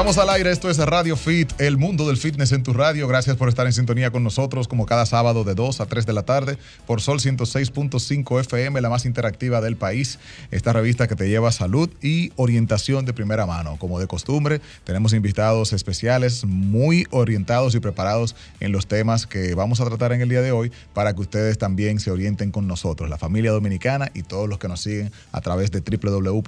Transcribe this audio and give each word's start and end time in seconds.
Estamos 0.00 0.16
al 0.16 0.30
aire, 0.30 0.50
esto 0.50 0.70
es 0.70 0.78
Radio 0.78 1.14
Fit, 1.14 1.52
el 1.60 1.76
mundo 1.76 2.08
del 2.08 2.16
fitness 2.16 2.52
en 2.52 2.62
tu 2.62 2.72
radio. 2.72 3.06
Gracias 3.06 3.36
por 3.36 3.50
estar 3.50 3.66
en 3.66 3.74
sintonía 3.74 4.10
con 4.10 4.24
nosotros 4.24 4.66
como 4.66 4.86
cada 4.86 5.04
sábado 5.04 5.44
de 5.44 5.54
2 5.54 5.82
a 5.82 5.84
3 5.84 6.06
de 6.06 6.14
la 6.14 6.22
tarde 6.22 6.56
por 6.86 7.02
Sol 7.02 7.20
106.5 7.20 8.40
FM, 8.40 8.80
la 8.80 8.88
más 8.88 9.04
interactiva 9.04 9.60
del 9.60 9.76
país. 9.76 10.18
Esta 10.50 10.72
revista 10.72 11.06
que 11.06 11.16
te 11.16 11.28
lleva 11.28 11.52
salud 11.52 11.90
y 12.00 12.32
orientación 12.36 13.04
de 13.04 13.12
primera 13.12 13.44
mano. 13.44 13.76
Como 13.76 14.00
de 14.00 14.06
costumbre, 14.06 14.62
tenemos 14.84 15.12
invitados 15.12 15.74
especiales 15.74 16.46
muy 16.46 17.06
orientados 17.10 17.74
y 17.74 17.80
preparados 17.80 18.34
en 18.60 18.72
los 18.72 18.86
temas 18.86 19.26
que 19.26 19.54
vamos 19.54 19.82
a 19.82 19.84
tratar 19.84 20.14
en 20.14 20.22
el 20.22 20.30
día 20.30 20.40
de 20.40 20.52
hoy 20.52 20.72
para 20.94 21.14
que 21.14 21.20
ustedes 21.20 21.58
también 21.58 22.00
se 22.00 22.10
orienten 22.10 22.52
con 22.52 22.66
nosotros, 22.66 23.10
la 23.10 23.18
familia 23.18 23.50
dominicana 23.50 24.10
y 24.14 24.22
todos 24.22 24.48
los 24.48 24.58
que 24.58 24.68
nos 24.68 24.80
siguen 24.80 25.12
a 25.30 25.42
través 25.42 25.70
de 25.70 25.82
www.solfm.com 25.82 26.46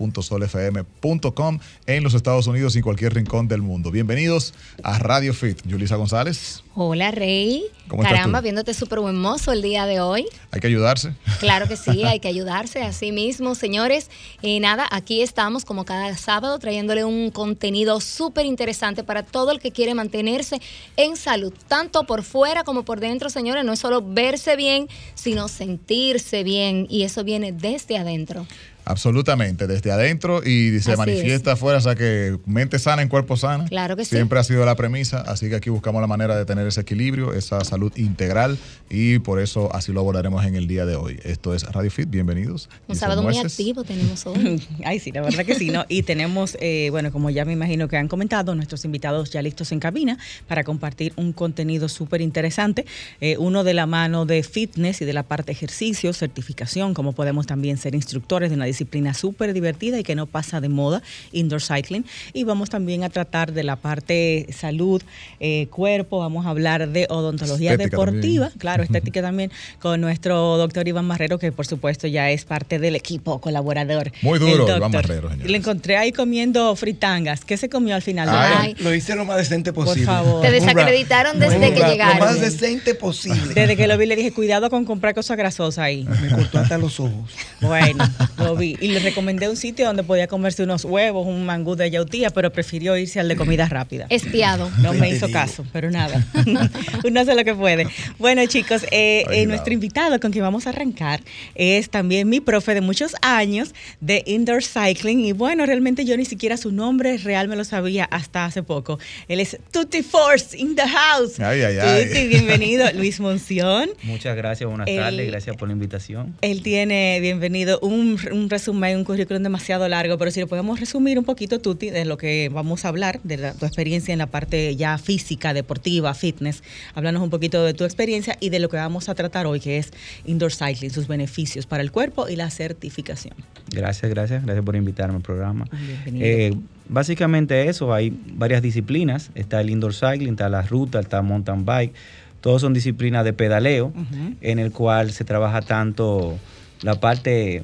en 1.86 2.02
los 2.02 2.14
Estados 2.14 2.46
Unidos 2.46 2.76
y 2.76 2.80
cualquier 2.80 3.12
rincón 3.12 3.41
del 3.48 3.62
mundo. 3.62 3.90
Bienvenidos 3.90 4.54
a 4.82 4.98
Radio 4.98 5.34
Fit. 5.34 5.58
Yulisa 5.66 5.96
González, 5.96 6.62
Hola, 6.74 7.10
Rey. 7.10 7.64
¿Cómo 7.86 8.02
estás 8.02 8.16
Caramba, 8.16 8.38
tú? 8.38 8.44
viéndote 8.44 8.72
súper 8.72 9.00
buen 9.00 9.16
mozo 9.20 9.52
el 9.52 9.60
día 9.60 9.84
de 9.84 10.00
hoy. 10.00 10.24
hay 10.50 10.60
que 10.60 10.66
ayudarse. 10.68 11.12
Claro 11.38 11.68
que 11.68 11.76
sí, 11.76 12.04
hay 12.04 12.18
que 12.20 12.28
ayudarse 12.28 12.82
a 12.82 12.94
sí 12.94 13.12
mismo, 13.12 13.54
señores. 13.54 14.08
Y 14.40 14.58
nada, 14.60 14.88
aquí 14.90 15.20
estamos 15.20 15.66
como 15.66 15.84
cada 15.84 16.16
sábado 16.16 16.58
trayéndole 16.58 17.04
un 17.04 17.30
contenido 17.30 18.00
súper 18.00 18.46
interesante 18.46 19.04
para 19.04 19.22
todo 19.22 19.50
el 19.50 19.60
que 19.60 19.70
quiere 19.70 19.94
mantenerse 19.94 20.62
en 20.96 21.16
salud, 21.16 21.52
tanto 21.68 22.04
por 22.04 22.22
fuera 22.22 22.64
como 22.64 22.84
por 22.84 23.00
dentro, 23.00 23.28
señores. 23.28 23.64
No 23.66 23.74
es 23.74 23.78
solo 23.78 24.00
verse 24.02 24.56
bien, 24.56 24.88
sino 25.14 25.48
sentirse 25.48 26.42
bien. 26.44 26.86
Y 26.88 27.02
eso 27.02 27.22
viene 27.22 27.52
desde 27.52 27.98
adentro. 27.98 28.46
Absolutamente, 28.84 29.66
desde 29.66 29.92
adentro 29.92 30.42
y 30.44 30.80
se 30.80 30.92
Así 30.92 30.98
manifiesta 30.98 31.52
afuera, 31.52 31.78
o 31.78 31.80
sea 31.80 31.94
que 31.94 32.38
mente 32.46 32.78
sana 32.78 33.02
en 33.02 33.08
cuerpo 33.08 33.36
sana. 33.36 33.66
Claro 33.66 33.96
que 33.96 34.04
sí. 34.04 34.16
Siempre 34.16 34.38
ha 34.40 34.44
sido 34.44 34.64
la 34.64 34.74
premisa, 34.74 35.20
así 35.20 35.48
que 35.48 35.56
aquí 35.56 35.70
buscamos 35.70 36.00
la 36.00 36.08
manera 36.08 36.36
de 36.36 36.44
tener 36.44 36.66
ese 36.66 36.80
equilibrio, 36.80 37.32
esa 37.32 37.62
salud 37.64 37.92
integral 37.96 38.58
y 38.90 39.20
por 39.20 39.40
eso 39.40 39.74
así 39.74 39.92
lo 39.92 40.00
abordaremos 40.00 40.44
en 40.44 40.56
el 40.56 40.66
día 40.66 40.84
de 40.84 40.96
hoy. 40.96 41.20
Esto 41.22 41.54
es 41.54 41.62
Radio 41.64 41.90
Fit, 41.90 42.10
bienvenidos. 42.10 42.68
Un 42.88 42.96
sábado 42.96 43.22
muy 43.22 43.38
activo 43.38 43.84
tenemos 43.84 44.26
hoy. 44.26 44.62
Ay, 44.84 44.98
sí, 44.98 45.12
la 45.12 45.22
verdad 45.22 45.44
que 45.44 45.54
sí, 45.54 45.70
¿no? 45.70 45.84
Y 45.88 46.02
tenemos, 46.02 46.56
eh, 46.60 46.88
bueno, 46.90 47.12
como 47.12 47.30
ya 47.30 47.44
me 47.44 47.52
imagino 47.52 47.86
que 47.86 47.96
han 47.96 48.08
comentado, 48.08 48.54
nuestros 48.54 48.84
invitados 48.84 49.30
ya 49.30 49.42
listos 49.42 49.70
en 49.70 49.78
cabina 49.78 50.18
para 50.48 50.64
compartir 50.64 51.12
un 51.16 51.32
contenido 51.32 51.88
súper 51.88 52.20
interesante. 52.20 52.84
Eh, 53.20 53.36
uno 53.38 53.62
de 53.62 53.74
la 53.74 53.86
mano 53.86 54.26
de 54.26 54.42
fitness 54.42 55.02
y 55.02 55.04
de 55.04 55.12
la 55.12 55.22
parte 55.22 55.52
ejercicio, 55.52 56.12
certificación, 56.12 56.94
como 56.94 57.12
podemos 57.12 57.46
también 57.46 57.78
ser 57.78 57.94
instructores 57.94 58.50
de 58.50 58.56
una 58.56 58.66
disciplina 58.72 59.14
súper 59.14 59.52
divertida 59.52 59.98
y 59.98 60.02
que 60.02 60.14
no 60.14 60.26
pasa 60.26 60.60
de 60.60 60.68
moda, 60.68 61.02
indoor 61.32 61.62
cycling. 61.62 62.04
Y 62.32 62.44
vamos 62.44 62.70
también 62.70 63.04
a 63.04 63.08
tratar 63.10 63.52
de 63.52 63.62
la 63.62 63.76
parte 63.76 64.46
salud, 64.52 65.02
eh, 65.40 65.66
cuerpo, 65.70 66.18
vamos 66.18 66.46
a 66.46 66.50
hablar 66.50 66.88
de 66.88 67.06
odontología 67.08 67.72
Estética 67.72 67.96
deportiva, 67.96 68.46
también. 68.46 68.58
claro, 68.58 68.82
estética 68.82 69.22
también, 69.22 69.50
con 69.80 70.00
nuestro 70.00 70.56
doctor 70.56 70.86
Iván 70.88 71.04
Marrero, 71.06 71.38
que 71.38 71.52
por 71.52 71.66
supuesto 71.66 72.06
ya 72.06 72.30
es 72.30 72.44
parte 72.44 72.78
del 72.78 72.96
equipo 72.96 73.40
colaborador. 73.40 74.10
Muy 74.22 74.38
duro, 74.38 74.66
Iván 74.66 74.66
doctor. 74.66 74.90
Marrero, 74.90 75.30
señores. 75.30 75.50
Lo 75.50 75.56
encontré 75.56 75.96
ahí 75.96 76.12
comiendo 76.12 76.74
fritangas. 76.76 77.44
¿Qué 77.44 77.56
se 77.56 77.68
comió 77.68 77.94
al 77.94 78.02
final? 78.02 78.28
Ay. 78.30 78.74
Lo 78.80 78.94
hice 78.94 79.14
lo 79.14 79.24
más 79.24 79.36
decente 79.36 79.72
Por 79.72 79.84
posible. 79.84 80.06
favor. 80.06 80.42
Te 80.42 80.50
desacreditaron 80.50 81.38
desde 81.38 81.72
que 81.72 81.80
rap, 81.80 81.90
llegaron. 81.90 82.18
Lo 82.18 82.24
más 82.24 82.40
decente 82.40 82.94
posible. 82.94 83.54
Desde 83.54 83.76
que 83.76 83.86
lo 83.86 83.96
vi 83.98 84.06
le 84.06 84.16
dije, 84.16 84.32
cuidado 84.32 84.70
con 84.70 84.84
comprar 84.84 85.14
cosas 85.14 85.36
grasosas 85.36 85.78
ahí. 85.78 86.04
Me 86.04 86.28
cortó 86.30 86.58
hasta 86.58 86.78
los 86.78 86.98
ojos. 87.00 87.30
Bueno, 87.60 88.04
lo 88.38 88.56
vi. 88.62 88.76
Y 88.80 88.88
le 88.88 89.00
recomendé 89.00 89.48
un 89.48 89.56
sitio 89.56 89.86
donde 89.86 90.02
podía 90.04 90.26
comerse 90.26 90.62
unos 90.62 90.84
huevos, 90.84 91.26
un 91.26 91.44
mangú 91.44 91.74
de 91.76 91.90
yautía, 91.90 92.30
pero 92.30 92.50
prefirió 92.52 92.96
irse 92.96 93.20
al 93.20 93.28
de 93.28 93.36
comida 93.36 93.66
rápida. 93.68 94.06
Espiado. 94.08 94.70
No 94.80 94.92
me 94.94 95.08
hizo 95.10 95.30
caso, 95.30 95.64
pero 95.72 95.90
nada. 95.90 96.24
Uno 97.04 97.20
hace 97.20 97.34
lo 97.34 97.44
que 97.44 97.54
puede. 97.54 97.86
Bueno, 98.18 98.44
chicos, 98.46 98.84
eh, 98.90 99.24
eh, 99.30 99.46
nuestro 99.46 99.72
invitado 99.72 100.18
con 100.20 100.30
quien 100.32 100.44
vamos 100.44 100.66
a 100.66 100.70
arrancar 100.70 101.20
es 101.54 101.90
también 101.90 102.28
mi 102.28 102.40
profe 102.40 102.74
de 102.74 102.80
muchos 102.80 103.14
años 103.22 103.74
de 104.00 104.22
indoor 104.26 104.62
cycling. 104.62 105.20
Y 105.24 105.32
bueno, 105.32 105.66
realmente 105.66 106.04
yo 106.04 106.16
ni 106.16 106.24
siquiera 106.24 106.56
su 106.56 106.70
nombre 106.72 107.18
real 107.18 107.48
me 107.48 107.56
lo 107.56 107.64
sabía 107.64 108.04
hasta 108.04 108.44
hace 108.44 108.62
poco. 108.62 108.98
Él 109.28 109.40
es 109.40 109.58
Tutti 109.72 110.02
Force 110.02 110.56
in 110.56 110.76
the 110.76 110.82
house. 110.86 111.40
Ay, 111.40 111.62
ay, 111.62 111.78
ay. 111.78 112.06
Tutti, 112.06 112.26
bienvenido. 112.28 112.86
Luis 112.94 113.18
Monción. 113.20 113.90
Muchas 114.02 114.36
gracias, 114.36 114.68
buenas 114.68 114.86
El- 114.88 114.96
tardes, 114.96 115.26
gracias 115.26 115.56
por 115.56 115.68
la 115.68 115.74
invitación. 115.74 116.34
Él 116.42 116.62
tiene, 116.62 117.18
bienvenido, 117.20 117.78
un, 117.80 118.18
un 118.30 118.48
resumen, 118.52 118.96
un 118.98 119.04
currículum 119.04 119.42
demasiado 119.42 119.88
largo, 119.88 120.16
pero 120.18 120.30
si 120.30 120.38
lo 120.40 120.46
podemos 120.46 120.78
resumir 120.78 121.18
un 121.18 121.24
poquito, 121.24 121.58
Tuti, 121.58 121.90
de 121.90 122.04
lo 122.04 122.16
que 122.16 122.48
vamos 122.52 122.84
a 122.84 122.88
hablar, 122.88 123.18
de 123.24 123.36
la- 123.38 123.52
tu 123.54 123.66
experiencia 123.66 124.12
en 124.12 124.18
la 124.18 124.26
parte 124.26 124.76
ya 124.76 124.96
física, 124.98 125.52
deportiva, 125.54 126.14
fitness. 126.14 126.62
Háblanos 126.94 127.22
un 127.22 127.30
poquito 127.30 127.64
de 127.64 127.74
tu 127.74 127.82
experiencia 127.84 128.36
y 128.38 128.50
de 128.50 128.60
lo 128.60 128.68
que 128.68 128.76
vamos 128.76 129.08
a 129.08 129.14
tratar 129.16 129.46
hoy, 129.46 129.58
que 129.58 129.78
es 129.78 129.90
indoor 130.24 130.52
cycling, 130.52 130.90
sus 130.90 131.08
beneficios 131.08 131.66
para 131.66 131.82
el 131.82 131.90
cuerpo 131.90 132.28
y 132.28 132.36
la 132.36 132.48
certificación. 132.50 133.34
Gracias, 133.72 134.08
gracias, 134.10 134.44
gracias 134.44 134.64
por 134.64 134.76
invitarme 134.76 135.16
al 135.16 135.22
programa. 135.22 135.64
Bienvenido. 135.72 136.24
Eh, 136.26 136.54
básicamente 136.88 137.68
eso, 137.68 137.92
hay 137.92 138.16
varias 138.34 138.62
disciplinas, 138.62 139.30
está 139.34 139.60
el 139.60 139.70
indoor 139.70 139.94
cycling, 139.94 140.30
está 140.34 140.48
la 140.48 140.62
ruta, 140.62 141.00
está 141.00 141.22
mountain 141.22 141.64
bike, 141.64 141.92
todos 142.40 142.60
son 142.60 142.74
disciplinas 142.74 143.24
de 143.24 143.32
pedaleo, 143.32 143.92
en 144.40 144.58
el 144.58 144.72
cual 144.72 145.12
se 145.12 145.24
trabaja 145.24 145.62
tanto 145.62 146.36
la 146.82 146.98
parte 146.98 147.62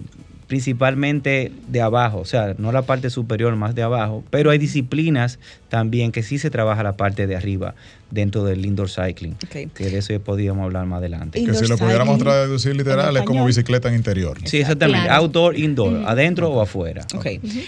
principalmente 0.48 1.52
de 1.68 1.80
abajo, 1.82 2.18
o 2.18 2.24
sea, 2.24 2.54
no 2.58 2.72
la 2.72 2.82
parte 2.82 3.10
superior, 3.10 3.54
más 3.54 3.74
de 3.74 3.82
abajo, 3.82 4.24
pero 4.30 4.50
hay 4.50 4.58
disciplinas 4.58 5.38
también 5.68 6.12
que 6.12 6.22
sí 6.22 6.38
se 6.38 6.50
trabaja 6.50 6.82
la 6.82 6.96
parte 6.96 7.26
de 7.26 7.36
arriba 7.36 7.74
dentro 8.10 8.42
del 8.44 8.64
indoor 8.64 8.88
cycling, 8.88 9.34
que 9.74 9.90
de 9.90 9.98
eso 9.98 10.18
podíamos 10.20 10.64
hablar 10.64 10.86
más 10.86 10.98
adelante. 10.98 11.38
Y- 11.38 11.44
Que 11.44 11.52
si 11.52 11.58
Indoor 11.64 11.68
lo 11.70 11.78
pudiéramos 11.78 12.18
traducir 12.18 12.74
literal 12.74 13.14
es 13.16 13.22
como 13.24 13.44
bicicleta 13.44 13.88
en 13.90 13.96
interior. 13.96 14.38
Sí, 14.46 14.58
exactamente. 14.60 15.04
Claro. 15.06 15.22
Outdoor, 15.24 15.58
indoor, 15.58 16.02
adentro 16.06 16.48
o 16.50 16.60
afuera. 16.62 17.06
Ok, 17.14 17.26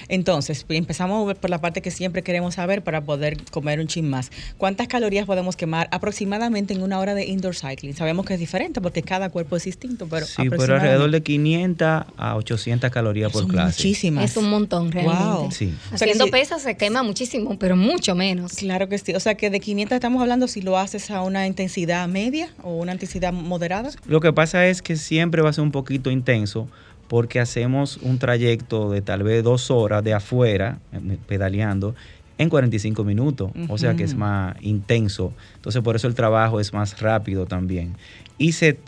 entonces 0.09 0.65
empezamos 0.69 1.35
por 1.35 1.51
la 1.51 1.61
parte 1.61 1.83
que 1.83 1.91
siempre 1.91 2.23
queremos 2.23 2.55
saber 2.55 2.83
para 2.83 3.03
poder 3.03 3.37
comer 3.51 3.81
un 3.81 3.87
chin 3.87 4.09
más. 4.09 4.31
¿Cuántas 4.57 4.89
calorías 4.89 5.27
podemos 5.27 5.57
quemar 5.57 5.89
aproximadamente 5.91 6.73
en 6.75 6.83
una 6.83 6.99
hora 6.99 7.15
de 7.15 7.27
indoor 7.27 7.55
cycling? 7.55 7.95
Sabemos 7.95 8.25
que 8.27 8.35
es 8.35 8.41
diferente 8.41 8.81
porque 8.81 9.03
cada 9.03 9.29
cuerpo 9.31 9.57
es 9.57 9.65
distinto, 9.65 10.07
pero 10.09 10.25
Sí, 10.27 10.49
pero 10.49 10.75
alrededor 10.75 11.11
de 11.11 11.23
500 11.23 12.05
a 12.17 12.37
800 12.37 12.91
calorías 12.91 13.31
por 13.31 13.43
Son 13.43 13.51
clase. 13.51 13.79
muchísimas. 13.79 14.25
Es 14.25 14.37
un 14.37 14.49
montón 14.49 14.91
realmente. 14.91 15.23
Wow. 15.23 15.51
Sí. 15.53 15.75
O 15.93 15.99
sea 15.99 16.07
que 16.07 16.13
Haciendo 16.13 16.27
pesas 16.29 16.63
se 16.63 16.77
quema 16.77 17.03
muchísimo, 17.03 17.59
pero 17.59 17.77
mucho 17.93 18.15
menos. 18.15 18.55
Claro 18.55 18.89
que 18.89 18.99
sí. 18.99 19.15
O 19.15 19.21
sea 19.21 19.35
que 19.35 19.51
de 19.51 19.61
500 19.61 19.97
estamos 19.97 20.23
hablando 20.23 20.49
si 20.49 20.63
lo 20.63 20.79
haces 20.79 21.11
a 21.11 21.23
una 21.23 21.47
intensidad 21.47 22.09
media 22.09 22.49
o 22.63 22.77
una 22.77 22.93
intensidad 22.93 23.33
moderada. 23.33 23.91
Lo 24.07 24.21
que 24.21 24.33
pasa 24.33 24.67
es 24.67 24.83
que 24.83 24.97
siempre 24.97 25.43
va 25.43 25.51
a 25.51 25.53
ser 25.53 25.65
un 25.65 25.73
poquito 25.73 26.11
intenso 26.11 26.69
porque 27.09 27.41
hacemos 27.41 27.97
un 28.03 28.19
trayecto 28.19 28.91
de 28.91 29.03
tal 29.03 29.25
vez 29.25 29.43
dos 29.43 29.71
horas 29.71 30.05
de 30.05 30.15
afuera, 30.15 30.79
eh, 30.93 31.19
pedaleando, 31.27 31.97
en 32.39 32.49
45 32.49 33.05
minutos. 33.05 33.51
O 33.69 33.77
sea 33.77 33.95
que 33.97 34.05
es 34.05 34.15
más 34.15 34.57
intenso. 34.63 35.33
Entonces 35.57 35.83
por 35.83 35.97
eso 35.97 36.07
el 36.07 36.15
trabajo 36.15 36.61
es 36.61 36.73
más 36.73 36.99
rápido 37.01 37.47
también. 37.47 37.97
Y 38.39 38.53
se 38.53 38.79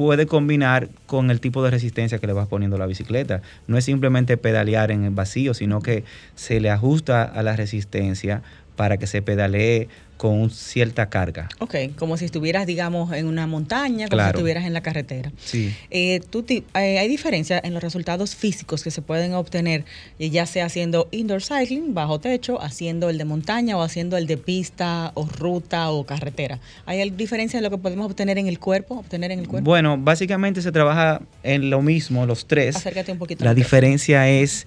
puede 0.00 0.24
combinar 0.24 0.88
con 1.04 1.30
el 1.30 1.40
tipo 1.40 1.62
de 1.62 1.70
resistencia 1.70 2.18
que 2.18 2.26
le 2.26 2.32
vas 2.32 2.48
poniendo 2.48 2.76
a 2.76 2.78
la 2.78 2.86
bicicleta. 2.86 3.42
No 3.66 3.76
es 3.76 3.84
simplemente 3.84 4.38
pedalear 4.38 4.90
en 4.90 5.04
el 5.04 5.10
vacío, 5.10 5.52
sino 5.52 5.82
que 5.82 6.04
se 6.34 6.58
le 6.58 6.70
ajusta 6.70 7.22
a 7.22 7.42
la 7.42 7.54
resistencia 7.54 8.40
para 8.76 8.96
que 8.96 9.06
se 9.06 9.20
pedalee 9.20 9.88
con 10.20 10.50
cierta 10.50 11.08
carga. 11.08 11.48
Ok, 11.60 11.96
como 11.96 12.18
si 12.18 12.26
estuvieras, 12.26 12.66
digamos, 12.66 13.10
en 13.14 13.24
una 13.24 13.46
montaña, 13.46 14.06
como 14.06 14.20
si 14.22 14.28
estuvieras 14.28 14.66
en 14.66 14.74
la 14.74 14.82
carretera. 14.82 15.32
Sí. 15.42 15.74
Eh, 15.88 16.20
tú 16.28 16.44
eh, 16.46 16.62
¿Hay 16.74 17.08
diferencia 17.08 17.58
en 17.64 17.72
los 17.72 17.82
resultados 17.82 18.36
físicos 18.36 18.84
que 18.84 18.90
se 18.90 19.00
pueden 19.00 19.32
obtener, 19.32 19.86
eh, 20.18 20.28
ya 20.28 20.44
sea 20.44 20.66
haciendo 20.66 21.08
indoor 21.10 21.40
cycling, 21.42 21.94
bajo 21.94 22.20
techo, 22.20 22.60
haciendo 22.60 23.08
el 23.08 23.16
de 23.16 23.24
montaña 23.24 23.78
o 23.78 23.82
haciendo 23.82 24.18
el 24.18 24.26
de 24.26 24.36
pista 24.36 25.12
o 25.14 25.24
ruta 25.24 25.88
o 25.88 26.04
carretera? 26.04 26.58
¿Hay 26.84 27.08
diferencia 27.08 27.56
en 27.56 27.64
lo 27.64 27.70
que 27.70 27.78
podemos 27.78 28.04
obtener 28.04 28.36
en 28.36 28.46
el 28.46 28.58
cuerpo? 28.58 28.96
Obtener 28.96 29.30
en 29.30 29.38
el 29.38 29.48
cuerpo? 29.48 29.64
Bueno, 29.64 29.96
básicamente 29.96 30.60
se 30.60 30.70
trabaja 30.70 31.22
en 31.42 31.70
lo 31.70 31.80
mismo, 31.80 32.26
los 32.26 32.46
tres. 32.46 32.76
Acércate 32.76 33.10
un 33.10 33.18
poquito. 33.18 33.42
La 33.42 33.54
diferencia 33.54 34.28
es 34.28 34.66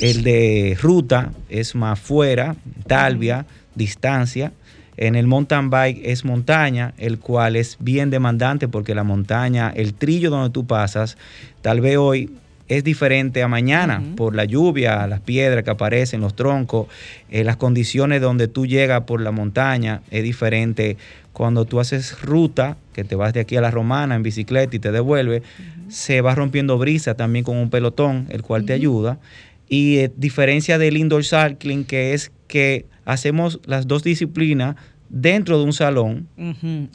el 0.00 0.22
de 0.22 0.76
ruta, 0.78 1.32
es 1.48 1.74
más 1.74 1.98
fuera, 1.98 2.56
talvia, 2.86 3.46
distancia. 3.74 4.52
En 4.96 5.14
el 5.14 5.26
mountain 5.26 5.70
bike 5.70 6.02
es 6.04 6.24
montaña, 6.24 6.92
el 6.98 7.18
cual 7.18 7.56
es 7.56 7.76
bien 7.80 8.10
demandante 8.10 8.68
porque 8.68 8.94
la 8.94 9.04
montaña, 9.04 9.72
el 9.74 9.94
trillo 9.94 10.30
donde 10.30 10.50
tú 10.50 10.66
pasas, 10.66 11.16
tal 11.62 11.80
vez 11.80 11.96
hoy 11.96 12.30
es 12.68 12.84
diferente 12.84 13.42
a 13.42 13.48
mañana 13.48 14.02
por 14.16 14.34
la 14.34 14.44
lluvia, 14.44 15.06
las 15.06 15.20
piedras 15.20 15.64
que 15.64 15.70
aparecen, 15.70 16.20
los 16.20 16.34
troncos, 16.34 16.88
eh, 17.30 17.44
las 17.44 17.56
condiciones 17.56 18.20
donde 18.20 18.48
tú 18.48 18.66
llegas 18.66 19.02
por 19.02 19.20
la 19.20 19.30
montaña, 19.30 20.02
es 20.10 20.22
diferente 20.22 20.96
cuando 21.32 21.64
tú 21.64 21.80
haces 21.80 22.20
ruta, 22.22 22.76
que 22.92 23.04
te 23.04 23.14
vas 23.14 23.32
de 23.32 23.40
aquí 23.40 23.56
a 23.56 23.60
la 23.60 23.70
Romana 23.70 24.14
en 24.14 24.22
bicicleta 24.22 24.76
y 24.76 24.78
te 24.78 24.92
devuelves, 24.92 25.42
se 25.88 26.20
va 26.20 26.34
rompiendo 26.34 26.78
brisa 26.78 27.14
también 27.14 27.44
con 27.44 27.56
un 27.56 27.70
pelotón, 27.70 28.26
el 28.30 28.42
cual 28.42 28.64
te 28.64 28.72
ayuda. 28.72 29.18
Y 29.68 29.98
eh, 29.98 30.12
diferencia 30.16 30.78
del 30.78 30.96
indoor 30.96 31.24
cycling, 31.24 31.84
que 31.84 32.14
es 32.14 32.30
que 32.46 32.86
hacemos 33.04 33.60
las 33.64 33.86
dos 33.86 34.02
disciplinas 34.02 34.76
dentro 35.08 35.58
de 35.58 35.64
un 35.64 35.72
salón, 35.74 36.26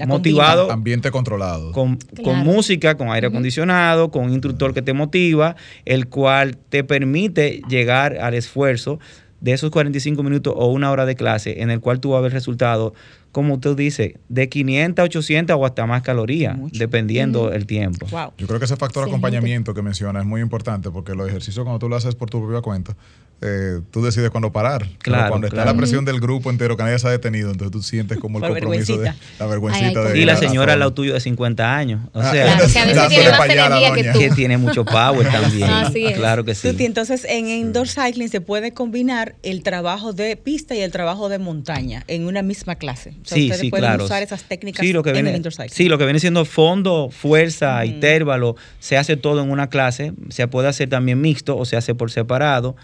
motivado 0.07 0.71
Ambiente 0.71 1.11
controlado. 1.11 1.71
con, 1.71 1.97
Claro. 1.97 2.23
con 2.23 2.37
música, 2.39 2.95
con 2.97 3.09
aire 3.11 3.27
acondicionado, 3.27 4.09
con 4.11 4.25
un 4.25 4.31
instructor 4.31 4.73
que 4.73 4.81
te 4.81 4.93
motiva, 4.93 5.55
el 5.85 6.07
cual 6.07 6.57
te 6.69 6.83
permite 6.83 7.61
llegar 7.69 8.17
al 8.19 8.33
esfuerzo 8.33 8.99
de 9.39 9.53
esos 9.53 9.69
45 9.69 10.23
minutos 10.23 10.53
o 10.57 10.67
una 10.71 10.89
hora 10.89 11.05
de 11.05 11.15
clase, 11.15 11.61
en 11.61 11.69
el 11.69 11.79
cual 11.79 11.99
tú 11.99 12.09
vas 12.11 12.19
a 12.19 12.21
ver 12.21 12.33
resultados, 12.33 12.93
como 13.31 13.53
usted 13.55 13.75
dice, 13.75 14.15
de 14.29 14.49
500, 14.49 15.05
800 15.05 15.55
o 15.59 15.63
hasta 15.63 15.85
más 15.85 16.01
calorías, 16.01 16.57
Mucho. 16.57 16.79
dependiendo 16.79 17.51
el 17.53 17.67
tiempo. 17.67 18.07
Wow. 18.09 18.31
Yo 18.39 18.47
creo 18.47 18.57
que 18.57 18.65
ese 18.65 18.77
factor 18.77 19.03
Excelente. 19.03 19.11
acompañamiento 19.27 19.75
que 19.75 19.83
menciona 19.83 20.21
es 20.21 20.25
muy 20.25 20.41
importante 20.41 20.89
porque 20.89 21.13
los 21.13 21.27
ejercicios 21.29 21.63
cuando 21.63 21.77
tú 21.77 21.87
lo 21.87 21.95
haces 21.95 22.15
por 22.15 22.31
tu 22.31 22.39
propia 22.41 22.61
cuenta, 22.61 22.95
eh, 23.41 23.81
tú 23.91 24.03
decides 24.03 24.29
cuándo 24.31 24.51
parar. 24.51 24.81
Pero 24.81 24.97
Claro, 25.03 25.29
cuando 25.29 25.47
está 25.47 25.63
la 25.63 25.75
presión 25.75 26.05
del 26.05 26.19
grupo 26.19 26.49
entero 26.49 26.75
que 26.75 26.83
nadie 26.83 26.97
se 26.97 27.07
ha 27.07 27.11
detenido, 27.11 27.51
entonces 27.51 27.71
tú 27.71 27.83
sientes 27.83 28.17
como 28.17 28.39
el 28.39 28.45
compromiso 28.51 28.97
de 28.97 29.13
la 29.39 29.45
vergüencita 29.45 29.87
Ay, 30.01 30.05
ay, 30.07 30.13
de 30.13 30.19
Y 30.19 30.25
la 30.25 30.35
señora 30.37 30.73
al 30.73 30.79
lado 30.79 30.93
tuyo 30.93 31.13
de 31.13 31.19
50 31.19 31.75
años. 31.77 32.01
O 32.13 32.19
Ah, 32.19 32.31
sea, 32.31 32.45
Claro, 32.57 32.67
que 32.73 32.79
a 32.79 32.85
veces 32.85 33.07
tiene 33.09 33.29
más 33.31 33.49
energía 33.49 33.93
que 33.93 34.01
doña. 34.03 34.13
tú. 34.13 34.19
que 34.19 34.29
tiene 34.31 34.57
mucho 34.57 34.85
power 34.85 35.27
también. 35.31 35.69
Así 35.69 36.05
es. 36.05 36.17
Claro 36.17 36.43
que 36.45 36.55
sí. 36.55 36.75
Entonces 36.79 37.25
en 37.29 37.47
indoor 37.47 37.87
cycling 37.87 38.29
se 38.29 38.41
puede 38.41 38.73
combinar 38.73 39.35
el 39.43 39.61
trabajo 39.61 40.13
de 40.13 40.35
pista 40.35 40.73
y 40.75 40.79
el 40.81 40.91
trabajo 40.91 41.29
de 41.29 41.37
montaña 41.37 42.03
en 42.07 42.25
una 42.25 42.41
misma 42.41 42.75
clase. 42.75 43.11
O 43.21 43.25
sea, 43.25 43.35
sí, 43.37 43.43
ustedes 43.45 43.61
sí, 43.61 43.69
pueden 43.69 43.85
claro. 43.87 44.05
usar 44.05 44.23
esas 44.23 44.43
técnicas 44.45 44.85
Sí, 44.85 44.93
lo 44.93 45.03
que 45.03 45.09
en 45.09 45.13
viene, 45.15 45.29
el 45.29 45.35
indoor 45.37 45.53
cycling. 45.53 45.69
sí, 45.73 45.89
lo 45.89 45.97
que 45.99 46.05
viene 46.05 46.19
siendo 46.19 46.43
fondo, 46.45 47.09
fuerza, 47.11 47.85
intervalo, 47.85 48.55
se 48.79 48.97
hace 48.97 49.15
todo 49.15 49.43
en 49.43 49.51
una 49.51 49.67
clase. 49.69 50.13
Se 50.29 50.47
puede 50.47 50.67
hacer 50.69 50.89
también 50.89 51.21
mixto 51.21 51.55
o 51.55 51.65
se 51.65 51.77
hace 51.77 51.93
por 51.93 52.09
separado. 52.09 52.75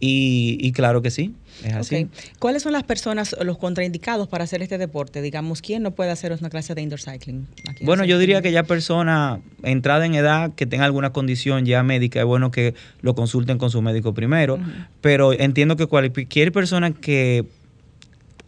Y, 0.00 0.58
y 0.60 0.72
claro 0.72 1.02
que 1.02 1.10
sí, 1.10 1.34
es 1.64 1.74
así. 1.74 2.08
¿Cuáles 2.38 2.62
son 2.62 2.72
las 2.72 2.84
personas, 2.84 3.34
los 3.42 3.58
contraindicados 3.58 4.28
para 4.28 4.44
hacer 4.44 4.62
este 4.62 4.78
deporte? 4.78 5.22
Digamos, 5.22 5.60
¿quién 5.60 5.82
no 5.82 5.90
puede 5.90 6.10
hacer 6.10 6.32
una 6.32 6.50
clase 6.50 6.74
de 6.74 6.82
indoor 6.82 7.00
cycling? 7.00 7.48
Aquí 7.68 7.84
Bueno, 7.84 8.04
yo 8.04 8.18
diría 8.18 8.40
que 8.40 8.52
ya 8.52 8.62
persona 8.62 9.40
entrada 9.62 10.06
en 10.06 10.14
edad 10.14 10.52
que 10.54 10.66
tenga 10.66 10.84
alguna 10.84 11.10
condición 11.10 11.64
ya 11.64 11.82
médica, 11.82 12.20
es 12.20 12.26
bueno 12.26 12.52
que 12.52 12.74
lo 13.00 13.14
consulten 13.14 13.58
con 13.58 13.70
su 13.70 13.82
médico 13.82 14.14
primero, 14.14 14.60
pero 15.00 15.32
entiendo 15.32 15.76
que 15.76 15.86
cualquier 15.86 16.52
persona 16.52 16.92
que 16.92 17.44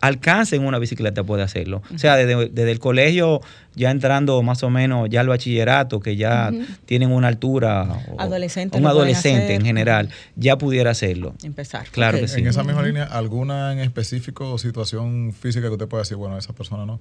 alcance 0.01 0.57
en 0.57 0.65
una 0.65 0.79
bicicleta 0.79 1.25
puede 1.25 1.43
hacerlo. 1.43 1.83
O 1.95 1.99
sea, 1.99 2.17
desde, 2.17 2.49
desde 2.49 2.71
el 2.71 2.79
colegio, 2.79 3.41
ya 3.75 3.91
entrando 3.91 4.43
más 4.43 4.63
o 4.63 4.71
menos 4.71 5.09
ya 5.11 5.21
al 5.21 5.29
bachillerato, 5.29 6.01
que 6.01 6.17
ya 6.17 6.51
tienen 6.87 7.13
una 7.13 7.29
altura, 7.29 7.87
o- 8.11 8.21
Adolescentes 8.21 8.81
un 8.81 8.87
adolescente 8.87 9.55
en 9.55 9.65
general, 9.65 10.09
ya 10.37 10.57
pudiera 10.59 10.91
hacerlo. 10.91 11.35
Empezar. 11.43 11.87
Claro 11.91 12.19
que 12.19 12.29
sí. 12.29 12.41
En 12.41 12.47
esa 12.47 12.65
misma 12.65 12.83
línea, 12.83 13.05
¿alguna 13.05 13.73
en 13.73 13.81
específico 13.81 14.53
o 14.53 14.59
situación 14.59 15.33
física 15.39 15.67
que 15.67 15.73
usted 15.75 15.89
pueda 15.89 16.03
decir, 16.03 16.17
bueno, 16.17 16.39
esa 16.39 16.53
persona 16.55 16.87
no? 16.87 16.99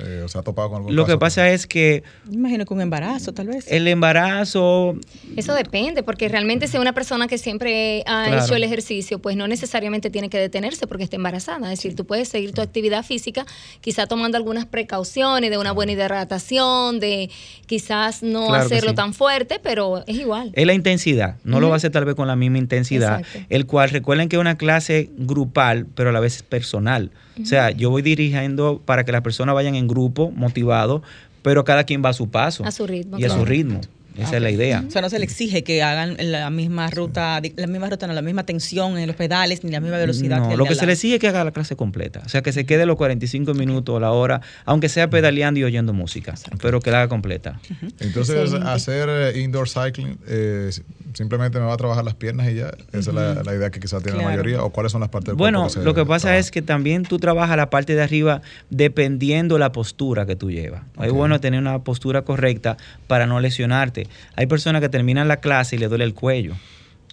Eh, 0.00 0.22
¿O 0.24 0.28
se 0.28 0.36
ha 0.38 0.42
topado 0.42 0.70
con 0.70 0.78
algún 0.78 0.96
Lo 0.96 1.06
que 1.06 1.16
pasa 1.18 1.50
es 1.50 1.66
que 1.68 2.02
Me 2.26 2.34
imagino 2.34 2.64
que 2.66 2.74
un 2.74 2.80
embarazo, 2.80 3.32
tal 3.32 3.46
vez. 3.46 3.70
el 3.70 3.86
embarazo, 3.86 4.96
Eso 5.36 5.54
depende, 5.54 6.02
porque 6.02 6.28
realmente 6.28 6.66
si 6.66 6.78
una 6.78 6.92
persona 6.94 7.28
que 7.28 7.38
siempre 7.38 8.02
ha 8.06 8.26
Claro. 8.26 8.44
hecho 8.44 8.56
el 8.56 8.64
ejercicio, 8.64 9.20
pues 9.20 9.36
no 9.36 9.46
necesariamente 9.46 10.10
tiene 10.10 10.28
que 10.30 10.38
detenerse 10.38 10.86
porque 10.88 11.04
está 11.04 11.14
embarazada. 11.16 11.72
Es 11.72 11.78
decir, 11.78 11.94
tú 11.94 12.04
puedes 12.06 12.28
seguir 12.28 12.52
tu 12.52 12.60
actividad 12.60 13.04
física, 13.04 13.46
quizá 13.80 14.06
tomando 14.06 14.36
algunas 14.36 14.66
precauciones 14.66 15.48
de 15.50 15.58
una 15.58 15.70
buena 15.72 15.92
hidratación, 15.92 16.98
de 16.98 17.30
quizás 17.66 18.22
no 18.22 18.48
Claro 18.48 18.64
hacerlo 18.64 18.90
sí. 18.90 18.96
tan 18.96 19.14
fuerte, 19.14 19.60
pero 19.62 20.02
es 20.06 20.16
igual. 20.16 20.50
Es 20.54 20.66
la 20.66 20.74
intensidad. 20.74 21.36
No 21.44 21.60
lo 21.60 21.68
va 21.68 21.74
a 21.74 21.76
hacer 21.76 21.92
tal 21.92 22.04
vez 22.04 22.14
con 22.16 22.26
la 22.26 22.36
misma 22.36 22.58
intensidad. 22.58 23.20
Exacto. 23.20 23.46
El 23.48 23.66
cual, 23.66 23.90
recuerden 23.90 24.28
que 24.28 24.36
es 24.36 24.40
una 24.40 24.56
clase 24.56 25.10
grupal, 25.16 25.86
pero 25.94 26.10
a 26.10 26.12
la 26.12 26.20
vez 26.20 26.36
es 26.36 26.42
personal. 26.42 27.10
O 27.40 27.44
sea, 27.46 27.70
yo 27.72 27.90
voy 27.90 28.02
dirigiendo 28.02 28.80
para 28.84 29.04
que 29.04 29.10
las 29.10 29.22
personas 29.22 29.56
vayan 29.56 29.74
en 29.74 29.83
grupo, 29.88 30.30
motivados, 30.30 31.02
pero 31.42 31.64
cada 31.64 31.84
quien 31.84 32.04
va 32.04 32.10
a 32.10 32.14
su 32.14 32.30
paso. 32.30 32.64
A 32.64 32.70
su 32.70 32.86
ritmo, 32.86 33.18
Y 33.18 33.24
a 33.24 33.30
su 33.30 33.44
ritmo. 33.44 33.80
Esa 34.16 34.36
es 34.36 34.42
la 34.42 34.50
idea. 34.50 34.84
O 34.86 34.90
sea, 34.90 35.02
no 35.02 35.10
se 35.10 35.18
le 35.18 35.24
exige 35.24 35.64
que 35.64 35.82
hagan 35.82 36.16
la 36.18 36.48
misma 36.50 36.88
ruta, 36.88 37.40
la 37.56 37.66
misma 37.66 37.90
ruta, 37.90 38.06
no, 38.06 38.12
la 38.12 38.22
misma 38.22 38.46
tensión 38.46 38.96
en 38.96 39.06
los 39.08 39.16
pedales, 39.16 39.64
ni 39.64 39.72
la 39.72 39.80
misma 39.80 39.98
velocidad. 39.98 40.38
No, 40.38 40.48
que 40.50 40.56
lo 40.56 40.64
que 40.66 40.74
se 40.74 40.86
le 40.86 40.92
exige 40.92 41.14
es 41.14 41.20
que 41.20 41.28
haga 41.28 41.42
la 41.44 41.50
clase 41.50 41.74
completa. 41.74 42.22
O 42.24 42.28
sea, 42.28 42.42
que 42.42 42.52
se 42.52 42.64
quede 42.64 42.86
los 42.86 42.96
45 42.96 43.54
minutos 43.54 43.94
o 43.94 44.00
la 44.00 44.12
hora, 44.12 44.40
aunque 44.64 44.88
sea 44.88 45.10
pedaleando 45.10 45.58
y 45.58 45.64
oyendo 45.64 45.92
música, 45.92 46.34
pero 46.62 46.80
que 46.80 46.90
la 46.90 46.98
haga 46.98 47.08
completa. 47.08 47.60
Entonces, 47.98 48.52
hacer 48.54 49.36
indoor 49.36 49.68
cycling, 49.68 50.18
eh, 50.28 50.70
simplemente 51.14 51.58
me 51.58 51.66
va 51.66 51.72
a 51.72 51.76
trabajar 51.76 52.04
las 52.04 52.14
piernas 52.14 52.48
y 52.50 52.56
ya. 52.56 52.72
Esa 52.92 53.10
es 53.10 53.14
la, 53.14 53.42
la 53.42 53.54
idea 53.54 53.70
que 53.70 53.80
quizás 53.80 54.02
tiene 54.02 54.18
la 54.18 54.24
mayoría. 54.24 54.62
¿O 54.62 54.70
cuáles 54.70 54.92
son 54.92 55.00
las 55.00 55.10
partes 55.10 55.28
del 55.28 55.36
Bueno, 55.36 55.60
cuerpo 55.60 55.80
se 55.80 55.84
lo 55.84 55.94
que 55.94 56.04
pasa 56.04 56.36
es 56.36 56.50
que 56.50 56.60
también 56.60 57.04
tú 57.04 57.18
trabajas 57.18 57.56
la 57.56 57.70
parte 57.70 57.94
de 57.94 58.02
arriba 58.02 58.42
dependiendo 58.70 59.58
la 59.58 59.72
postura 59.72 60.26
que 60.26 60.36
tú 60.36 60.50
llevas. 60.50 60.82
Es 61.00 61.12
bueno 61.12 61.40
tener 61.40 61.60
una 61.60 61.78
postura 61.78 62.22
correcta 62.22 62.76
para 63.06 63.26
no 63.26 63.40
lesionarte. 63.40 64.06
Hay 64.36 64.46
personas 64.46 64.82
que 64.82 64.88
terminan 64.88 65.28
la 65.28 65.38
clase 65.38 65.76
y 65.76 65.78
le 65.78 65.88
duele 65.88 66.04
el 66.04 66.14
cuello. 66.14 66.54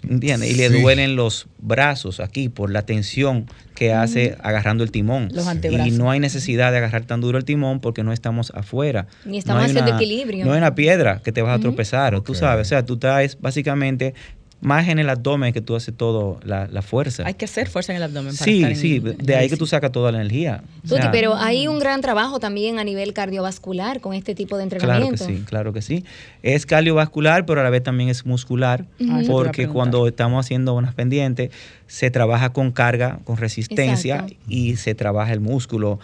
¿Entiendes? 0.09 0.50
Y 0.51 0.56
le 0.56 0.69
duelen 0.69 1.15
los 1.15 1.48
brazos 1.59 2.19
aquí 2.19 2.50
por 2.50 2.71
la 2.71 2.81
tensión 2.86 3.45
que 3.75 3.94
hace 3.94 4.36
agarrando 4.42 4.83
el 4.83 4.92
timón. 4.92 5.30
Los 5.31 5.48
antebrazos. 5.48 5.94
Y 5.94 5.98
no 5.98 6.09
hay 6.09 6.19
necesidad 6.19 6.71
de 6.71 6.80
agarrar 6.80 7.06
tan 7.06 7.21
duro 7.21 7.38
el 7.38 7.45
timón 7.45 7.80
porque 7.81 8.03
no 8.03 8.12
estamos 8.12 8.51
afuera. 8.56 9.07
Ni 9.25 9.38
estamos 9.38 9.62
No 9.62 9.65
haciendo 9.69 9.92
una- 9.92 10.01
equilibrio. 10.01 10.45
No 10.45 10.53
hay 10.53 10.57
una 10.57 10.74
piedra 10.75 11.21
que 11.24 11.31
te 11.31 11.42
vas 11.42 11.57
a 11.57 11.62
tropezar, 11.62 12.15
Ok. 12.15 12.25
tú 12.25 12.33
sabes. 12.36 12.68
O 12.68 12.69
sea, 12.69 12.86
tú 12.86 12.94
estás 12.95 13.38
básicamente 13.39 14.13
más 14.62 14.88
en 14.88 15.00
el 15.00 15.10
abdomen 15.10 15.54
que 15.54 15.62
tú 15.62 15.75
haces 15.75 15.96
todo 15.96 16.40
la, 16.44 16.68
la 16.68 16.81
fuerza. 16.81 17.24
Hay 17.25 17.34
que 17.34 17.46
hacer 17.46 17.68
fuerza 17.68 17.92
en 17.94 17.98
el 17.98 18.04
abdomen. 18.04 18.34
Para 18.38 18.46
Sí, 18.46 18.58
estar 18.63 18.75
sí, 18.75 18.96
en 19.04 19.18
de 19.18 19.36
ahí 19.36 19.50
que 19.50 19.58
tú 19.58 19.66
sacas 19.68 19.92
toda 19.92 20.12
la 20.12 20.19
energía. 20.19 20.63
O 20.86 20.90
Tuti, 20.90 21.02
sea, 21.02 21.12
pero 21.12 21.36
hay 21.36 21.68
un 21.68 21.80
gran 21.80 22.02
trabajo 22.02 22.40
también 22.40 22.80
a 22.80 22.84
nivel 22.84 23.13
cardiovascular 23.13 24.00
con 24.02 24.13
este 24.13 24.36
tipo 24.36 24.58
de 24.58 24.68
Claro 24.68 24.80
que 24.80 24.86
entrenamiento. 25.08 25.25
sí, 25.25 25.44
claro 25.48 25.74
que 25.74 25.81
sí. 25.81 26.06
Es 26.44 26.66
cardiovascular, 26.66 27.46
pero 27.46 27.62
a 27.62 27.63
la 27.63 27.69
vez 27.69 27.84
también 27.84 28.10
es 28.10 28.25
muscular, 28.25 28.86
Ah, 29.10 29.22
porque 29.28 29.68
cuando 29.68 30.08
estamos 30.08 30.46
haciendo 30.46 30.74
unas 30.75 30.94
pendientes, 30.94 31.52
se 31.88 32.10
trabaja 32.10 32.54
con 32.54 32.72
carga, 32.72 33.19
con 33.25 33.36
resistencia 33.38 34.16
Exacto. 34.16 34.36
y 34.48 34.78
se 34.78 34.96
trabaja 34.96 35.34
el 35.34 35.42
músculo 35.42 36.00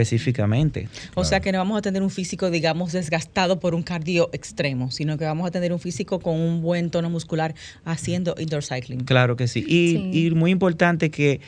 específicamente. 0.00 0.88
O 1.14 1.24
sea 1.24 1.40
que 1.40 1.52
no 1.52 1.58
vamos 1.58 1.78
a 1.78 1.82
tener 1.82 2.02
un 2.02 2.10
físico, 2.10 2.50
digamos, 2.50 2.92
desgastado 2.92 3.60
por 3.60 3.74
un 3.74 3.82
cardio 3.82 4.30
extremo, 4.32 4.90
sino 4.90 5.16
que 5.18 5.24
vamos 5.24 5.46
a 5.46 5.50
tener 5.50 5.72
un 5.72 5.78
físico 5.78 6.20
con 6.20 6.34
un 6.38 6.62
buen 6.62 6.90
tono 6.90 7.10
muscular 7.10 7.54
haciendo 8.00 8.34
indoor 8.38 8.62
cycling. 8.64 9.00
Claro 9.04 9.36
que 9.36 9.46
sí. 9.48 9.60
Y, 9.66 9.90
Sí. 10.12 10.26
y 10.26 10.30
muy 10.32 10.50
importante 10.50 11.10
que 11.10 11.40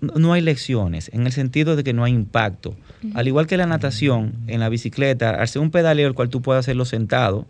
no- 0.00 0.32
hay 0.32 0.40
lecciones, 0.42 1.10
en 1.12 1.26
el 1.26 1.32
sentido 1.32 1.74
de 1.76 1.82
que 1.84 1.92
no 1.92 2.04
hay 2.04 2.12
impacto. 2.12 2.76
Al 3.14 3.26
igual 3.28 3.46
que 3.46 3.56
la 3.56 3.66
natación, 3.66 4.34
en 4.46 4.60
la 4.60 4.68
bicicleta, 4.68 5.30
al 5.30 5.46
ser 5.48 5.60
un 5.62 5.70
pedaleo 5.70 6.06
el 6.08 6.14
cual 6.14 6.28
tú 6.28 6.40
puedes 6.42 6.60
hacerlo 6.60 6.84
sentado, 6.84 7.46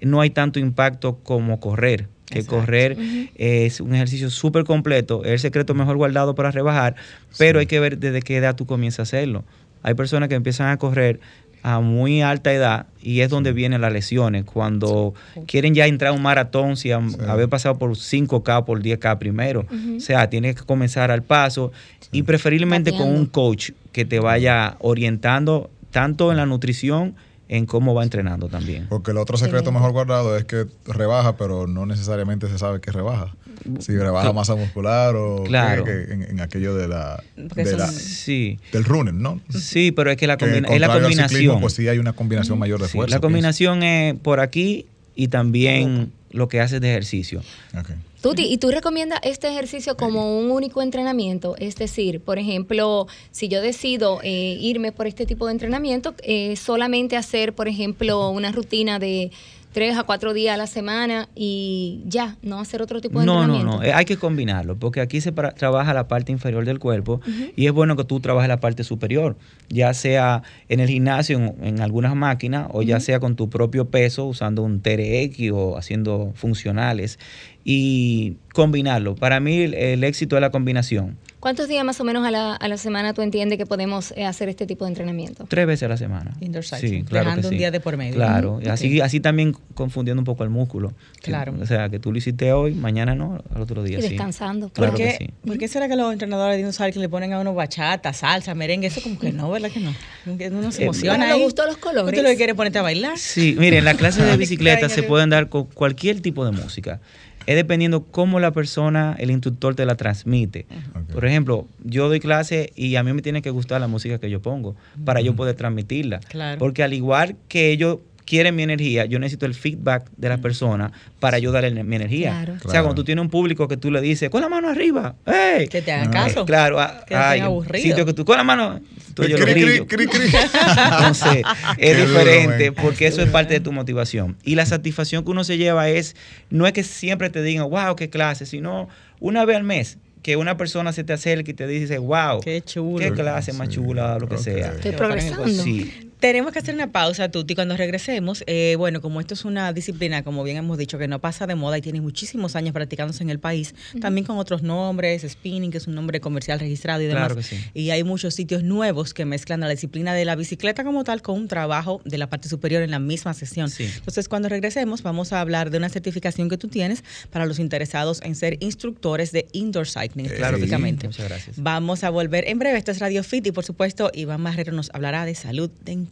no 0.00 0.20
hay 0.20 0.30
tanto 0.30 0.58
impacto 0.58 1.18
como 1.22 1.58
correr. 1.60 2.08
Que 2.26 2.38
Exacto. 2.38 2.60
correr 2.60 2.96
es 3.34 3.80
un 3.80 3.94
ejercicio 3.94 4.30
súper 4.30 4.64
completo, 4.64 5.22
es 5.24 5.32
el 5.32 5.38
secreto 5.38 5.74
mejor 5.74 5.96
guardado 5.98 6.34
para 6.34 6.50
rebajar, 6.50 6.94
pero 7.36 7.58
hay 7.60 7.66
que 7.66 7.78
ver 7.78 7.98
desde 7.98 8.22
qué 8.22 8.36
edad 8.38 8.56
tú 8.56 8.64
comienzas 8.64 9.00
a 9.00 9.02
hacerlo. 9.02 9.44
Hay 9.82 9.94
personas 9.94 10.28
que 10.30 10.34
empiezan 10.36 10.68
a 10.70 10.76
correr 10.78 11.20
a 11.62 11.80
muy 11.80 12.22
alta 12.22 12.52
edad 12.52 12.86
y 13.00 13.20
es 13.20 13.28
donde 13.30 13.52
vienen 13.52 13.80
las 13.80 13.92
lesiones, 13.92 14.44
cuando 14.44 15.14
quieren 15.46 15.74
ya 15.74 15.86
entrar 15.86 16.10
a 16.10 16.14
un 16.14 16.22
maratón 16.22 16.70
am- 16.92 17.10
Sí. 17.10 17.16
haber 17.28 17.48
pasado 17.48 17.78
por 17.78 17.96
5K 17.96 18.58
o 18.58 18.64
por 18.64 18.82
10K 18.82 19.18
primero. 19.18 19.66
O 19.96 20.00
sea, 20.00 20.28
tienes 20.28 20.56
que 20.56 20.62
comenzar 20.64 21.10
al 21.10 21.22
paso 21.22 21.72
y 22.10 22.22
preferiblemente 22.24 22.92
con 22.92 23.08
un 23.08 23.26
coach 23.26 23.70
que 23.92 24.04
te 24.04 24.18
vaya 24.20 24.76
orientando 24.80 25.70
tanto 25.90 26.30
en 26.30 26.36
la 26.38 26.46
nutrición, 26.46 27.14
en 27.48 27.66
cómo 27.66 27.92
va 27.94 28.02
entrenando 28.02 28.48
también. 28.48 28.86
Porque 28.88 29.10
el 29.10 29.18
otro 29.18 29.36
secreto 29.36 29.72
mejor 29.72 29.92
guardado 29.92 30.36
es 30.38 30.44
que 30.44 30.66
rebaja, 30.86 31.36
pero 31.36 31.66
no 31.66 31.84
necesariamente 31.86 32.48
se 32.48 32.58
sabe 32.58 32.80
que 32.80 32.90
rebaja. 32.92 33.34
Si 33.80 33.96
rebaja 33.96 34.32
masa 34.32 34.54
muscular 34.54 35.14
o 35.16 35.44
Claro. 35.44 35.84
que- 35.84 36.06
que 36.06 36.12
en, 36.14 36.22
en 36.22 36.40
aquello 36.40 36.74
de 36.74 36.88
la, 36.88 37.22
de 37.36 37.76
Sí, 37.88 38.58
del 38.72 38.84
running, 38.84 39.20
¿no? 39.20 39.40
sí, 39.50 39.92
pero 39.92 40.10
es 40.10 40.16
que 40.16 40.26
la, 40.26 40.36
Que 40.36 40.46
combina- 40.46 40.68
es 40.68 40.80
la 40.80 40.86
al 40.86 40.92
ciclismo, 40.92 41.18
combinación. 41.28 41.60
pues 41.60 41.72
sí 41.74 41.88
hay 41.88 41.98
una 41.98 42.12
combinación 42.14 42.58
mayor 42.58 42.80
de 42.80 42.86
Sí, 42.88 42.92
fuerza. 42.92 43.16
la 43.16 43.20
combinación 43.20 43.82
es 43.82 44.18
por 44.18 44.40
aquí 44.40 44.86
y 45.14 45.28
también 45.28 46.10
lo 46.32 46.48
que 46.48 46.60
haces 46.60 46.80
de 46.80 46.90
ejercicio. 46.90 47.42
pienso. 47.72 47.92
Ok. 47.92 47.96
Tuti, 48.22 48.44
¿y 48.44 48.58
tú 48.58 48.70
recomiendas 48.70 49.18
este 49.24 49.48
ejercicio 49.48 49.96
como 49.96 50.38
un 50.38 50.52
único 50.52 50.80
entrenamiento? 50.80 51.56
Es 51.58 51.74
decir, 51.74 52.20
por 52.20 52.38
ejemplo, 52.38 53.08
si 53.32 53.48
yo 53.48 53.60
decido 53.60 54.20
eh, 54.22 54.56
irme 54.60 54.92
por 54.92 55.08
este 55.08 55.26
tipo 55.26 55.46
de 55.46 55.52
entrenamiento, 55.52 56.14
eh, 56.22 56.54
solamente 56.54 57.16
hacer, 57.16 57.52
por 57.52 57.66
ejemplo, 57.66 58.30
una 58.30 58.52
rutina 58.52 59.00
de 59.00 59.32
tres 59.72 59.96
a 59.96 60.02
cuatro 60.04 60.32
días 60.34 60.54
a 60.54 60.56
la 60.56 60.66
semana 60.66 61.28
y 61.34 62.02
ya, 62.06 62.36
no 62.42 62.60
hacer 62.60 62.82
otro 62.82 63.00
tipo 63.00 63.20
de 63.20 63.26
No, 63.26 63.34
no, 63.34 63.40
entrenamiento. 63.56 63.76
no, 63.78 63.82
eh, 63.82 63.92
hay 63.92 64.04
que 64.04 64.16
combinarlo, 64.16 64.76
porque 64.76 65.00
aquí 65.00 65.20
se 65.20 65.32
para- 65.32 65.52
trabaja 65.52 65.94
la 65.94 66.08
parte 66.08 66.30
inferior 66.32 66.64
del 66.64 66.78
cuerpo 66.78 67.20
y 67.56 67.66
es 67.66 67.72
bueno 67.72 67.96
que 67.96 68.04
tú 68.04 68.20
trabajes 68.20 68.48
la 68.48 68.60
parte 68.60 68.84
superior, 68.84 69.36
ya 69.68 69.94
sea 69.94 70.42
en 70.68 70.80
el 70.80 70.88
gimnasio, 70.88 71.38
en, 71.38 71.54
en 71.64 71.80
algunas 71.80 72.14
máquinas, 72.14 72.68
o 72.72 72.82
ya 72.82 73.00
sea 73.00 73.18
con 73.20 73.34
tu 73.36 73.48
propio 73.48 73.86
peso, 73.88 74.26
usando 74.26 74.62
un 74.62 74.80
TRX 74.82 75.50
o 75.52 75.76
haciendo 75.78 76.32
funcionales, 76.34 77.18
y 77.64 78.36
combinarlo. 78.52 79.14
Para 79.14 79.40
mí 79.40 79.62
el, 79.62 79.74
el 79.74 80.04
éxito 80.04 80.36
es 80.36 80.40
la 80.40 80.50
combinación, 80.50 81.16
¿Cuántos 81.42 81.66
días 81.66 81.84
más 81.84 82.00
o 82.00 82.04
menos 82.04 82.24
a 82.24 82.30
la, 82.30 82.54
a 82.54 82.68
la 82.68 82.76
semana 82.76 83.14
tú 83.14 83.20
entiendes 83.22 83.58
que 83.58 83.66
podemos 83.66 84.14
eh, 84.16 84.24
hacer 84.24 84.48
este 84.48 84.64
tipo 84.64 84.84
de 84.84 84.90
entrenamiento? 84.90 85.44
tres 85.48 85.66
veces 85.66 85.82
a 85.82 85.88
la 85.88 85.96
semana. 85.96 86.30
Indoor 86.40 86.62
Sí, 86.64 87.02
que 87.02 87.14
dejando 87.18 87.48
un 87.48 87.56
día 87.58 87.72
de 87.72 87.80
por 87.80 87.96
medio. 87.96 88.14
Claro, 88.14 88.60
así, 88.70 89.00
así 89.00 89.18
también 89.18 89.52
confundiendo 89.74 90.20
un 90.20 90.24
poco 90.24 90.44
el 90.44 90.50
músculo. 90.50 90.92
Claro. 91.20 91.52
O 91.60 91.66
sea, 91.66 91.88
que 91.88 91.98
tú 91.98 92.12
lo 92.12 92.18
hiciste 92.18 92.52
hoy, 92.52 92.74
mañana 92.74 93.16
no, 93.16 93.42
al 93.52 93.60
otro 93.62 93.82
día 93.82 93.98
Y 93.98 94.02
sí. 94.02 94.08
descansando. 94.10 94.68
¿Por, 94.68 94.74
Claro 94.84 94.94
qué, 94.94 95.04
que 95.04 95.16
sí. 95.24 95.30
por 95.44 95.58
qué 95.58 95.66
será 95.66 95.88
que 95.88 95.96
los 95.96 96.12
entrenadores 96.12 96.54
de 96.54 96.60
Indoor 96.60 96.74
cycling 96.74 97.02
le 97.02 97.08
ponen 97.08 97.32
a 97.32 97.40
uno 97.40 97.54
bachata, 97.54 98.12
salsa, 98.12 98.54
merengue? 98.54 98.86
Eso 98.86 99.02
como 99.02 99.18
que 99.18 99.32
no, 99.32 99.50
¿verdad 99.50 99.70
que 99.72 99.80
no? 99.80 99.92
Uno 100.26 100.70
se 100.70 100.82
Eh, 100.82 100.84
emociona 100.84 101.26
los 101.26 101.36
ahí. 101.38 101.42
gustos, 101.42 101.66
los 101.66 101.76
colores. 101.78 102.14
¿Tú 102.16 102.22
lo 102.22 102.28
que 102.28 102.36
quieres 102.36 102.54
ponerte 102.54 102.78
a 102.78 102.82
bailar? 102.82 103.18
Sí, 103.18 103.56
miren, 103.58 103.84
las 103.84 103.96
clases 103.96 104.24
de 104.24 104.30
Ay, 104.32 104.38
bicicleta 104.38 104.88
se 104.88 105.02
pueden 105.02 105.28
dar 105.30 105.48
con 105.48 105.64
cualquier 105.64 106.20
tipo 106.20 106.44
de 106.44 106.52
música. 106.52 107.00
Es 107.46 107.56
dependiendo 107.56 108.04
cómo 108.04 108.40
la 108.40 108.52
persona, 108.52 109.16
el 109.18 109.30
instructor 109.30 109.74
te 109.74 109.84
la 109.86 109.96
transmite. 109.96 110.66
Por 111.12 111.24
ejemplo, 111.24 111.66
yo 111.84 112.08
doy 112.08 112.20
clase 112.20 112.72
y 112.76 112.96
a 112.96 113.02
mí 113.02 113.12
me 113.12 113.22
tiene 113.22 113.42
que 113.42 113.50
gustar 113.50 113.80
la 113.80 113.88
música 113.88 114.18
que 114.18 114.30
yo 114.30 114.40
pongo 114.40 114.76
para 115.04 115.20
yo 115.20 115.34
poder 115.34 115.56
transmitirla. 115.56 116.20
Claro. 116.20 116.58
Porque 116.58 116.82
al 116.82 116.92
igual 116.92 117.36
que 117.48 117.70
ellos 117.70 117.98
quieren 118.24 118.54
mi 118.56 118.62
energía, 118.62 119.04
yo 119.04 119.18
necesito 119.18 119.46
el 119.46 119.54
feedback 119.54 120.08
de 120.16 120.28
la 120.28 120.38
persona 120.38 120.92
para 121.20 121.38
yo 121.38 121.52
darle 121.52 121.82
mi 121.84 121.96
energía. 121.96 122.30
Claro. 122.30 122.52
O 122.54 122.58
sea, 122.58 122.70
Claro. 122.70 122.84
cuando 122.86 122.94
tú 123.02 123.04
tienes 123.04 123.22
un 123.22 123.30
público 123.30 123.68
que 123.68 123.76
tú 123.76 123.90
le 123.90 124.00
dices, 124.00 124.30
con 124.30 124.40
la 124.40 124.48
mano 124.48 124.68
arriba, 124.68 125.14
¡hey! 125.26 125.68
Que 125.68 125.82
te 125.82 125.92
hagan 125.92 126.08
Ah. 126.08 126.10
caso. 126.10 126.44
Claro, 126.46 126.80
ah, 126.80 127.04
Que 127.06 127.14
estén 127.14 127.42
aburridos. 127.42 127.82
sitio 127.88 128.06
que 128.06 128.12
tú 128.12 128.24
con 128.24 128.36
la 128.36 128.44
mano, 128.44 128.80
tú 129.14 129.24
yo 129.24 129.36
lo 129.38 129.44
Cri, 129.44 129.80
cri, 129.86 130.06
cri. 130.06 130.26
Entonces, 130.90 131.42
es 131.78 131.96
diferente 131.96 132.72
porque 132.72 133.06
eso 133.06 133.22
es 133.22 133.28
parte 133.30 133.54
de 133.54 133.60
tu 133.60 133.72
motivación. 133.72 134.36
Y 134.44 134.54
la 134.54 134.66
satisfacción 134.66 135.24
que 135.24 135.30
uno 135.30 135.44
se 135.44 135.58
lleva 135.58 135.88
es, 135.88 136.16
no 136.50 136.66
es 136.66 136.72
que 136.72 136.82
siempre 136.82 137.30
te 137.30 137.42
digan, 137.42 137.68
wow, 137.68 137.96
qué 137.96 138.08
clase, 138.10 138.46
sino 138.46 138.88
una 139.20 139.44
vez 139.44 139.56
al 139.56 139.64
mes 139.64 139.98
que 140.22 140.36
una 140.36 140.56
persona 140.56 140.92
se 140.92 141.02
te 141.02 141.12
acerque 141.12 141.50
y 141.50 141.54
te 141.54 141.66
dice, 141.66 141.98
wow, 141.98 142.40
Qué 142.40 142.60
chulo. 142.62 142.98
qué 142.98 143.10
clase 143.12 143.52
más 143.52 143.68
Sí, 143.68 143.74
chula, 143.74 144.18
lo 144.20 144.28
que 144.28 144.38
sea. 144.38 144.68
Estoy 144.74 144.90
a 144.90 144.92
el 144.92 144.96
progresando. 144.96 145.48
Sí, 145.48 146.11
Tenemos 146.22 146.52
que 146.52 146.60
hacer 146.60 146.76
una 146.76 146.92
pausa, 146.92 147.32
Tuti, 147.32 147.56
cuando 147.56 147.76
regresemos. 147.76 148.44
eh, 148.46 148.76
bueno, 148.78 149.00
como 149.00 149.20
esto 149.20 149.34
es 149.34 149.44
una 149.44 149.72
disciplina, 149.72 150.22
como 150.22 150.44
bien 150.44 150.56
hemos 150.56 150.78
dicho, 150.78 150.96
que 150.96 151.08
no 151.08 151.18
pasa 151.20 151.48
de 151.48 151.56
moda 151.56 151.78
y 151.78 151.82
tiene 151.82 152.00
muchísimos 152.00 152.54
años 152.54 152.72
practicándose 152.72 153.24
en 153.24 153.30
el 153.30 153.40
país, 153.40 153.74
también 154.00 154.24
con 154.24 154.38
otros 154.38 154.62
nombres, 154.62 155.26
spinning, 155.28 155.72
que 155.72 155.78
es 155.78 155.88
un 155.88 155.96
nombre 155.96 156.20
comercial 156.20 156.60
registrado 156.60 157.02
y 157.02 157.06
demás. 157.06 157.24
Claro 157.24 157.34
que 157.34 157.42
sí. 157.42 157.56
Y 157.74 157.90
hay 157.90 158.04
muchos 158.04 158.36
sitios 158.36 158.62
nuevos 158.62 159.14
que 159.14 159.24
mezclan 159.24 159.58
la 159.58 159.68
disciplina 159.68 160.14
de 160.14 160.24
la 160.24 160.36
bicicleta 160.36 160.84
como 160.84 161.02
tal 161.02 161.22
con 161.22 161.34
un 161.34 161.48
trabajo 161.48 162.00
de 162.04 162.18
la 162.18 162.30
parte 162.30 162.48
superior 162.48 162.84
en 162.84 162.92
la 162.92 163.00
misma 163.00 163.34
sesión. 163.34 163.68
Sí. 163.68 163.90
Entonces, 163.92 164.28
cuando 164.28 164.48
regresemos, 164.48 165.02
vamos 165.02 165.32
a 165.32 165.40
hablar 165.40 165.70
de 165.70 165.78
una 165.78 165.88
certificación 165.88 166.48
que 166.48 166.56
tú 166.56 166.68
tienes 166.68 167.02
para 167.30 167.46
los 167.46 167.58
interesados 167.58 168.22
en 168.22 168.36
ser 168.36 168.58
instructores 168.60 169.32
de 169.32 169.48
indoor 169.50 169.88
cycling 169.88 170.28
sí. 170.28 170.34
específicamente. 170.34 171.08
Muchas 171.08 171.28
gracias. 171.28 171.60
Vamos 171.60 172.04
a 172.04 172.10
volver 172.10 172.48
en 172.48 172.60
breve. 172.60 172.78
Esto 172.78 172.92
es 172.92 173.00
Radio 173.00 173.24
Fit 173.24 173.44
y, 173.48 173.50
por 173.50 173.64
supuesto, 173.64 174.12
Iván 174.14 174.40
Marrero 174.40 174.70
nos 174.72 174.88
hablará 174.94 175.24
de 175.24 175.34
salud 175.34 175.68
dental 175.84 176.11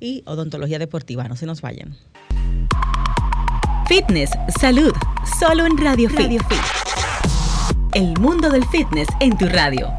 y 0.00 0.22
odontología 0.26 0.78
deportiva. 0.78 1.28
No 1.28 1.36
se 1.36 1.46
nos 1.46 1.60
vayan. 1.60 1.96
Fitness, 3.86 4.30
salud, 4.60 4.92
solo 5.38 5.66
en 5.66 5.76
Radio 5.76 6.08
Fit. 6.08 6.40
El 7.94 8.18
mundo 8.18 8.50
del 8.50 8.64
fitness 8.66 9.08
en 9.20 9.36
tu 9.36 9.46
radio. 9.46 9.92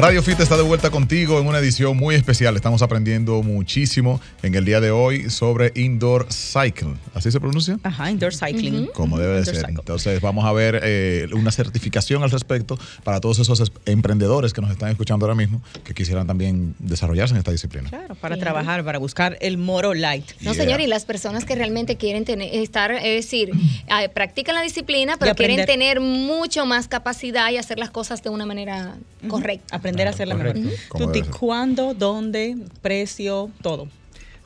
Radio 0.00 0.22
Fit 0.22 0.38
está 0.38 0.56
de 0.56 0.62
vuelta 0.62 0.90
contigo 0.90 1.40
en 1.40 1.46
una 1.48 1.58
edición 1.58 1.96
muy 1.96 2.14
especial. 2.14 2.54
Estamos 2.54 2.82
aprendiendo 2.82 3.42
muchísimo 3.42 4.20
en 4.44 4.54
el 4.54 4.64
día 4.64 4.80
de 4.80 4.92
hoy 4.92 5.28
sobre 5.28 5.72
indoor 5.74 6.28
cycle. 6.32 6.94
¿Así 7.14 7.32
se 7.32 7.40
pronuncia? 7.40 7.80
Ajá, 7.82 8.08
indoor 8.08 8.32
cycling. 8.32 8.86
Como 8.94 9.18
debe 9.18 9.32
de 9.32 9.38
Indoor 9.40 9.56
ser. 9.56 9.64
cycle. 9.66 9.80
Entonces 9.80 10.20
vamos 10.20 10.44
a 10.44 10.52
ver 10.52 10.80
eh, 10.84 11.26
una 11.32 11.50
certificación 11.50 12.22
al 12.22 12.30
respecto 12.30 12.78
para 13.02 13.18
todos 13.18 13.40
esos 13.40 13.58
es- 13.58 13.72
emprendedores 13.86 14.52
que 14.52 14.60
nos 14.60 14.70
están 14.70 14.88
escuchando 14.90 15.26
ahora 15.26 15.34
mismo 15.34 15.60
que 15.82 15.94
quisieran 15.94 16.28
también 16.28 16.76
desarrollarse 16.78 17.34
en 17.34 17.38
esta 17.38 17.50
disciplina. 17.50 17.88
Claro, 17.90 18.14
para 18.14 18.36
Bien. 18.36 18.44
trabajar, 18.44 18.84
para 18.84 18.98
buscar 19.00 19.36
el 19.40 19.58
moro 19.58 19.94
light. 19.94 20.26
No, 20.42 20.52
Yeah. 20.52 20.62
señor, 20.62 20.80
y 20.80 20.86
las 20.86 21.06
personas 21.06 21.44
que 21.44 21.56
realmente 21.56 21.96
quieren 21.96 22.24
tener, 22.24 22.54
estar, 22.54 22.92
es 22.92 23.02
decir, 23.24 23.50
ah, 23.90 24.02
practican 24.14 24.54
la 24.54 24.62
disciplina, 24.62 25.16
pero 25.18 25.34
quieren 25.34 25.66
tener 25.66 25.98
mucho 25.98 26.66
más 26.66 26.86
capacidad 26.86 27.50
y 27.50 27.56
hacer 27.56 27.80
las 27.80 27.90
cosas 27.90 28.22
de 28.22 28.30
una 28.30 28.46
manera 28.46 28.96
correcta. 29.26 29.87
Aprender 29.88 30.06
a 30.06 30.10
hacerla 30.10 30.34
Correcto. 30.36 30.60
mejor. 30.60 31.38
¿cuándo, 31.38 31.94
dónde, 31.94 32.56
precio, 32.82 33.50
todo? 33.62 33.88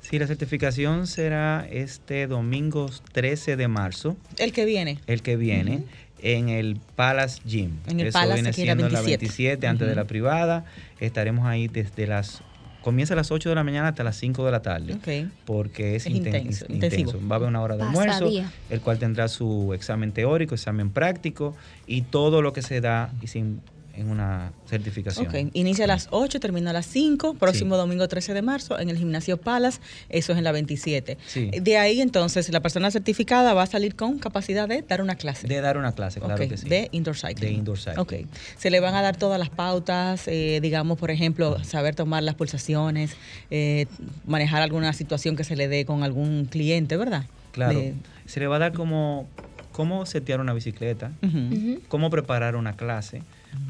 Sí, 0.00 0.18
la 0.18 0.26
certificación 0.26 1.06
será 1.06 1.66
este 1.70 2.26
domingo 2.26 2.90
13 3.12 3.56
de 3.56 3.68
marzo, 3.68 4.16
El 4.38 4.52
que 4.52 4.64
viene. 4.64 4.98
el 5.06 5.22
que 5.22 5.36
viene. 5.36 5.84
En 6.24 6.48
el 6.48 6.76
Palace 6.96 7.40
Gym. 7.44 7.78
En 7.88 7.98
el 7.98 8.06
Eso 8.08 8.12
Palace, 8.18 8.34
viene 8.34 8.48
aquí 8.50 8.60
en 8.62 8.66
la 8.68 8.72
siendo 8.74 8.86
en 8.86 8.92
la 8.92 9.00
27. 9.00 9.26
27, 9.26 9.66
antes 9.66 9.88
de 9.88 9.94
la 9.96 10.04
privada. 10.04 10.64
Estaremos 11.00 11.46
ahí 11.46 11.66
desde 11.66 12.06
las. 12.06 12.42
Comienza 12.82 13.14
a 13.14 13.16
las 13.16 13.30
8 13.32 13.48
de 13.48 13.54
la 13.56 13.64
mañana 13.64 13.88
hasta 13.88 14.04
las 14.04 14.16
5 14.18 14.44
de 14.44 14.50
la 14.52 14.62
tarde. 14.62 14.94
Ok. 14.94 15.30
Porque 15.44 15.96
es, 15.96 16.06
Es 16.06 16.12
inten- 16.12 16.26
intenso, 16.26 16.64
es 16.66 16.70
intensivo. 16.70 17.12
Va 17.28 17.34
a 17.34 17.38
haber 17.38 17.48
una 17.48 17.60
hora 17.62 17.76
de 17.76 17.82
almuerzo, 17.84 18.28
el 18.70 18.80
cual 18.80 18.98
tendrá 18.98 19.26
su 19.28 19.72
examen 19.74 20.12
teórico, 20.12 20.54
examen 20.54 20.90
práctico 20.90 21.56
y 21.86 22.02
todo 22.02 22.40
lo 22.42 22.52
que 22.52 22.62
se 22.62 22.80
da 22.80 23.12
y 23.20 23.26
sin- 23.28 23.60
en 23.94 24.10
una 24.10 24.52
certificación. 24.68 25.26
Ok, 25.26 25.50
inicia 25.54 25.84
a 25.84 25.88
las 25.88 26.08
8, 26.10 26.40
termina 26.40 26.70
a 26.70 26.72
las 26.72 26.86
5, 26.86 27.34
próximo 27.34 27.74
Sí. 27.74 27.78
domingo 27.80 28.08
13 28.08 28.34
de 28.34 28.42
marzo 28.42 28.78
en 28.78 28.88
el 28.88 28.96
gimnasio 28.96 29.36
Palace, 29.36 29.80
eso 30.08 30.32
es 30.32 30.38
en 30.38 30.44
la 30.44 30.52
27. 30.52 31.18
Sí. 31.26 31.50
De 31.60 31.76
ahí 31.78 32.00
entonces 32.00 32.48
la 32.50 32.60
persona 32.60 32.90
certificada 32.90 33.54
va 33.54 33.62
a 33.64 33.66
salir 33.66 33.94
con 33.94 34.18
capacidad 34.18 34.68
de 34.68 34.82
dar 34.82 35.02
una 35.02 35.16
clase. 35.16 35.46
De 35.46 35.60
dar 35.60 35.76
una 35.76 35.92
clase, 35.92 36.20
claro 36.20 36.36
que 36.48 36.56
sí. 36.56 36.68
De 36.68 36.88
indoor 36.92 37.16
cycling. 37.16 37.36
De 37.40 37.52
indoor 37.52 37.78
cycling. 37.78 37.98
Ok. 37.98 38.12
Se 38.58 38.70
le 38.70 38.80
van 38.80 38.94
a 38.94 39.02
dar 39.02 39.16
todas 39.16 39.38
las 39.38 39.50
pautas, 39.50 40.26
eh, 40.28 40.60
digamos, 40.62 40.98
por 40.98 41.10
ejemplo, 41.10 41.62
saber 41.64 41.94
tomar 41.94 42.22
las 42.22 42.34
pulsaciones, 42.34 43.16
eh, 43.50 43.86
manejar 44.26 44.62
alguna 44.62 44.92
situación 44.92 45.36
que 45.36 45.44
se 45.44 45.56
le 45.56 45.68
dé 45.68 45.84
con 45.84 46.02
algún 46.02 46.46
cliente, 46.46 46.96
¿verdad? 46.96 47.24
Claro. 47.52 47.78
De- 47.78 47.94
Se 48.26 48.40
le 48.40 48.46
va 48.46 48.56
a 48.56 48.58
dar 48.60 48.72
como 48.72 49.28
cómo 49.72 50.04
setear 50.06 50.40
una 50.40 50.52
bicicleta. 50.52 51.12
Ujú. 51.22 51.80
cómo 51.88 52.10
preparar 52.10 52.56
una 52.56 52.74
clase, 52.76 53.22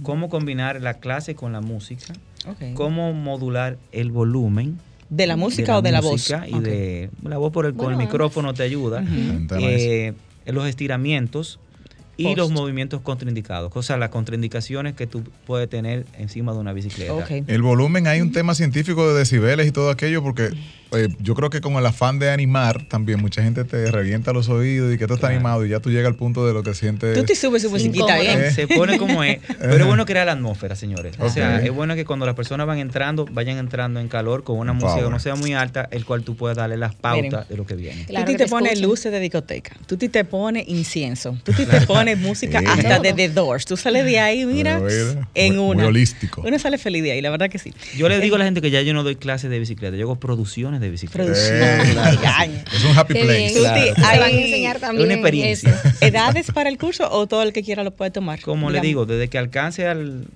cómo 0.03 0.29
combinar 0.29 0.81
la 0.81 0.95
clase 0.95 1.35
con 1.35 1.53
la 1.53 1.61
música, 1.61 2.13
cómo 2.75 3.13
modular 3.13 3.79
el 3.93 4.11
volumen. 4.11 4.79
¿De 5.11 5.27
la 5.27 5.37
música 5.37 5.77
o 5.77 5.83
de 5.83 5.93
la 5.93 6.01
voz? 6.01 6.13
música 6.13 6.49
Y 6.49 6.59
de 6.61 7.11
la 7.23 7.37
voz 7.37 7.53
por 7.53 7.67
el, 7.67 7.75
con 7.75 7.93
el 7.93 7.99
micrófono 7.99 8.55
te 8.55 8.63
ayuda. 8.63 9.05
Eh, 9.59 10.15
los 10.47 10.67
estiramientos 10.67 11.61
y 12.31 12.35
los 12.37 12.51
movimientos 12.51 13.01
contraindicados, 13.01 13.73
o 13.75 13.83
sea, 13.83 13.97
las 13.97 14.11
contraindicaciones 14.11 14.95
que 14.95 15.07
tú 15.07 15.23
puedes 15.47 15.69
tener 15.69 16.05
encima 16.19 16.53
de 16.53 16.59
una 16.59 16.73
bicicleta. 16.73 17.27
El 17.47 17.63
volumen, 17.63 18.07
hay 18.07 18.21
un 18.21 18.33
tema 18.33 18.55
científico 18.55 19.09
de 19.13 19.19
decibeles 19.19 19.67
y 19.67 19.73
todo 19.73 19.91
aquello, 19.91 20.23
porque 20.23 20.51
eh, 20.93 21.09
yo 21.21 21.35
creo 21.35 21.49
que 21.51 21.61
con 21.61 21.75
el 21.75 21.87
afán 21.87 22.19
de 22.19 22.31
animar, 22.31 22.87
también 22.89 23.21
mucha 23.21 23.43
gente 23.43 23.65
te 23.65 23.91
revienta 23.91 24.33
los 24.33 24.49
oídos 24.49 24.95
y 24.95 24.99
que 24.99 25.07
tú 25.07 25.15
estás 25.15 25.23
Claro. 25.31 25.37
animado 25.37 25.65
y 25.65 25.71
ya 25.71 25.81
tú 25.81 25.91
llegas 25.91 26.09
al 26.09 26.17
punto 26.17 26.47
de 26.47 26.53
lo 26.53 26.63
que 26.63 26.75
sientes. 26.75 27.17
Tú 27.17 27.25
te 27.25 27.35
subes 27.35 27.63
su 27.63 27.71
musiquita 27.71 28.19
bien. 28.19 28.41
Eh. 28.41 28.51
Se 28.51 28.67
pone 28.69 28.99
como 28.99 29.23
es, 29.25 29.39
pero 29.59 29.77
es 29.77 29.87
bueno 29.87 30.05
crear 30.05 30.27
la 30.27 30.33
atmósfera, 30.33 30.75
señores. 30.77 31.15
O 31.19 31.31
sea, 31.31 31.63
es 31.63 31.71
bueno 31.71 31.95
que 31.95 32.05
cuando 32.05 32.27
las 32.27 32.35
personas 32.35 32.67
van 32.67 32.79
entrando, 32.79 33.25
vayan 33.31 33.57
entrando 33.59 34.01
en 34.01 34.09
calor 34.09 34.45
con 34.45 34.59
una 34.59 34.73
música 34.75 35.03
que 35.05 35.11
no 35.11 35.19
sea 35.19 35.35
muy 35.35 35.55
alta, 35.55 35.89
el 35.91 36.05
cual 36.05 36.23
tú 36.25 36.37
puedes 36.37 36.57
darle 36.57 36.77
las 36.77 36.95
pautas 36.95 37.23
Miren. 37.23 37.45
de 37.49 37.57
lo 37.57 37.65
que 37.67 37.75
viene. 37.75 38.05
Claro 38.05 38.27
que 38.27 38.33
te, 38.37 38.45
te 38.45 38.51
pone 38.51 38.69
escuchan. 38.71 38.89
luces 38.91 39.13
de 39.13 39.21
discoteca. 39.21 39.77
Tuti 39.87 40.09
te 40.11 40.25
pone 40.25 40.65
incienso. 40.69 41.39
Tuti 41.43 41.65
te 41.65 41.81
música 42.17 42.59
hasta 42.67 42.99
de 42.99 43.11
Todo. 43.11 43.17
The 43.17 43.29
Doors. 43.29 43.65
Tú 43.67 43.77
sales 43.77 44.05
de 44.05 44.19
ahí, 44.19 44.45
mira, 44.47 44.79
Mira, 44.81 45.29
en 45.35 45.57
muy- 45.57 45.65
una. 45.71 45.75
muy 45.83 45.89
holístico. 45.89 46.43
Uno 46.45 46.59
sale 46.59 46.79
feliz 46.79 47.03
de 47.03 47.13
ahí, 47.13 47.21
la 47.21 47.31
verdad 47.31 47.49
que 47.51 47.59
sí. 47.59 47.73
Yo 47.97 48.09
le 48.09 48.19
digo 48.21 48.37
a 48.37 48.39
la 48.39 48.45
gente 48.45 48.61
que 48.61 48.71
ya 48.71 48.83
yo 48.83 48.95
no 48.95 49.03
doy 49.03 49.17
clases 49.17 49.51
de 49.51 49.59
bicicleta, 49.59 49.97
yo 49.97 50.05
hago 50.05 50.17
producciones 50.17 50.81
de 50.81 50.91
bicicleta. 50.91 51.33
Eh, 51.35 51.81
claro. 51.93 52.19
Engaña. 52.19 52.65
Es 52.75 52.85
un 52.85 52.97
happy 52.99 53.15
Qué 53.15 53.25
place. 53.25 53.55
Claro. 53.55 53.95
Van 53.97 54.05
a 54.21 54.25
hay 54.25 54.43
enseñar 54.45 54.79
también 54.81 55.07
una 55.07 55.15
experiencia. 55.15 55.71
eso. 55.85 56.05
¿Edades 56.05 56.51
para 56.53 56.69
el 56.69 56.79
curso 56.79 57.09
o 57.11 57.27
todo 57.27 57.43
el 57.43 57.53
que 57.53 57.63
quiera 57.63 57.85
lo 57.85 57.91
puede 57.93 58.11
tomar? 58.11 58.41
Como 58.41 58.71
le 58.71 58.81
digo, 58.81 59.07
desde 59.07 59.29
que 59.29 59.39
alcance 59.39 59.87
al, 59.87 60.27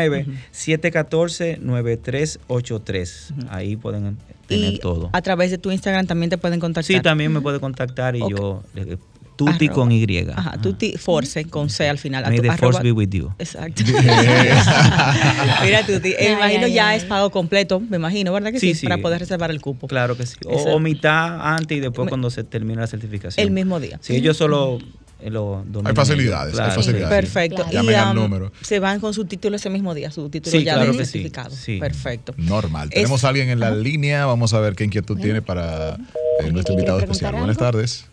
809-714-9383. 2.10 3.34
Ahí 3.50 3.76
pueden 3.76 4.18
tener 4.48 4.74
Y 4.74 4.80
todo. 4.80 5.10
a 5.14 5.22
través 5.22 5.52
de 5.52 5.60
tu 5.60 5.70
Instagram 5.72 6.08
también 6.08 6.32
te 6.32 6.40
pueden 6.40 6.60
contactar. 6.60 6.86
Sí, 6.96 7.00
también 7.02 7.32
me 7.32 7.40
puede 7.42 7.60
contactar 7.60 8.16
y 8.16 8.22
Ok. 8.24 8.30
yo, 8.32 8.64
Tuti 9.40 9.68
Arroba. 9.68 9.74
con 9.74 9.92
Y. 9.94 10.28
Ajá, 10.36 10.58
Tuti 10.62 10.98
Force 10.98 11.46
con 11.46 11.70
C 11.70 11.88
al 11.88 11.98
final. 11.98 12.26
May 12.28 12.42
the 12.42 12.52
force 12.58 12.84
be 12.84 12.92
with 12.92 13.08
you. 13.12 13.32
Exacto. 13.40 13.84
Mira, 15.64 15.86
Tuti, 15.86 16.14
me 16.20 16.32
imagino 16.34 16.66
ay, 16.66 16.74
ya 16.74 16.90
ay. 16.90 16.98
es 16.98 17.06
pago 17.06 17.30
completo, 17.30 17.80
me 17.80 17.96
imagino, 17.96 18.34
¿verdad 18.34 18.52
que 18.52 18.60
sí? 18.60 18.74
Sí, 18.74 18.82
sí. 18.82 18.88
Para 18.88 19.02
poder 19.02 19.20
reservar 19.20 19.50
el 19.50 19.62
cupo. 19.62 19.88
Claro 19.88 20.18
que 20.18 20.26
sí. 20.26 20.36
O, 20.46 20.78
mitad 20.80 21.40
antes 21.56 21.78
y 21.78 21.80
después 21.80 22.06
Me- 22.06 22.10
cuando 22.10 22.30
se 22.30 22.44
termine 22.44 22.82
la 22.82 22.88
certificación. 22.88 23.42
El 23.46 23.52
mismo 23.52 23.80
día. 23.80 23.98
Sí, 24.02 24.18
ellos 24.18 24.36
solo 24.36 24.80
eh, 25.22 25.32
Hay 25.86 25.96
facilidades, 25.96 26.60
hay 26.60 26.72
facilidades. 26.72 27.10
Perfecto. 27.10 27.64
Claro. 27.70 27.90
Y 27.90 27.94
am, 27.94 28.16
número. 28.16 28.52
se 28.62 28.80
van 28.80 29.00
con 29.00 29.14
su 29.14 29.24
título 29.24 29.56
ese 29.56 29.70
mismo 29.70 29.94
día, 29.94 30.12
su 30.12 30.30
título 30.30 30.52
Sí, 30.52 30.66
ya 30.66 30.74
claro 30.74 30.92
de 30.92 30.98
que 30.98 31.06
sí, 31.06 31.12
certificado. 31.14 31.56
sí. 31.56 31.78
Perfecto. 31.80 32.34
Normal. 32.36 32.90
Es- 32.90 32.96
Tenemos 32.96 33.24
a 33.24 33.30
alguien 33.30 33.50
en 33.50 33.62
la 33.62 33.72
línea. 33.72 34.26
Vamos 34.26 34.54
a 34.54 34.60
ver 34.60 34.76
qué 34.76 34.84
inquietud 34.84 35.18
tiene 35.18 35.42
para 35.42 35.96
eh, 36.42 36.52
nuestro 36.52 36.74
invitado 36.74 37.00
especial. 37.00 37.30
algo? 37.30 37.40
Buenas 37.40 37.58
tardes. 37.58 38.06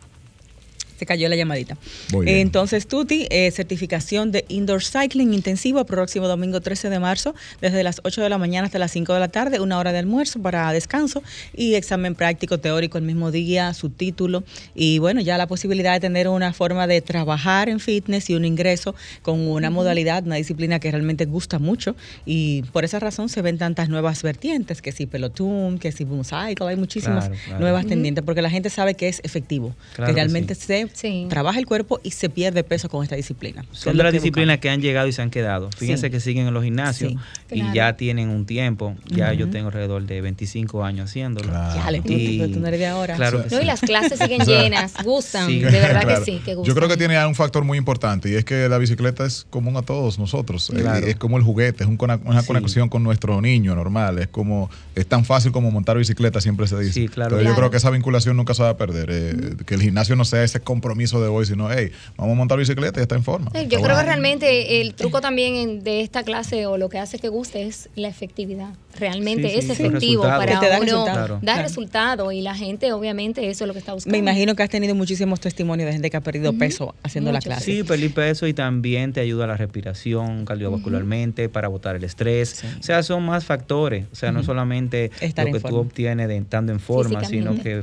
Se 0.98 1.06
cayó 1.06 1.28
la 1.28 1.36
llamadita. 1.36 1.76
Muy 2.12 2.24
bien. 2.26 2.38
Entonces, 2.38 2.86
Tuti, 2.86 3.26
eh, 3.30 3.50
certificación 3.50 4.30
de 4.32 4.44
Indoor 4.48 4.82
Cycling 4.82 5.34
intensivo, 5.34 5.84
próximo 5.84 6.26
domingo 6.28 6.60
13 6.60 6.88
de 6.90 6.98
marzo, 6.98 7.34
desde 7.60 7.82
las 7.82 8.00
8 8.04 8.22
de 8.22 8.28
la 8.28 8.38
mañana 8.38 8.66
hasta 8.66 8.78
las 8.78 8.92
5 8.92 9.12
de 9.14 9.20
la 9.20 9.28
tarde, 9.28 9.60
una 9.60 9.78
hora 9.78 9.92
de 9.92 9.98
almuerzo 9.98 10.40
para 10.40 10.72
descanso 10.72 11.22
y 11.54 11.74
examen 11.74 12.14
práctico 12.14 12.58
teórico 12.58 12.98
el 12.98 13.04
mismo 13.04 13.30
día, 13.30 13.74
su 13.74 13.90
título 13.90 14.44
y 14.74 14.98
bueno, 14.98 15.20
ya 15.20 15.36
la 15.38 15.46
posibilidad 15.46 15.92
de 15.92 16.00
tener 16.00 16.28
una 16.28 16.52
forma 16.52 16.86
de 16.86 17.00
trabajar 17.00 17.68
en 17.68 17.80
fitness 17.80 18.30
y 18.30 18.34
un 18.34 18.44
ingreso 18.44 18.94
con 19.22 19.40
una 19.40 19.70
modalidad, 19.70 20.24
una 20.24 20.36
disciplina 20.36 20.78
que 20.80 20.90
realmente 20.90 21.24
gusta 21.26 21.58
mucho 21.58 21.94
y 22.24 22.62
por 22.72 22.84
esa 22.84 22.98
razón 23.00 23.28
se 23.28 23.42
ven 23.42 23.58
tantas 23.58 23.88
nuevas 23.88 24.22
vertientes, 24.22 24.80
que 24.82 24.92
si 24.92 25.06
pelotón, 25.06 25.78
que 25.78 25.92
si 25.92 26.04
boom 26.04 26.24
cycle, 26.24 26.66
hay 26.68 26.76
muchísimas 26.76 27.26
Claro, 27.26 27.40
claro. 27.44 27.60
nuevas 27.60 27.86
tendientes 27.86 28.24
porque 28.24 28.42
la 28.42 28.50
gente 28.50 28.70
sabe 28.70 28.94
que 28.94 29.08
es 29.08 29.20
efectivo, 29.24 29.74
Claro 29.94 30.10
que 30.10 30.14
que 30.14 30.20
realmente 30.22 30.54
sí. 30.54 30.62
se 30.66 30.85
Sí. 30.94 31.26
trabaja 31.28 31.58
el 31.58 31.66
cuerpo 31.66 32.00
y 32.02 32.10
se 32.12 32.28
pierde 32.28 32.64
peso 32.64 32.88
con 32.88 33.02
esta 33.02 33.16
disciplina. 33.16 33.64
Son 33.72 33.96
de 33.96 34.02
las 34.02 34.12
disciplinas 34.12 34.58
que 34.58 34.70
han 34.70 34.80
llegado 34.80 35.08
y 35.08 35.12
se 35.12 35.22
han 35.22 35.30
quedado. 35.30 35.70
Fíjense 35.76 36.06
Sí. 36.06 36.10
que 36.10 36.20
siguen 36.20 36.46
en 36.48 36.54
los 36.54 36.64
gimnasios 36.64 37.12
Sí. 37.12 37.18
y 37.50 37.60
Claro. 37.60 37.74
ya 37.74 37.96
tienen 37.96 38.28
un 38.28 38.46
tiempo. 38.46 38.94
Ya 39.06 39.32
yo 39.32 39.48
tengo 39.50 39.68
alrededor 39.68 40.02
de 40.06 40.20
25 40.20 40.84
años 40.84 41.10
haciéndolo. 41.10 41.48
Claro. 41.48 41.74
Ya, 41.82 41.90
le 41.90 41.98
Y- 42.04 42.38
pero 42.38 42.52
tú 42.52 42.60
no 42.60 42.66
eres 42.68 42.80
de 42.80 42.86
ahora. 42.86 43.16
Claro 43.16 43.42
que 43.46 43.54
No, 43.54 43.62
y 43.62 43.64
las 43.64 43.80
clases 43.80 44.18
siguen 44.18 44.40
llenas, 44.46 44.94
gustan, 45.04 45.48
Sí. 45.48 45.60
de 45.60 45.70
verdad 45.70 46.02
Claro. 46.02 46.18
que 46.24 46.24
sí, 46.24 46.40
que 46.44 46.54
gustan. 46.54 46.64
Yo 46.68 46.74
creo 46.74 46.88
que 46.88 46.96
tiene 46.96 47.24
un 47.26 47.34
factor 47.34 47.64
muy 47.64 47.78
importante 47.78 48.30
y 48.30 48.34
es 48.34 48.44
que 48.44 48.68
la 48.68 48.78
bicicleta 48.78 49.24
es 49.24 49.46
común 49.50 49.76
a 49.76 49.82
todos 49.82 50.18
nosotros. 50.18 50.70
Eh, 50.70 50.80
Claro. 50.80 51.06
Es 51.06 51.16
como 51.16 51.36
el 51.38 51.42
juguete, 51.42 51.82
es 51.84 51.88
un 51.88 51.96
una 52.24 52.40
Sí. 52.42 52.46
conexión 52.46 52.88
con 52.88 53.02
nuestro 53.02 53.40
niño 53.42 53.74
normal. 53.74 54.18
Es 54.18 54.28
como 54.28 54.70
es 54.94 55.06
tan 55.06 55.24
fácil 55.24 55.50
como 55.52 55.70
montar 55.70 55.96
bicicleta, 55.98 56.40
siempre 56.40 56.66
se 56.68 56.78
dice. 56.78 56.92
Sí, 56.92 57.08
claro. 57.08 57.30
Entonces 57.36 57.48
yo 57.48 57.56
creo 57.56 57.70
que 57.70 57.76
esa 57.78 57.90
vinculación 57.90 58.36
nunca 58.36 58.54
se 58.54 58.62
va 58.62 58.70
a 58.70 58.76
perder. 58.76 59.08
eh, 59.10 59.54
Que 59.66 59.74
el 59.74 59.82
gimnasio 59.82 60.14
no 60.16 60.24
sea 60.24 60.42
ese 60.44 60.60
compromiso 60.76 61.20
de 61.20 61.28
hoy, 61.28 61.46
sino, 61.46 61.70
hey, 61.70 61.90
vamos 62.16 62.34
a 62.34 62.36
montar 62.36 62.58
bicicleta 62.58 63.00
y 63.00 63.02
está 63.02 63.14
en 63.16 63.24
forma. 63.24 63.50
Sí, 63.52 63.58
Está 63.62 63.76
Yo 63.76 63.82
creo 63.82 63.96
que 63.96 64.02
realmente 64.02 64.80
el 64.80 64.94
truco 64.94 65.20
también 65.20 65.54
en- 65.56 65.84
de 65.84 66.00
esta 66.02 66.22
clase 66.22 66.66
o 66.66 66.76
lo 66.78 66.88
que 66.88 66.98
hace 66.98 67.18
que 67.18 67.28
guste 67.28 67.66
es 67.66 67.88
la 67.96 68.08
efectividad. 68.08 68.70
Realmente 68.98 69.42
Sí, 69.48 69.50
sí, 69.50 69.58
es 69.58 69.64
sí, 69.76 69.84
efectivo 69.84 70.22
para 70.22 70.46
Que 70.46 70.58
te 70.58 70.68
da 70.70 70.76
uno 70.76 70.84
resultado. 70.84 71.14
Claro. 71.16 71.34
dar 71.34 71.40
Claro. 71.42 71.62
resultado 71.62 72.32
y 72.32 72.40
la 72.40 72.54
gente 72.54 72.92
obviamente 72.92 73.48
eso 73.50 73.64
es 73.64 73.68
lo 73.68 73.72
que 73.74 73.80
está 73.80 73.92
buscando. 73.92 74.12
Me 74.12 74.18
imagino 74.18 74.54
que 74.54 74.62
has 74.62 74.70
tenido 74.70 74.94
muchísimos 74.94 75.40
testimonios 75.40 75.86
de 75.86 75.92
gente 75.92 76.08
que 76.10 76.16
ha 76.16 76.20
perdido 76.22 76.52
peso 76.54 76.94
haciendo 77.02 77.30
la 77.32 77.38
Muchos. 77.38 77.46
clase. 77.46 77.64
Sí, 77.64 77.82
perdí 77.82 78.08
peso 78.08 78.46
y 78.46 78.54
también 78.54 79.12
te 79.12 79.20
ayuda 79.20 79.44
a 79.44 79.48
la 79.48 79.56
respiración 79.56 80.44
cardiovascularmente, 80.46 81.48
para 81.48 81.68
botar 81.68 81.96
el 81.96 82.04
estrés. 82.04 82.50
Sí. 82.60 82.66
O 82.80 82.82
sea, 82.82 83.02
son 83.02 83.24
más 83.24 83.44
factores. 83.44 84.06
O 84.12 84.14
sea, 84.16 84.32
no 84.32 84.42
solamente 84.42 85.10
Estar 85.20 85.46
lo 85.46 85.52
que 85.52 85.60
tú 85.60 85.76
obtienes 85.76 86.28
de 86.28 86.36
estando 86.38 86.72
en 86.72 86.80
forma, 86.80 87.24
sino 87.24 87.54
que 87.62 87.82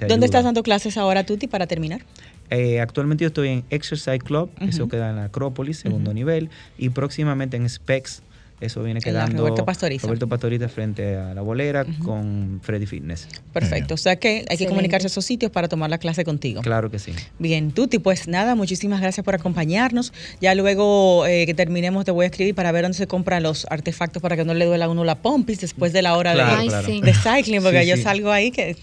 ¿Dónde 0.00 0.14
ayuda. 0.14 0.24
estás 0.26 0.44
dando 0.44 0.62
clases 0.62 0.96
ahora, 0.96 1.24
Tuti, 1.26 1.46
para 1.48 1.66
terminar? 1.66 2.00
Eh, 2.50 2.80
actualmente 2.80 3.22
yo 3.22 3.28
estoy 3.28 3.48
en 3.48 3.64
Exercise 3.70 4.18
Club, 4.18 4.50
eso 4.60 4.88
queda 4.88 5.10
en 5.10 5.16
la 5.16 5.24
Acrópolis, 5.24 5.78
segundo 5.78 6.12
nivel, 6.14 6.48
y 6.78 6.90
próximamente 6.90 7.56
en 7.56 7.68
Specs, 7.68 8.22
eso 8.58 8.82
viene 8.82 9.02
quedando 9.02 9.42
Roberto 9.42 9.66
Pastoriza. 9.66 10.06
Roberto 10.06 10.28
Pastoriza 10.28 10.66
frente 10.70 11.14
a 11.16 11.34
la 11.34 11.42
bolera 11.42 11.84
con 12.02 12.60
Freddy 12.62 12.86
Fitness. 12.86 13.28
Perfecto. 13.52 13.92
O 13.92 13.96
sea 13.98 14.16
que 14.16 14.28
hay 14.28 14.34
que 14.34 14.40
Excelente. 14.44 14.68
comunicarse 14.68 15.06
a 15.08 15.08
esos 15.08 15.26
sitios 15.26 15.52
para 15.52 15.68
tomar 15.68 15.90
la 15.90 15.98
clase 15.98 16.24
contigo. 16.24 16.62
Claro 16.62 16.90
que 16.90 16.98
sí. 16.98 17.12
Bien, 17.38 17.70
Tuti, 17.70 17.98
pues 17.98 18.28
nada, 18.28 18.54
muchísimas 18.54 19.02
gracias 19.02 19.22
por 19.26 19.34
acompañarnos. 19.34 20.14
Ya 20.40 20.54
luego 20.54 21.26
eh, 21.26 21.44
que 21.44 21.52
terminemos 21.52 22.06
te 22.06 22.12
voy 22.12 22.24
a 22.24 22.28
escribir 22.28 22.54
para 22.54 22.72
ver 22.72 22.84
dónde 22.84 22.96
se 22.96 23.06
compran 23.06 23.42
los 23.42 23.66
artefactos 23.68 24.22
para 24.22 24.36
que 24.36 24.44
no 24.46 24.54
le 24.54 24.64
duela 24.64 24.86
a 24.86 24.88
uno 24.88 25.04
la 25.04 25.16
pompis 25.16 25.60
después 25.60 25.92
de 25.92 26.00
la 26.00 26.16
hora 26.16 26.30
de- 26.30 26.36
Claro, 26.38 26.56
Ay, 26.58 26.68
claro. 26.68 26.86
sí. 26.86 27.00
de, 27.02 27.12
cycling, 27.12 27.62
porque 27.62 27.82
Sí, 27.82 27.88
yo 27.90 27.96
sí. 27.96 28.02
salgo 28.04 28.30
ahí 28.32 28.50
que 28.52 28.74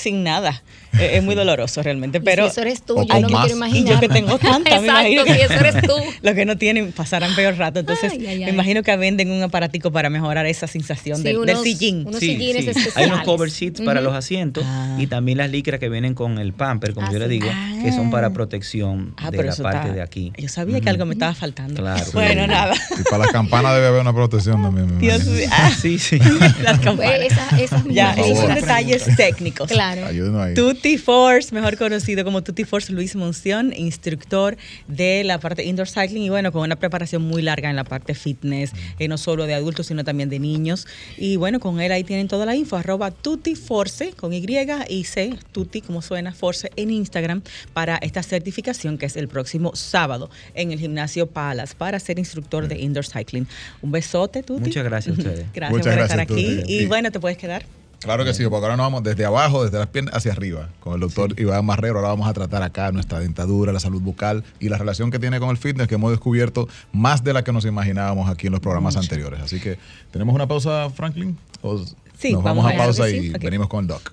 sin 0.00 0.24
nada. 0.24 0.62
Eh, 0.98 1.18
es 1.18 1.22
muy 1.22 1.34
doloroso 1.36 1.82
realmente, 1.84 2.18
Y 2.18 2.20
pero 2.20 2.46
si 2.46 2.50
eso 2.52 2.60
eres 2.62 2.82
tú, 2.82 2.96
yo 3.06 3.20
no 3.20 3.28
me 3.28 3.34
quiero 3.34 3.48
y 3.48 3.52
imaginar. 3.52 3.94
yo 3.94 4.00
que 4.00 4.08
tengo 4.08 4.38
tanta, 4.40 4.58
me 4.58 4.76
Exacto, 4.76 4.84
imagino 4.86 5.24
que 5.24 5.34
si 5.34 5.40
eso 5.42 5.52
eres 5.54 5.82
tú. 5.82 5.92
los 6.22 6.34
que 6.34 6.44
no 6.44 6.56
tienen 6.58 6.90
pasarán 6.92 7.34
peor 7.36 7.56
rato. 7.56 7.78
Entonces, 7.80 8.12
Ay, 8.12 8.26
ay, 8.26 8.38
me 8.40 8.50
imagino 8.50 8.82
que 8.82 8.96
venden 8.96 9.30
un 9.30 9.42
aparatico 9.42 9.92
para 9.92 10.10
mejorar 10.10 10.46
esa 10.46 10.66
sensación 10.66 11.18
Sí, 11.18 11.22
del, 11.22 11.56
sillín. 11.62 12.06
unos 12.06 12.18
sillines 12.20 12.62
Hay 12.64 12.68
especiales. 12.70 13.12
unos 13.12 13.24
cover 13.24 13.50
seats 13.50 13.80
para 13.82 14.00
los 14.00 14.14
asientos 14.14 14.64
Ah. 14.66 14.96
y 14.98 15.06
también 15.06 15.38
las 15.38 15.50
licras 15.50 15.78
que 15.78 15.88
vienen 15.88 16.14
con 16.14 16.38
el 16.38 16.52
pamper, 16.52 16.92
como 16.94 17.06
Ah, 17.06 17.12
yo 17.12 17.18
le 17.20 17.26
sí. 17.26 17.30
digo, 17.32 17.46
que 17.84 17.92
son 17.92 18.10
para 18.10 18.30
protección 18.30 19.14
Ah, 19.16 19.30
de 19.30 19.36
pero 19.38 19.50
la 19.50 19.56
parte 19.56 19.78
está- 19.88 19.92
de 19.94 20.02
aquí. 20.02 20.32
Yo 20.38 20.48
sabía 20.48 20.80
que 20.80 20.88
algo 20.90 21.06
me 21.06 21.12
estaba 21.14 21.34
faltando. 21.34 21.74
Claro. 21.80 22.04
Bueno, 22.12 22.42
Sí. 22.44 22.48
nada. 22.50 22.74
Y 22.98 23.02
para 23.04 23.18
las 23.18 23.32
campanas 23.32 23.74
debe 23.74 23.86
haber 23.86 24.00
una 24.00 24.12
protección 24.12 24.60
también. 24.62 24.92
me 24.96 25.00
Dios 25.00 25.24
mío. 25.24 25.46
Ah, 25.52 25.70
Sí, 25.80 25.98
sí. 26.00 26.18
las 26.18 26.78
Pues, 26.78 26.80
campanas. 26.80 27.20
esa- 27.20 27.60
esas 27.60 27.84
Ya, 27.90 28.14
Por 28.16 28.24
esos 28.24 28.38
son 28.44 28.54
detalles 28.54 29.04
técnicos. 29.16 29.68
Claro. 29.70 29.89
Ayúdenos 29.98 30.40
ahí. 30.40 30.54
Tutti 30.54 30.98
Force, 30.98 31.54
mejor 31.54 31.76
conocido 31.76 32.24
como 32.24 32.42
Tutti 32.42 32.64
Force 32.64 32.92
Luis 32.92 33.16
Monción, 33.16 33.72
instructor 33.76 34.56
de 34.88 35.24
la 35.24 35.38
parte 35.38 35.64
indoor 35.64 35.88
cycling 35.88 36.22
y 36.22 36.28
bueno, 36.28 36.52
con 36.52 36.62
una 36.62 36.76
preparación 36.76 37.22
muy 37.22 37.42
larga 37.42 37.70
en 37.70 37.76
la 37.76 37.84
parte 37.84 38.14
fitness, 38.14 38.72
eh, 38.98 39.08
no 39.08 39.18
solo 39.18 39.46
de 39.46 39.54
adultos, 39.54 39.86
sino 39.86 40.04
también 40.04 40.28
de 40.28 40.38
niños. 40.38 40.86
Y 41.16 41.36
bueno, 41.36 41.60
con 41.60 41.80
él 41.80 41.92
ahí 41.92 42.04
tienen 42.04 42.28
toda 42.28 42.46
la 42.46 42.54
info, 42.54 42.76
arroba 42.76 43.10
Tutti 43.10 43.54
Force 43.54 44.12
con 44.12 44.32
Y 44.32 44.44
y 44.88 45.04
C, 45.04 45.34
Tutti, 45.52 45.80
como 45.80 46.02
suena, 46.02 46.32
Force 46.32 46.70
en 46.76 46.90
Instagram 46.90 47.42
para 47.72 47.96
esta 47.96 48.22
certificación 48.22 48.98
que 48.98 49.06
es 49.06 49.16
el 49.16 49.28
próximo 49.28 49.74
sábado 49.74 50.30
en 50.54 50.72
el 50.72 50.78
gimnasio 50.78 51.26
Palas 51.26 51.74
para 51.74 51.98
ser 52.00 52.18
instructor 52.18 52.68
de 52.68 52.78
indoor 52.78 53.06
cycling. 53.06 53.46
Un 53.82 53.92
besote, 53.92 54.42
Tutti. 54.42 54.60
Muchas 54.60 54.84
gracias 54.84 55.16
a 55.16 55.18
ustedes. 55.18 55.46
Gracias 55.54 55.78
Muchas 55.78 55.94
por 55.94 56.02
estar 56.02 56.18
gracias, 56.18 56.38
aquí. 56.38 56.60
Tuti. 56.60 56.72
Y 56.74 56.86
bueno, 56.86 57.10
te 57.10 57.20
puedes 57.20 57.38
quedar. 57.38 57.79
Claro 58.00 58.24
que 58.24 58.32
sí, 58.32 58.42
porque 58.44 58.64
ahora 58.64 58.76
nos 58.76 58.86
vamos 58.86 59.02
desde 59.02 59.26
abajo, 59.26 59.62
desde 59.62 59.78
las 59.78 59.88
piernas 59.88 60.14
hacia 60.14 60.32
arriba, 60.32 60.70
con 60.80 60.94
el 60.94 61.00
doctor 61.00 61.38
Iván 61.38 61.66
Marrero. 61.66 61.96
Ahora 61.96 62.08
vamos 62.08 62.28
a 62.28 62.32
tratar 62.32 62.62
acá 62.62 62.90
nuestra 62.92 63.20
dentadura, 63.20 63.72
la 63.74 63.80
salud 63.80 64.00
bucal 64.00 64.42
y 64.58 64.70
la 64.70 64.78
relación 64.78 65.10
que 65.10 65.18
tiene 65.18 65.38
con 65.38 65.50
el 65.50 65.58
fitness, 65.58 65.86
que 65.86 65.96
hemos 65.96 66.10
descubierto 66.10 66.66
más 66.92 67.22
de 67.22 67.34
la 67.34 67.44
que 67.44 67.52
nos 67.52 67.66
imaginábamos 67.66 68.30
aquí 68.30 68.46
en 68.46 68.52
los 68.52 68.60
programas 68.60 68.96
anteriores. 68.96 69.40
Así 69.42 69.60
que, 69.60 69.78
¿tenemos 70.12 70.34
una 70.34 70.46
pausa, 70.48 70.88
Franklin? 70.90 71.36
¿O 71.62 71.78
Sí, 72.18 72.32
nos 72.32 72.42
vamos 72.42 72.64
vamos 72.64 72.80
a 72.80 72.84
pausa 72.84 73.08
y 73.10 73.30
venimos 73.30 73.68
con 73.68 73.80
el 73.80 73.86
doc. 73.88 74.12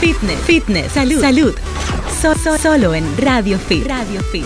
Fitness, 0.00 0.38
fitness, 0.40 0.92
salud, 0.92 1.20
salud. 1.20 1.54
So- 2.20 2.34
so- 2.36 2.58
solo 2.58 2.94
en 2.94 3.04
Radio 3.18 3.58
Fit. 3.58 3.86
Radio 3.86 4.22
Fit. 4.22 4.44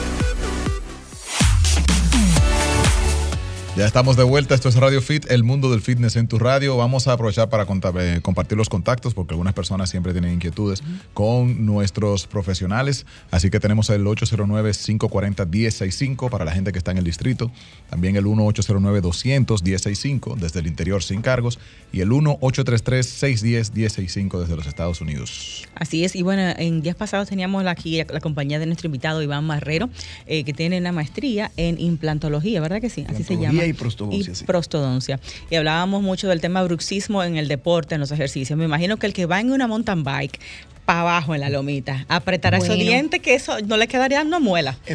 Ya 3.79 3.87
estamos 3.87 4.17
de 4.17 4.25
vuelta, 4.25 4.57
esto 4.57 4.69
es 4.69 4.75
Radio 4.75 5.01
Fit, 5.01 5.31
el 5.31 5.45
mundo 5.45 5.71
del 5.71 5.81
fitness 5.81 6.17
en 6.17 6.27
tu 6.27 6.41
radio. 6.41 6.77
Vamos 6.77 7.07
a 7.07 7.13
aprovechar 7.13 7.49
para 7.49 7.63
eh, 7.63 8.21
compartir 8.23 8.59
los 8.59 8.69
contactos 8.69 9.15
porque 9.15 9.35
algunas 9.35 9.55
personas 9.55 9.89
siempre 9.89 10.11
tienen 10.11 10.33
inquietudes 10.33 10.83
con 11.15 11.65
nuestros 11.65 12.27
profesionales. 12.27 13.07
Así 13.31 13.51
que 13.51 13.61
tenemos 13.61 13.89
el 13.91 14.05
809-540-1065 14.05 16.29
para 16.29 16.45
la 16.45 16.51
gente 16.51 16.73
que 16.73 16.79
está 16.79 16.91
en 16.91 16.99
el 16.99 17.05
distrito. 17.05 17.53
También 17.89 18.17
el 18.17 18.25
1-809-200-1065 18.25 20.35
desde 20.35 20.59
el 20.59 20.67
interior 20.67 21.05
sin 21.05 21.23
cargos. 21.23 21.61
Y 21.93 22.01
el 22.01 22.11
1-833-610-1065 22.11 24.41
desde 24.41 24.57
los 24.57 24.67
Estados 24.67 25.01
Unidos. 25.01 25.69
Así 25.77 26.05
es, 26.05 26.17
y 26.17 26.23
bueno, 26.23 26.43
en 26.59 26.83
días 26.83 26.97
pasados 26.97 27.29
teníamos 27.29 27.65
aquí 27.65 28.03
la 28.03 28.19
compañía 28.19 28.59
de 28.59 28.67
nuestro 28.67 28.89
invitado 28.89 29.23
Iván 29.23 29.45
Marrero, 29.45 29.89
eh, 30.27 30.43
que 30.43 30.53
tiene 30.53 30.79
una 30.79 30.91
maestría 30.91 31.53
en 31.57 31.81
implantología, 31.81 32.61
¿verdad 32.61 32.81
que 32.81 32.91
sí? 32.91 33.07
Así 33.09 33.23
se 33.23 33.37
llama. 33.37 33.68
Y 33.71 33.73
prostodoncia, 33.75 34.33
Y 34.33 34.35
sí. 34.35 34.45
prostodoncia. 34.45 35.21
Y 35.51 35.57
hablábamos 35.57 36.03
mucho 36.03 36.29
del 36.29 36.41
tema 36.41 36.63
bruxismo 36.63 37.23
en 37.25 37.37
el 37.37 37.49
deporte, 37.49 37.95
en 37.95 38.01
los 38.01 38.11
ejercicios. 38.11 38.59
Me 38.59 38.65
imagino 38.65 38.97
que 38.97 39.07
el 39.07 39.13
que 39.13 39.27
va 39.27 39.41
en 39.41 39.51
una 39.53 39.67
mountain 39.67 40.05
bike 40.05 40.39
para 40.85 41.01
abajo 41.03 41.35
en 41.35 41.43
la 41.43 41.51
lomita, 41.51 42.07
apretará 42.09 42.57
esos 42.57 42.69
Bueno. 42.71 42.83
dientes 42.83 43.21
que 43.21 43.35
eso 43.35 43.61
no 43.61 43.77
le 43.77 43.89
quedaría, 43.89 44.25
no 44.25 44.41
muela. 44.41 44.73
doble. 44.73 44.93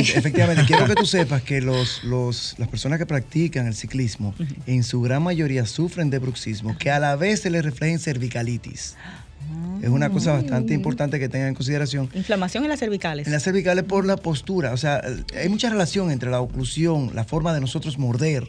Efectivamente, 0.00 0.12
efectivamente. 0.18 0.64
Quiero 0.66 0.86
que 0.86 0.94
tú 0.94 1.04
sepas 1.04 1.42
que 1.42 1.60
los, 1.60 2.02
los, 2.04 2.54
las 2.56 2.68
personas 2.68 2.98
que 2.98 3.04
practican 3.04 3.66
el 3.66 3.74
ciclismo, 3.74 4.34
en 4.66 4.82
su 4.82 5.02
gran 5.02 5.22
mayoría 5.22 5.66
sufren 5.66 6.08
de 6.08 6.20
bruxismo, 6.20 6.78
que 6.78 6.90
a 6.90 6.98
la 6.98 7.16
vez 7.16 7.40
se 7.42 7.50
les 7.50 7.62
refleja 7.62 7.92
en 7.92 7.98
cervicalitis. 7.98 8.96
Es 9.82 9.88
una 9.90 10.10
cosa 10.10 10.32
bastante 10.32 10.74
importante 10.74 11.18
que 11.18 11.28
tengan 11.28 11.48
en 11.48 11.54
consideración. 11.54 12.08
Inflamación 12.14 12.64
en 12.64 12.70
las 12.70 12.80
cervicales. 12.80 13.26
En 13.26 13.32
las 13.32 13.42
cervicales 13.42 13.84
por 13.84 14.04
la 14.04 14.16
postura, 14.16 14.72
o 14.72 14.76
sea, 14.76 15.02
hay 15.38 15.48
mucha 15.48 15.70
relación 15.70 16.10
entre 16.10 16.30
la 16.30 16.40
oclusión, 16.40 17.10
la 17.14 17.24
forma 17.24 17.54
de 17.54 17.60
nosotros 17.60 17.98
morder 17.98 18.48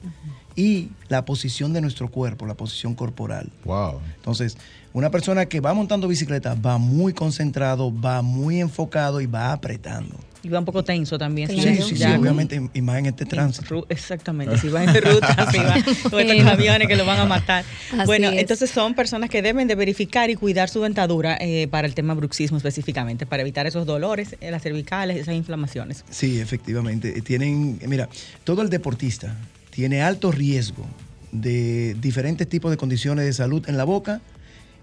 y 0.55 0.89
la 1.09 1.25
posición 1.25 1.73
de 1.73 1.81
nuestro 1.81 2.09
cuerpo, 2.09 2.45
la 2.45 2.55
posición 2.55 2.95
corporal. 2.95 3.51
Wow. 3.65 3.99
Entonces, 4.15 4.57
una 4.93 5.11
persona 5.11 5.45
que 5.45 5.59
va 5.59 5.73
montando 5.73 6.07
bicicleta 6.07 6.55
va 6.55 6.79
muy 6.79 7.13
concentrado, 7.13 7.93
va 7.93 8.23
muy 8.23 8.59
enfocado 8.59 9.21
y 9.21 9.27
va 9.27 9.53
apretando. 9.53 10.15
Y 10.47 10.49
va 10.49 10.59
un 10.59 10.65
poco 10.65 10.81
tenso 10.81 11.17
también. 11.17 11.49
Sí, 11.49 11.59
sí, 11.59 11.97
sí, 11.97 12.03
obviamente, 12.05 12.69
y 12.73 12.81
más 12.81 12.99
en 12.99 13.07
este 13.07 13.25
tránsito. 13.25 13.85
Exactamente, 13.89 14.57
si 14.57 14.69
van 14.69 14.87
en 14.95 15.01
ruta, 15.03 15.51
si 15.51 15.57
van 15.57 15.81
con 15.83 15.93
estos 15.93 16.21
Eh, 16.21 16.41
camiones 16.43 16.87
que 16.87 16.95
lo 16.95 17.05
van 17.05 17.19
a 17.19 17.25
matar. 17.25 17.65
Así 17.91 18.05
bueno, 18.05 18.29
es. 18.29 18.39
entonces 18.39 18.69
son 18.69 18.93
personas 18.93 19.29
que 19.29 19.41
deben 19.41 19.67
de 19.67 19.75
verificar 19.75 20.29
y 20.29 20.35
cuidar 20.35 20.69
su 20.69 20.81
dentadura 20.81 21.37
eh, 21.41 21.67
para 21.69 21.85
el 21.85 21.93
tema 21.95 22.13
bruxismo 22.13 22.55
específicamente, 22.55 23.25
para 23.25 23.41
evitar 23.41 23.67
esos 23.67 23.85
dolores 23.85 24.37
en 24.39 24.51
las 24.51 24.61
cervicales, 24.63 25.17
esas 25.17 25.35
inflamaciones. 25.35 26.05
Sí, 26.09 26.39
efectivamente. 26.39 27.21
Tienen, 27.23 27.77
mira, 27.85 28.07
todo 28.45 28.61
el 28.61 28.69
deportista 28.69 29.35
tiene 29.69 30.01
alto 30.01 30.31
riesgo 30.31 30.85
de 31.33 31.93
diferentes 31.99 32.47
tipos 32.47 32.71
de 32.71 32.77
condiciones 32.77 33.25
de 33.25 33.33
salud 33.33 33.67
en 33.67 33.75
la 33.75 33.83
boca 33.83 34.21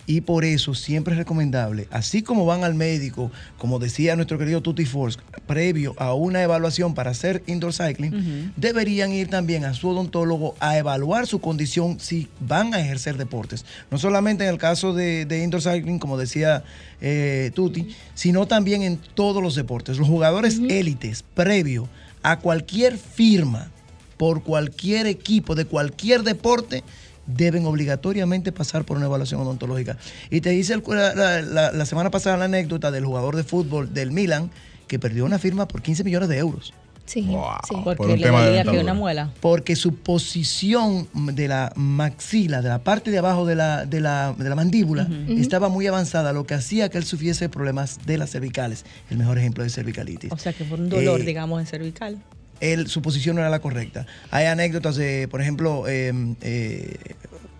y 0.06 0.20
por 0.20 0.44
eso 0.44 0.74
siempre 0.74 1.14
es 1.14 1.18
recomendable, 1.18 1.88
así 1.90 2.22
como 2.22 2.44
van 2.44 2.64
al 2.64 2.74
médico, 2.74 3.30
como 3.58 3.78
decía 3.78 4.16
nuestro 4.16 4.38
querido 4.38 4.60
Tutti 4.60 4.84
Force, 4.84 5.18
previo 5.46 5.94
a 5.98 6.14
una 6.14 6.42
evaluación 6.42 6.94
para 6.94 7.10
hacer 7.10 7.42
indoor 7.46 7.72
cycling, 7.72 8.52
deberían 8.56 9.12
ir 9.12 9.28
también 9.28 9.64
a 9.64 9.74
su 9.74 9.88
odontólogo 9.88 10.54
a 10.60 10.76
evaluar 10.78 11.26
su 11.26 11.40
condición 11.40 11.98
si 12.00 12.28
van 12.40 12.74
a 12.74 12.80
ejercer 12.80 13.16
deportes. 13.16 13.64
No 13.90 13.98
solamente 13.98 14.44
en 14.44 14.50
el 14.50 14.58
caso 14.58 14.92
de, 14.92 15.24
de 15.24 15.42
indoor 15.42 15.62
cycling, 15.62 15.98
como 15.98 16.18
decía 16.18 16.64
eh, 17.00 17.50
Tutti, 17.54 17.88
sino 18.14 18.46
también 18.46 18.82
en 18.82 18.98
todos 18.98 19.42
los 19.42 19.54
deportes. 19.54 19.98
Los 19.98 20.08
jugadores 20.08 20.60
élites, 20.68 21.22
previo 21.34 21.88
a 22.22 22.38
cualquier 22.38 22.96
firma 22.96 23.70
por 24.16 24.42
cualquier 24.42 25.06
equipo 25.06 25.54
de 25.54 25.64
cualquier 25.64 26.22
deporte, 26.22 26.82
deben 27.26 27.66
obligatoriamente 27.66 28.52
pasar 28.52 28.84
por 28.84 28.96
una 28.96 29.06
evaluación 29.06 29.40
odontológica. 29.40 29.96
Y 30.30 30.40
te 30.40 30.50
dice 30.50 30.74
el- 30.74 30.82
la, 30.86 31.14
la- 31.14 31.42
la- 31.42 31.72
la 31.72 31.86
semana 31.86 32.10
pasada 32.10 32.36
la 32.36 32.44
anécdota 32.46 32.90
del 32.90 33.04
jugador 33.04 33.36
de 33.36 33.44
fútbol 33.44 33.92
del 33.94 34.10
Milan 34.10 34.50
que 34.88 34.98
perdió 34.98 35.24
una 35.24 35.38
firma 35.38 35.66
por 35.66 35.82
15 35.82 36.04
millones 36.04 36.28
de 36.28 36.38
euros. 36.38 36.74
Sí, 37.06 37.20
Wow. 37.22 37.44
sí. 37.68 37.74
Por 37.84 37.96
Porque 37.98 38.12
un 38.14 38.18
le 38.20 38.24
tema 38.26 38.38
de 38.40 38.46
dolía 38.46 38.62
que 38.62 38.68
dentadura. 38.70 38.82
una 38.92 38.94
muela. 38.94 39.30
Porque 39.40 39.76
su 39.76 39.94
posición 39.96 41.06
de 41.12 41.48
la 41.48 41.70
maxila, 41.76 42.62
de 42.62 42.68
la 42.70 42.82
parte 42.82 43.10
de 43.10 43.18
abajo 43.18 43.44
de 43.44 43.54
la, 43.56 43.84
de 43.84 44.00
la, 44.00 44.34
de 44.38 44.48
la 44.48 44.54
mandíbula, 44.54 45.06
estaba 45.28 45.68
muy 45.68 45.86
avanzada, 45.86 46.32
lo 46.32 46.46
que 46.46 46.54
hacía 46.54 46.88
que 46.88 46.96
él 46.96 47.04
sufriese 47.04 47.50
problemas 47.50 47.98
de 48.06 48.16
las 48.16 48.30
cervicales. 48.30 48.86
El 49.10 49.18
mejor 49.18 49.38
ejemplo 49.38 49.62
de 49.64 49.68
cervicalitis. 49.70 50.32
O 50.32 50.38
sea 50.38 50.54
que 50.54 50.64
por 50.64 50.80
un 50.80 50.88
dolor, 50.88 51.20
Eh, 51.20 51.24
digamos, 51.24 51.60
en 51.60 51.66
cervical. 51.66 52.18
Él, 52.60 52.86
su 52.88 53.02
posición 53.02 53.36
no 53.36 53.42
era 53.42 53.50
la 53.50 53.60
correcta. 53.60 54.06
Hay 54.30 54.46
anécdotas 54.46 54.96
de, 54.96 55.28
por 55.28 55.40
ejemplo, 55.40 55.84
eh, 55.88 56.12
eh, 56.42 56.96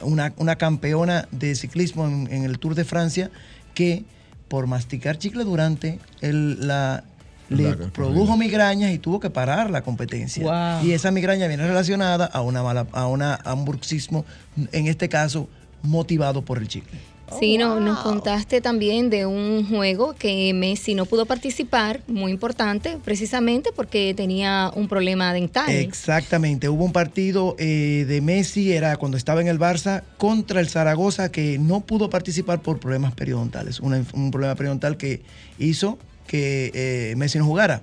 una, 0.00 0.32
una 0.36 0.56
campeona 0.56 1.28
de 1.30 1.54
ciclismo 1.54 2.06
en, 2.06 2.28
en 2.30 2.44
el 2.44 2.58
Tour 2.58 2.74
de 2.74 2.84
Francia 2.84 3.30
que 3.74 4.04
por 4.48 4.66
masticar 4.66 5.18
chicle 5.18 5.44
durante 5.44 5.98
el, 6.20 6.66
la, 6.66 7.04
le 7.48 7.70
La- 7.76 7.76
produjo 7.88 8.36
migrañas 8.36 8.92
y 8.92 8.98
tuvo 8.98 9.18
que 9.20 9.30
parar 9.30 9.70
la 9.70 9.82
competencia. 9.82 10.42
Wow. 10.78 10.86
Y 10.86 10.92
esa 10.92 11.10
migraña 11.10 11.46
viene 11.48 11.66
relacionada 11.66 12.26
a 12.26 12.40
una 12.42 12.62
mala, 12.62 12.86
a 12.92 13.06
una 13.06 13.34
a 13.34 13.54
un 13.54 13.64
bruxismo, 13.64 14.24
en 14.72 14.86
este 14.86 15.08
caso 15.08 15.48
motivado 15.82 16.42
por 16.42 16.58
el 16.58 16.68
chicle. 16.68 16.98
Sí, 17.38 17.58
no, 17.58 17.80
nos 17.80 17.98
contaste 18.00 18.60
también 18.60 19.10
de 19.10 19.26
un 19.26 19.66
juego 19.68 20.14
que 20.14 20.52
Messi 20.54 20.94
no 20.94 21.06
pudo 21.06 21.26
participar, 21.26 22.00
muy 22.06 22.32
importante, 22.32 22.98
precisamente 23.04 23.70
porque 23.74 24.14
tenía 24.16 24.70
un 24.74 24.88
problema 24.88 25.32
dental. 25.32 25.70
Exactamente, 25.70 26.68
hubo 26.68 26.84
un 26.84 26.92
partido 26.92 27.56
eh, 27.58 28.04
de 28.08 28.20
Messi, 28.20 28.72
era 28.72 28.96
cuando 28.96 29.16
estaba 29.16 29.40
en 29.40 29.48
el 29.48 29.58
Barça, 29.58 30.02
contra 30.18 30.60
el 30.60 30.68
Zaragoza, 30.68 31.30
que 31.30 31.58
no 31.58 31.80
pudo 31.80 32.10
participar 32.10 32.60
por 32.62 32.78
problemas 32.80 33.14
periodontales. 33.14 33.80
Una- 33.80 34.04
un 34.12 34.30
problema 34.30 34.54
periodontal 34.54 34.96
que 34.96 35.22
hizo 35.58 35.98
que 36.26 36.70
eh, 36.74 37.14
Messi 37.16 37.38
no 37.38 37.44
jugara. 37.44 37.82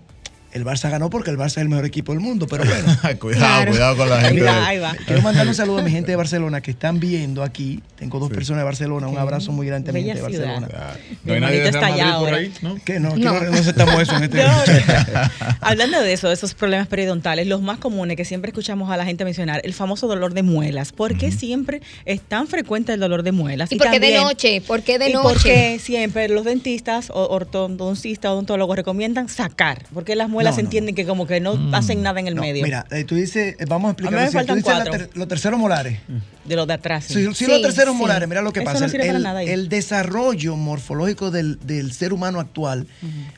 El 0.51 0.65
Barça 0.65 0.89
ganó 0.89 1.09
porque 1.09 1.29
el 1.31 1.37
Barça 1.37 1.45
es 1.51 1.57
el 1.57 1.69
mejor 1.69 1.85
equipo 1.85 2.11
del 2.11 2.19
mundo, 2.21 2.45
pero 2.47 2.65
bueno. 2.65 2.97
cuidado, 3.19 3.39
Claro. 3.45 3.71
cuidado 3.71 3.97
con 3.97 4.09
la 4.09 4.21
gente. 4.21 4.41
Ahí 4.41 4.45
va, 4.47 4.59
de- 4.59 4.65
ahí 4.65 4.77
va. 4.79 4.95
Quiero 5.05 5.21
mandar 5.21 5.47
un 5.47 5.55
saludo 5.55 5.79
a 5.79 5.81
mi 5.81 5.91
gente 5.91 6.11
de 6.11 6.15
Barcelona 6.17 6.59
que 6.61 6.71
están 6.71 6.99
viendo 6.99 7.41
aquí. 7.43 7.81
Tengo 7.97 8.19
dos 8.19 8.29
Sí. 8.29 8.35
personas 8.35 8.59
de 8.61 8.65
Barcelona. 8.65 9.07
Un 9.07 9.17
abrazo 9.17 9.51
muy 9.51 9.67
grande 9.67 9.91
a 9.91 9.93
mi 9.93 9.99
gente 10.03 10.15
de. 10.15 10.21
Barcelona. 10.21 10.67
Ah, 10.75 10.93
No 11.23 11.33
hay 11.33 11.39
nadie 11.39 11.59
de 11.61 11.69
está 11.69 11.85
allá 11.85 12.05
Madrid 12.05 12.25
por 12.25 12.33
ahí, 12.33 12.53
¿no? 12.61 12.75
Que 12.83 12.99
no, 12.99 13.15
No. 13.15 13.33
no, 13.33 13.41
no 13.51 13.57
aceptamos 13.57 14.01
eso 14.01 14.15
en 14.17 14.23
este 14.23 14.43
No, 14.43 14.51
Hablando 15.61 16.01
de 16.01 16.13
eso, 16.13 16.27
de 16.27 16.33
esos 16.33 16.53
problemas 16.53 16.87
periodontales, 16.87 17.47
los 17.47 17.61
más 17.61 17.77
comunes 17.77 18.17
que 18.17 18.25
siempre 18.25 18.49
escuchamos 18.49 18.89
a 18.91 18.97
la 18.97 19.05
gente 19.05 19.23
mencionar, 19.25 19.61
el 19.63 19.73
famoso 19.73 20.07
dolor 20.07 20.33
de 20.33 20.43
muelas. 20.43 20.91
¿Por 20.91 21.17
qué 21.17 21.31
siempre 21.31 21.81
es 22.05 22.21
tan 22.21 22.47
frecuente 22.47 22.93
el 22.93 22.99
dolor 22.99 23.23
de 23.23 23.31
muelas? 23.31 23.71
¿Y 23.71 23.75
por 23.77 23.89
qué 23.89 23.99
de 23.99 24.15
noche? 24.17 24.61
¿Por 24.61 24.81
qué 24.81 24.99
de 24.99 25.09
¿Y 25.09 25.13
noche? 25.13 25.23
por 25.23 25.41
qué 25.41 25.79
siempre 25.79 26.27
los 26.29 26.43
dentistas 26.45 27.09
o 27.09 27.27
ortodoncistas, 27.29 28.31
odontólogos 28.31 28.75
recomiendan 28.75 29.29
sacar? 29.29 29.83
Porque 29.93 30.15
las 30.15 30.27
muelas 30.29 30.40
No, 30.49 30.55
se 30.55 30.61
entienden 30.61 30.95
que 30.95 31.05
como 31.05 31.27
que 31.27 31.39
no 31.39 31.57
hacen 31.75 32.01
nada 32.01 32.19
en 32.19 32.27
el 32.27 32.35
medio. 32.35 32.63
Mira, 32.63 32.85
eh, 32.91 33.03
tú 33.03 33.15
dices, 33.15 33.55
eh, 33.59 33.65
vamos 33.67 33.89
a 33.89 33.91
explicar. 33.91 34.13
A 34.15 34.17
mí 34.21 34.25
me 34.25 34.31
faltan 34.31 34.55
Tú 34.55 34.57
dices 34.63 34.77
la 34.77 34.83
cuatro. 34.85 35.07
ter- 35.07 35.17
los 35.17 35.27
terceros 35.27 35.59
molares. 35.59 35.99
de 36.45 36.55
los 36.55 36.67
de 36.67 36.73
atrás. 36.73 37.05
sí. 37.05 37.21
Los 37.23 37.37
terceros 37.37 37.93
sí. 37.95 37.99
molares, 38.01 38.27
mira 38.27 38.41
lo 38.41 38.51
que 38.51 38.61
Eso 38.61 38.65
pasa. 38.65 38.79
no 38.79 38.85
el- 38.85 38.91
sirve 38.91 39.05
para 39.05 39.17
el, 39.17 39.23
nada 39.23 39.39
ahí. 39.39 39.49
el 39.49 39.69
desarrollo 39.69 40.55
morfológico 40.55 41.29
del, 41.31 41.59
del 41.65 41.91
ser 41.93 42.13
humano 42.13 42.39
actual 42.39 42.87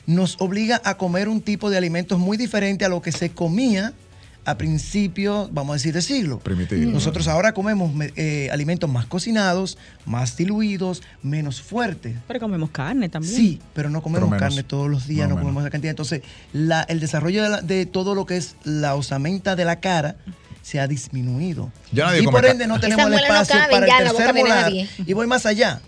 nos 0.06 0.36
obliga 0.40 0.80
a 0.84 0.96
comer 0.96 1.28
un 1.28 1.40
tipo 1.42 1.70
de 1.70 1.76
alimentos 1.76 2.18
muy 2.18 2.36
diferente 2.36 2.84
a 2.84 2.88
lo 2.88 3.02
que 3.02 3.12
se 3.12 3.30
comía 3.30 3.92
a 4.46 4.56
principios, 4.58 5.48
vamos 5.52 5.72
a 5.72 5.74
decir, 5.74 5.94
de 5.94 6.02
siglo. 6.02 6.38
Primitivo. 6.38 6.90
Nosotros 6.90 7.28
ahora 7.28 7.52
comemos 7.54 7.94
me- 7.94 8.12
eh, 8.16 8.50
alimentos 8.52 8.90
más 8.90 9.06
cocinados, 9.06 9.78
más 10.04 10.36
diluidos, 10.36 11.02
menos 11.22 11.62
fuertes. 11.62 12.16
Pero 12.28 12.40
comemos 12.40 12.70
carne 12.70 13.08
también. 13.08 13.34
Sí, 13.34 13.60
pero 13.72 13.88
no 13.90 14.02
comemos 14.02 14.28
Pero 14.28 14.30
menos. 14.40 14.42
carne 14.54 14.62
todos 14.62 14.90
los 14.90 15.06
días, 15.06 15.28
No, 15.28 15.36
comemos 15.38 15.62
esa 15.62 15.70
cantidad. 15.70 15.90
Entonces, 15.90 16.22
la- 16.52 16.82
el 16.82 17.00
desarrollo 17.00 17.42
de, 17.42 17.48
la- 17.48 17.62
de 17.62 17.86
todo 17.86 18.14
lo 18.14 18.26
que 18.26 18.36
es 18.36 18.56
la 18.64 18.94
osamenta 18.94 19.56
de 19.56 19.64
la 19.64 19.80
cara 19.80 20.16
se 20.62 20.80
ha 20.80 20.86
disminuido. 20.86 21.70
Ya 21.92 22.06
nadie 22.06 22.22
y 22.22 22.26
por 22.26 22.44
ende 22.44 22.66
no 22.66 22.80
tenemos 22.80 23.04
el 23.06 23.10
no 23.12 23.16
espacio 23.18 23.56
para 23.70 23.86
ya 23.86 23.98
el 23.98 24.04
la 24.04 24.12
tercer 24.12 24.34
molar. 24.34 24.72
Y 25.06 25.12
voy 25.12 25.26
más 25.26 25.46
allá. 25.46 25.80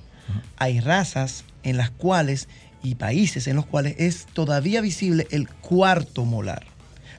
Hay 0.56 0.80
razas 0.80 1.44
en 1.62 1.76
las 1.76 1.90
cuales 1.90 2.48
y 2.82 2.94
países 2.94 3.46
en 3.48 3.56
los 3.56 3.66
cuales 3.66 3.96
es 3.98 4.26
todavía 4.32 4.80
visible 4.80 5.26
el 5.30 5.48
cuarto 5.48 6.24
molar. 6.24 6.64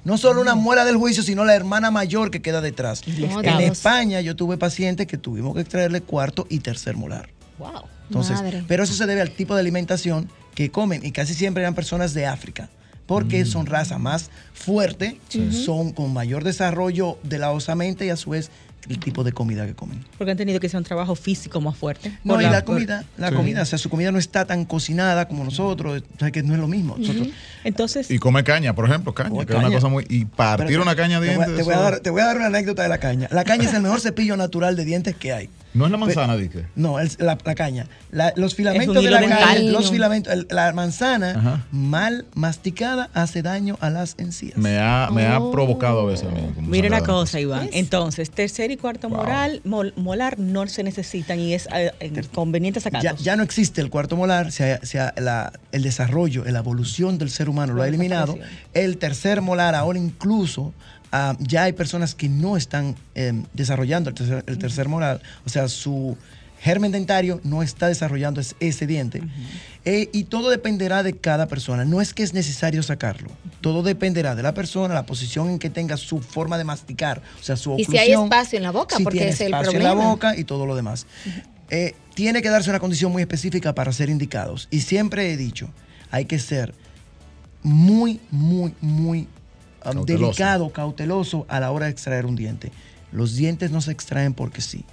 No 0.04 0.18
solo 0.18 0.42
una 0.42 0.56
muela 0.56 0.86
del 0.86 0.98
juicio, 0.98 1.24
sino 1.24 1.46
la 1.46 1.56
hermana 1.56 1.92
mayor 1.92 2.32
que 2.32 2.42
queda 2.42 2.62
detrás. 2.62 3.02
En 3.06 3.16
Dios. 3.16 3.32
España 3.60 4.22
yo 4.22 4.36
tuve 4.36 4.58
pacientes 4.58 5.08
que 5.08 5.18
tuvimos 5.18 5.56
que 5.56 5.62
extraerle 5.62 6.02
cuarto 6.02 6.48
y 6.50 6.60
tercer 6.60 6.96
molar. 6.96 7.30
Wow. 7.58 7.84
Entonces, 8.10 8.42
Madre. 8.42 8.64
pero 8.68 8.84
eso 8.84 8.94
se 8.94 9.06
debe 9.06 9.22
al 9.22 9.32
tipo 9.32 9.54
de 9.56 9.62
alimentación 9.62 10.30
que 10.56 10.72
comen 10.72 11.06
y 11.06 11.12
casi 11.12 11.34
siempre 11.34 11.64
eran 11.64 11.76
personas 11.76 12.14
de 12.14 12.26
África, 12.26 12.70
porque 13.06 13.46
son 13.46 13.66
raza 13.66 13.98
más 13.98 14.32
fuerte, 14.54 15.20
son 15.52 15.92
con 15.92 16.14
mayor 16.14 16.44
desarrollo 16.44 17.18
de 17.24 17.38
la 17.38 17.52
osamenta 17.52 18.06
y 18.06 18.10
a 18.10 18.16
su 18.18 18.32
vez 18.32 18.50
el 18.90 19.00
tipo 19.00 19.24
de 19.24 19.32
comida 19.32 19.66
que 19.66 19.74
comen. 19.74 20.04
Porque 20.18 20.32
han 20.32 20.38
tenido 20.38 20.60
que 20.60 20.68
hacer 20.68 20.78
un 20.78 20.84
trabajo 20.84 21.16
físico 21.16 21.60
más 21.62 21.76
fuerte. 21.78 22.18
No, 22.24 22.40
y 22.42 22.46
la, 22.46 22.64
comida, 22.64 23.04
la 23.18 23.30
Sí. 23.30 23.36
comida, 23.36 23.62
o 23.62 23.66
sea, 23.66 23.78
su 23.78 23.90
comida 23.90 24.12
no 24.12 24.20
está 24.20 24.46
tan 24.46 24.66
cocinada 24.66 25.28
como 25.28 25.44
nosotros, 25.44 26.04
o 26.16 26.20
sea, 26.20 26.32
que 26.32 26.44
no 26.44 26.54
es 26.54 26.60
lo 26.60 26.68
mismo. 26.68 26.96
Nosotros, 26.98 27.28
Entonces, 27.64 28.10
Y 28.12 28.18
come 28.20 28.44
caña, 28.44 28.74
por 28.74 28.86
ejemplo, 28.90 29.14
caña, 29.14 29.30
que 29.46 29.52
es 29.54 29.58
una 29.60 29.64
caña. 29.64 29.76
cosa 29.76 29.88
muy. 29.90 30.06
Y 30.10 30.26
partir 30.26 30.80
una 30.80 30.96
caña 30.96 31.20
de 31.20 31.28
te 31.30 31.36
voy, 31.36 31.44
a- 31.44 31.48
dientes. 31.48 31.58
te, 31.58 31.64
voy 31.64 31.74
a 31.74 31.76
eso- 31.76 31.84
dar, 31.92 32.00
te 32.00 32.10
voy 32.10 32.22
a 32.22 32.26
dar 32.26 32.38
una 32.38 32.46
anécdota 32.48 32.84
de 32.84 32.90
la 32.90 32.98
caña. 33.00 33.28
La 33.32 33.44
caña 33.44 33.64
es 33.68 33.74
el 33.74 33.82
mejor 33.82 34.00
cepillo 34.00 34.38
natural 34.38 34.76
de 34.76 34.86
dientes 34.86 35.16
que 35.16 35.34
hay. 35.34 35.50
No 35.78 35.86
es 35.86 35.92
la 35.92 35.98
manzana, 35.98 36.36
dique. 36.36 36.66
No, 36.76 37.00
el- 37.00 37.10
la, 37.20 37.38
la 37.44 37.56
caña. 37.56 37.88
La- 38.12 38.34
los 38.36 38.56
filamentos 38.56 38.96
de 38.96 39.10
la 39.12 39.20
hilo 39.24 39.30
caña, 39.30 39.54
dental. 39.54 39.72
los 39.74 39.92
filamentos, 39.92 40.34
el- 40.34 40.48
la 40.50 40.74
manzana 40.74 41.32
Ajá. 41.32 41.66
mal 41.72 42.26
masticada 42.34 43.10
hace 43.14 43.42
daño 43.42 43.78
a 43.82 43.90
las 43.90 44.16
encías. 44.18 44.58
Me 44.58 44.80
ha, 44.80 45.10
me 45.12 45.26
ha 45.28 45.40
Oh. 45.40 45.52
provocado 45.52 46.02
a 46.02 46.06
veces 46.06 46.28
a 46.28 46.32
mí. 46.32 46.42
como 46.56 46.68
Mira 46.70 46.88
una 46.88 47.02
cosa, 47.02 47.40
Iván. 47.40 47.70
Entonces, 47.74 48.32
tercer 48.32 48.72
y 48.72 48.78
cuarto 48.78 49.10
Wow. 49.10 49.18
moral, 49.20 49.62
mol- 49.66 49.94
molar 49.96 50.40
no 50.40 50.66
se 50.68 50.84
necesitan 50.84 51.40
y 51.40 51.54
es 51.54 51.68
eh, 51.74 51.92
conveniente 52.34 52.80
ya, 52.80 52.84
sacarlos. 52.84 53.24
ya 53.24 53.36
no 53.36 53.44
existe 53.44 53.82
el 53.82 53.90
cuarto 53.90 54.16
molar, 54.16 54.52
se 54.52 54.74
ha- 54.74 54.80
se 54.86 55.00
ha- 55.00 55.14
la- 55.18 55.52
el 55.72 55.84
desarrollo, 55.84 56.44
la 56.46 56.60
evolución 56.60 57.18
del 57.18 57.30
ser 57.30 57.50
humano 57.50 57.74
lo 57.74 57.84
ha 57.84 57.88
eliminado. 57.88 58.38
El 58.74 58.98
tercer 58.98 59.42
molar, 59.42 59.76
ahora 59.76 60.00
incluso, 60.00 60.74
ah, 61.12 61.36
ya 61.40 61.64
hay 61.64 61.74
personas 61.74 62.16
que 62.16 62.30
no 62.30 62.58
están 62.58 62.96
eh, 63.16 63.34
desarrollando 63.54 64.10
el 64.10 64.16
tercer, 64.16 64.44
el 64.48 64.58
tercer 64.58 64.88
molar, 64.90 65.22
o 65.46 65.50
sea, 65.50 65.68
su 65.68 66.18
germen 66.60 66.92
dentario 66.92 67.40
no 67.44 67.62
está 67.62 67.88
desarrollando 67.88 68.42
es- 68.42 68.56
ese 68.60 68.88
diente. 68.88 69.22
Eh, 69.86 70.10
y 70.12 70.24
todo 70.24 70.50
dependerá 70.50 71.04
de 71.04 71.14
cada 71.16 71.46
persona. 71.48 71.86
No 71.86 72.02
es 72.02 72.16
que 72.16 72.24
es 72.24 72.34
necesario 72.34 72.82
sacarlo. 72.82 73.30
Todo 73.62 73.84
dependerá 73.84 74.34
de 74.36 74.42
la 74.42 74.54
persona, 74.56 74.94
la 74.96 75.06
posición 75.06 75.50
en 75.52 75.60
que 75.60 75.70
tenga 75.70 75.98
su 75.98 76.20
forma 76.20 76.58
de 76.58 76.64
masticar, 76.64 77.22
o 77.40 77.44
sea, 77.44 77.56
su 77.58 77.70
Y 77.72 77.84
oclusión. 77.84 77.92
si 77.94 77.98
hay 78.00 78.12
espacio 78.24 78.58
en 78.58 78.64
la 78.64 78.72
boca, 78.72 78.98
si 78.98 79.04
porque 79.04 79.20
tiene 79.20 79.32
es 79.34 79.42
el 79.42 79.54
espacio 79.54 79.78
en 79.78 79.84
la 79.84 79.94
boca 79.94 80.36
y 80.36 80.44
todo 80.46 80.66
lo 80.66 80.76
demás. 80.76 81.06
Eh, 81.70 81.94
tiene 82.16 82.42
que 82.42 82.50
darse 82.50 82.70
una 82.72 82.80
condición 82.80 83.12
muy 83.12 83.22
específica 83.22 83.76
para 83.76 83.92
ser 83.92 84.10
indicados. 84.10 84.68
Y 84.72 84.82
siempre 84.82 85.32
he 85.32 85.38
dicho, 85.38 85.70
hay 86.10 86.26
que 86.26 86.40
ser 86.40 86.74
muy, 87.64 88.20
muy, 88.32 88.74
muy 88.82 89.28
Cauteloso. 89.94 90.24
delicado, 90.26 90.70
cauteloso 90.72 91.46
a 91.50 91.60
la 91.60 91.72
hora 91.72 91.86
de 91.86 91.92
extraer 91.92 92.26
un 92.26 92.36
diente. 92.36 92.72
Los 93.12 93.36
dientes 93.36 93.72
no 93.72 93.82
se 93.82 93.92
extraen 93.92 94.34
porque 94.34 94.62
sí. 94.62 94.86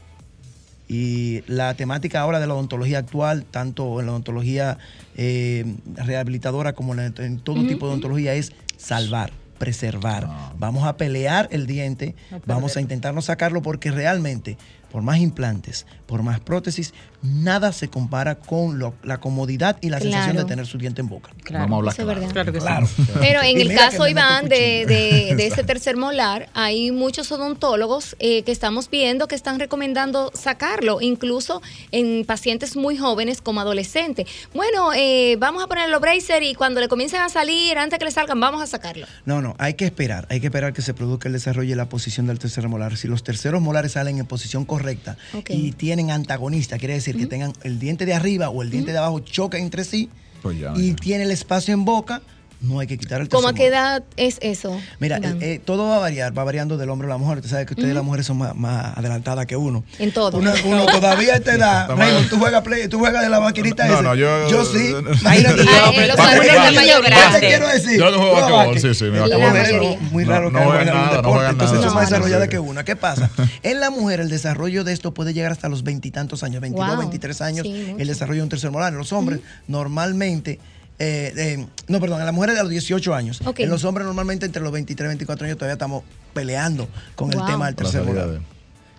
Y 0.87 1.43
la 1.47 1.75
temática 1.75 2.21
ahora 2.21 2.41
de 2.41 2.47
la 2.47 2.55
odontología 2.55 2.99
actual, 2.99 3.45
tanto 3.51 3.99
en 4.01 4.07
la 4.07 4.13
odontología 4.13 4.79
eh, 5.17 5.65
rehabilitadora 5.97 6.75
como 6.75 6.95
en, 6.95 7.15
en 7.19 7.39
todo 7.39 7.67
tipo 7.67 7.87
de 7.87 7.93
odontología, 7.93 8.35
es 8.35 8.53
salvar, 8.77 9.33
preservar. 9.59 10.27
Ah. 10.29 10.53
Vamos 10.59 10.85
a 10.85 10.97
pelear 10.99 11.49
el 11.53 11.67
diente, 11.67 12.15
No 12.31 12.41
vamos 12.47 12.73
a 12.73 12.75
perderlo. 12.75 12.81
intentar 12.83 13.15
no 13.15 13.23
sacarlo 13.23 13.63
porque 13.63 13.91
realmente, 13.91 14.59
por 14.93 15.03
más 15.03 15.19
implantes, 15.19 15.87
por 16.07 16.23
más 16.23 16.41
prótesis, 16.41 16.93
nada 17.25 17.73
se 17.73 17.89
compara 17.89 18.35
con 18.35 18.79
lo- 18.79 18.95
la 19.03 19.19
comodidad 19.19 19.79
y 19.81 19.89
la 19.89 19.99
sensación 19.99 20.37
de 20.37 20.45
tener 20.45 20.67
su 20.67 20.77
diente 20.79 21.01
en 21.01 21.09
boca. 21.09 21.31
Claro. 21.43 21.65
Vamos 21.65 21.77
a 21.77 21.79
hablar 21.79 21.93
Eso 21.95 22.03
es 22.03 22.07
claro. 22.07 22.21
verdad. 22.21 22.33
Claro 22.33 22.53
que 22.53 22.61
sí. 22.61 22.67
Claro. 23.07 23.21
Pero 23.21 23.43
en 23.43 23.61
el 23.61 23.75
caso, 23.75 24.07
Iván, 24.07 24.49
de, 24.49 24.85
de- 24.87 25.35
de 25.35 25.47
ese 25.47 25.65
tercer 25.65 25.97
molar, 25.97 26.49
hay 26.55 26.91
muchos 26.91 27.33
odontólogos 27.33 28.15
eh, 28.19 28.43
que 28.43 28.53
estamos 28.53 28.91
viendo 28.91 29.27
que 29.27 29.35
están 29.35 29.59
recomendando 29.59 30.31
sacarlo, 30.35 31.01
incluso 31.01 31.63
en 31.93 32.25
pacientes 32.27 32.77
muy 32.77 32.97
jóvenes 32.99 33.41
como 33.41 33.61
adolescentes. 33.61 34.27
Bueno, 34.53 34.93
eh, 34.95 35.37
vamos 35.39 35.63
a 35.65 35.67
poner 35.67 35.89
los 35.89 36.01
bracer 36.01 36.43
y 36.43 36.55
cuando 36.55 36.81
le 36.81 36.89
comiencen 36.89 37.21
a 37.23 37.29
salir, 37.31 37.79
antes 37.79 37.99
que 37.99 38.05
le 38.05 38.11
salgan, 38.11 38.39
vamos 38.39 38.63
a 38.63 38.67
sacarlo. 38.67 39.07
No, 39.25 39.41
no, 39.41 39.55
hay 39.59 39.75
que 39.75 39.87
esperar, 39.87 40.27
hay 40.29 40.41
que 40.41 40.49
esperar 40.49 40.73
que 40.73 40.83
se 40.83 40.93
produzca 40.93 41.29
el 41.29 41.33
desarrollo 41.33 41.73
y 41.73 41.75
la 41.77 41.89
posición 41.89 42.27
del 42.27 42.39
tercer 42.39 42.69
molar. 42.69 42.97
Si 42.99 43.09
los 43.09 43.23
terceros 43.25 43.63
molares 43.63 43.93
salen 43.93 44.19
en 44.19 44.27
posición 44.27 44.65
correcta 44.67 45.17
y 45.49 45.73
tienen 45.73 46.11
antagonista, 46.11 46.79
quiere 46.79 46.95
decir 46.95 47.14
que 47.17 47.27
tengan 47.27 47.53
el 47.63 47.79
diente 47.79 48.07
de 48.07 48.15
arriba 48.15 48.49
o 48.51 48.63
el 48.63 48.71
diente 48.71 48.93
de 48.93 48.99
abajo 48.99 49.21
choca 49.21 49.59
entre 49.59 49.85
sí 49.85 50.11
Pues 50.43 50.59
ya, 50.59 50.73
y 50.77 50.91
ya. 50.91 50.97
tiene 50.97 51.25
el 51.25 51.31
espacio 51.31 51.73
en 51.75 51.85
boca, 51.85 52.23
no 52.65 52.81
hay 52.81 52.87
que 52.87 52.99
quitar 52.99 53.21
el 53.21 53.29
¿Cómo 53.29 53.49
a 53.49 53.53
qué 53.55 53.67
edad 53.67 54.03
es 54.17 54.39
eso? 54.41 54.81
Mira, 54.99 55.19
eh, 55.19 55.37
eh, 55.41 55.61
todo 55.65 55.89
va 55.89 55.97
a 55.97 55.99
variar, 56.01 56.37
va 56.37 56.45
variando 56.45 56.77
del 56.77 56.91
hombre 56.91 57.07
a 57.07 57.11
la 57.11 57.17
mujer. 57.19 57.39
Usted 57.39 57.51
sabe 57.51 57.67
que 57.67 57.75
ustedes 57.75 57.95
las 57.95 58.03
mujeres 58.05 58.27
son 58.27 58.39
más, 58.39 58.55
más 58.57 58.97
adelantadas 58.97 59.47
que 59.47 59.57
uno. 59.57 59.85
en 59.99 60.13
todo. 60.13 60.39
Uno, 60.39 60.53
uno 60.65 60.87
todavía 60.93 61.35
a 61.35 61.37
esta 61.37 61.55
edad, 61.55 61.89
Raymond, 61.97 62.29
tú 62.29 62.39
juegas 62.39 62.63
play, 62.63 62.89
tú 62.89 62.99
juegas 62.99 63.23
de 63.23 63.29
la 63.29 63.41
maquinita 63.41 63.87
No, 63.87 63.95
esa. 63.95 64.03
no, 64.03 64.15
yo- 64.15 64.65
sí. 64.65 64.89
no, 64.93 65.03
no. 65.03 65.11
Imagínate. 65.15 65.63
Ay, 65.63 65.97
eh, 65.97 66.07
los 66.09 66.19
Va- 66.19 66.25
hombres 66.31 66.57
va- 66.57 66.65
de 66.67 66.71
mayor 66.73 67.03
¿Qué 67.03 67.11
grande. 67.11 67.41
te 67.41 67.47
quiero 67.47 67.69
decir? 67.69 67.99
Yo 67.99 68.11
no 68.11 68.19
juego 68.19 68.35
Tú 68.35 68.41
basquetbol, 68.41 68.67
basque. 68.75 68.81
sí, 68.81 68.95
sí, 68.95 69.05
La 69.11 69.97
muy 70.11 70.25
No, 70.25 70.31
raro 70.31 70.51
no 70.51 70.59
que 70.59 70.65
juegan 70.65 70.87
no 70.87 71.03
deporte, 71.05 71.29
juegan 71.31 71.51
entonces 71.53 71.77
nada. 71.79 71.87
son 71.89 71.95
más 71.95 71.95
No, 71.95 72.01
no. 72.01 72.17
desarrolladas 72.25 72.49
que 72.49 72.59
una. 72.59 72.85
¿Qué 72.85 72.97
pasa? 72.97 73.31
En 73.63 73.81
la 73.81 73.91
mujer 73.91 74.21
el 74.21 74.29
desarrollo 74.31 74.85
de 74.85 74.93
esto 74.93 75.13
puede 75.15 75.33
llegar 75.35 75.53
hasta 75.53 75.69
los 75.69 75.83
veintitantos 75.85 76.43
años, 76.43 76.61
22, 76.61 76.87
Wow. 76.89 76.99
23 76.99 77.41
años, 77.41 77.67
Sí, 77.67 77.95
el 77.99 78.07
desarrollo 78.07 78.39
de 78.41 78.45
un 78.45 78.49
tercer 78.49 78.71
molar. 78.71 78.93
En 78.93 78.99
los 78.99 79.13
hombres 79.13 79.41
normalmente... 79.69 80.59
eh, 80.99 81.33
eh, 81.37 81.67
no, 81.89 82.01
perdón, 82.01 82.21
en 82.21 82.27
las 82.27 82.35
mujeres 82.35 82.57
de 82.57 82.63
los 82.63 82.71
18 82.71 83.15
años. 83.15 83.41
En 83.57 83.69
los 83.71 83.85
hombres 83.85 84.07
normalmente 84.07 84.47
entre 84.47 84.63
los 84.63 84.73
23 84.73 85.07
y 85.07 85.09
24 85.09 85.47
años 85.47 85.59
todavía 85.59 85.75
estamos 85.75 86.05
peleando 86.33 86.89
con 87.15 87.33
el 87.33 87.45
tema 87.45 87.67
del 87.67 87.75
tercer 87.75 88.05
de- 88.05 88.41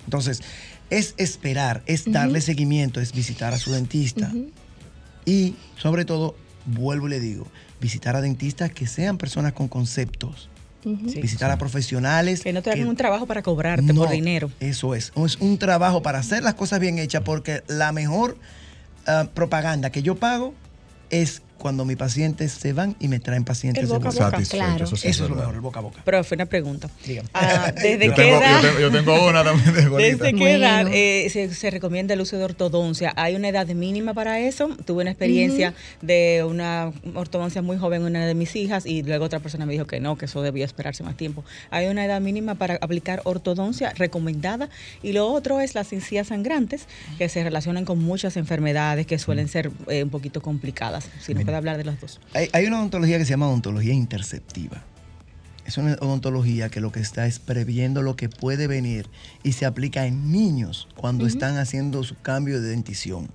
Entonces, 0.05 0.41
es 0.89 1.13
esperar, 1.17 1.81
es 1.85 2.03
darle 2.11 2.41
seguimiento, 2.41 2.99
es 3.01 3.13
visitar 3.13 3.53
a 3.53 3.57
su 3.57 3.71
dentista. 3.71 4.31
Y, 5.25 5.55
sobre 5.77 6.05
todo, 6.05 6.35
vuelvo 6.65 7.07
y 7.07 7.11
le 7.11 7.19
digo, 7.19 7.47
visitar 7.81 8.15
a 8.15 8.21
dentistas 8.21 8.71
que 8.71 8.87
sean 8.87 9.17
personas 9.17 9.53
con 9.53 9.67
conceptos. 9.67 10.49
Sí. 10.83 11.19
visitar 11.19 11.49
a 11.49 11.57
profesionales. 11.57 12.41
Que 12.41 12.53
no 12.53 12.61
te 12.61 12.69
hagan 12.69 12.87
un 12.87 12.95
trabajo 12.95 13.25
para 13.25 13.41
cobrarte 13.41 13.91
No, 13.91 14.01
por 14.01 14.11
dinero. 14.11 14.51
Eso 14.59 14.93
es. 14.93 15.11
Es 15.15 15.37
un 15.37 15.57
trabajo 15.57 16.03
para 16.03 16.19
hacer 16.19 16.43
las 16.43 16.53
cosas 16.53 16.79
bien 16.79 16.99
hechas 16.99 17.23
porque 17.25 17.63
la 17.67 17.91
mejor 17.91 18.37
ah, 19.07 19.27
propaganda 19.33 19.89
que 19.89 20.03
yo 20.03 20.13
pago 20.13 20.53
es 21.09 21.41
cuando 21.65 21.83
mis 21.83 21.97
pacientes 21.97 22.51
se 22.51 22.73
van 22.73 22.95
y 22.99 23.07
me 23.07 23.19
traen 23.19 23.43
pacientes 23.43 23.81
El 23.81 23.89
de 23.89 23.95
boca 23.95 24.09
a 24.09 24.29
boca. 24.29 24.43
Claro. 24.47 24.85
eso 24.85 24.95
sí 24.95 25.07
Eso 25.07 25.23
es 25.23 25.31
lo 25.31 25.35
mejor, 25.35 25.55
el 25.55 25.61
boca 25.61 25.79
a 25.79 25.81
boca. 25.81 25.99
Profe, 26.05 26.35
una 26.35 26.45
pregunta. 26.45 26.91
Dígame. 27.03 27.27
Ah, 27.33 27.71
¿Desde 27.75 28.05
Yo 28.05 28.13
qué 28.13 28.21
tengo, 28.21 28.37
edad? 28.37 28.61
yo, 28.61 28.67
tengo, 28.67 28.79
yo 28.81 28.91
tengo 28.91 29.27
una 29.27 29.43
también 29.43 29.73
de. 29.73 29.89
¿Desde 29.89 30.33
qué 30.33 30.37
Bueno. 30.37 30.47
edad 30.59 30.87
eh, 30.93 31.27
se, 31.31 31.51
se 31.55 31.71
recomienda 31.71 32.13
el 32.13 32.21
uso 32.21 32.37
de 32.37 32.43
ortodoncia? 32.43 33.13
¿Hay 33.15 33.33
una 33.35 33.49
edad 33.49 33.65
mínima 33.69 34.13
para 34.13 34.39
eso? 34.41 34.67
Tuve 34.85 35.01
una 35.01 35.09
experiencia 35.09 35.73
de 36.03 36.45
una 36.47 36.91
ortodoncia 37.15 37.63
muy 37.63 37.77
joven, 37.77 38.03
una 38.03 38.27
de 38.27 38.35
mis 38.35 38.55
hijas, 38.55 38.85
y 38.85 39.01
luego 39.01 39.25
otra 39.25 39.39
persona 39.39 39.65
me 39.65 39.73
dijo 39.73 39.87
que 39.87 39.99
no, 39.99 40.19
que 40.19 40.25
eso 40.25 40.43
debía 40.43 40.65
esperarse 40.65 41.01
más 41.01 41.17
tiempo. 41.17 41.43
¿Hay 41.71 41.87
una 41.87 42.05
edad 42.05 42.21
mínima 42.21 42.53
para 42.53 42.75
aplicar 42.75 43.21
ortodoncia 43.23 43.91
recomendada? 43.97 44.69
Y 45.01 45.13
lo 45.13 45.25
otro 45.31 45.61
es 45.61 45.73
las 45.73 45.91
encías 45.93 46.27
sangrantes, 46.27 46.85
que 47.17 47.27
se 47.27 47.43
relacionan 47.43 47.85
con 47.85 47.97
muchas 48.03 48.37
enfermedades 48.37 49.07
que 49.07 49.17
suelen 49.17 49.47
ser 49.47 49.71
eh, 49.87 50.03
un 50.03 50.11
poquito 50.11 50.43
complicadas. 50.43 51.09
Si 51.21 51.33
nos 51.33 51.54
puede 51.61 51.71
hablar 51.71 51.77
de 51.77 51.83
las 51.85 51.99
dos. 52.01 52.19
Hay, 52.33 52.49
hay 52.53 52.65
una 52.65 52.79
odontología 52.79 53.17
que 53.17 53.25
se 53.25 53.31
llama 53.31 53.47
odontología 53.47 53.93
interceptiva. 53.93 54.83
Es 55.65 55.77
una 55.77 55.93
odontología 55.93 56.69
que 56.69 56.79
lo 56.79 56.91
que 56.91 56.99
está 56.99 57.25
es 57.25 57.39
previendo 57.39 58.01
lo 58.03 58.15
que 58.15 58.29
puede 58.29 58.67
venir 58.67 59.09
y 59.41 59.53
se 59.53 59.65
aplica 59.65 60.05
en 60.05 60.31
niños 60.31 60.87
cuando 60.95 61.25
están 61.25 61.57
haciendo 61.57 62.03
su 62.03 62.15
cambio 62.21 62.61
de 62.61 62.69
dentición. 62.69 63.29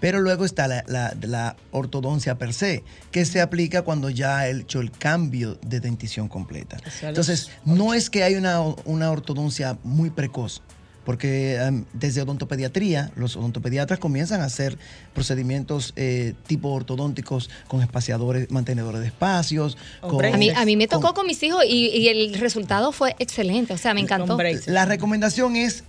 Pero 0.00 0.20
luego 0.20 0.44
está 0.44 0.68
la, 0.68 0.84
la- 0.86 1.16
la 1.20 1.56
ortodoncia 1.72 2.38
per 2.38 2.52
se, 2.54 2.84
que 3.10 3.24
se 3.24 3.40
aplica 3.40 3.82
cuando 3.82 4.10
ya 4.10 4.38
ha 4.38 4.48
hecho 4.48 4.80
el 4.80 4.92
cambio 4.92 5.56
de 5.66 5.80
dentición 5.80 6.28
completa. 6.28 6.78
Los 6.84 7.02
Entonces, 7.02 7.50
no 7.64 7.94
es 7.94 8.08
que 8.08 8.22
hay 8.22 8.36
una, 8.36 8.60
una 8.84 9.10
ortodoncia 9.10 9.76
muy 9.82 10.10
precoz, 10.10 10.62
porque 11.08 11.56
em, 11.56 11.86
desde 11.94 12.20
odontopediatría, 12.20 13.12
los 13.16 13.34
odontopediatras 13.34 13.98
comienzan 13.98 14.42
a 14.42 14.44
hacer 14.44 14.76
procedimientos 15.14 15.94
eh, 15.96 16.34
tipo 16.46 16.68
ortodónticos 16.68 17.48
con 17.66 17.80
espaciadores, 17.80 18.50
mantenedores 18.50 19.00
de 19.00 19.06
espacios. 19.06 19.78
Con. 20.02 20.22
A 20.22 20.36
mí, 20.36 20.50
a 20.50 20.66
mí 20.66 20.76
me 20.76 20.86
tocó 20.86 21.14
con 21.14 21.26
mis 21.26 21.42
hijos 21.42 21.64
y, 21.66 21.86
y 21.86 22.08
el 22.08 22.34
resultado 22.34 22.92
fue 22.92 23.16
excelente. 23.20 23.72
O 23.72 23.78
sea, 23.78 23.94
me 23.94 24.02
encantó. 24.02 24.36
La 24.66 24.84
recomendación 24.84 25.56
es 25.56 25.82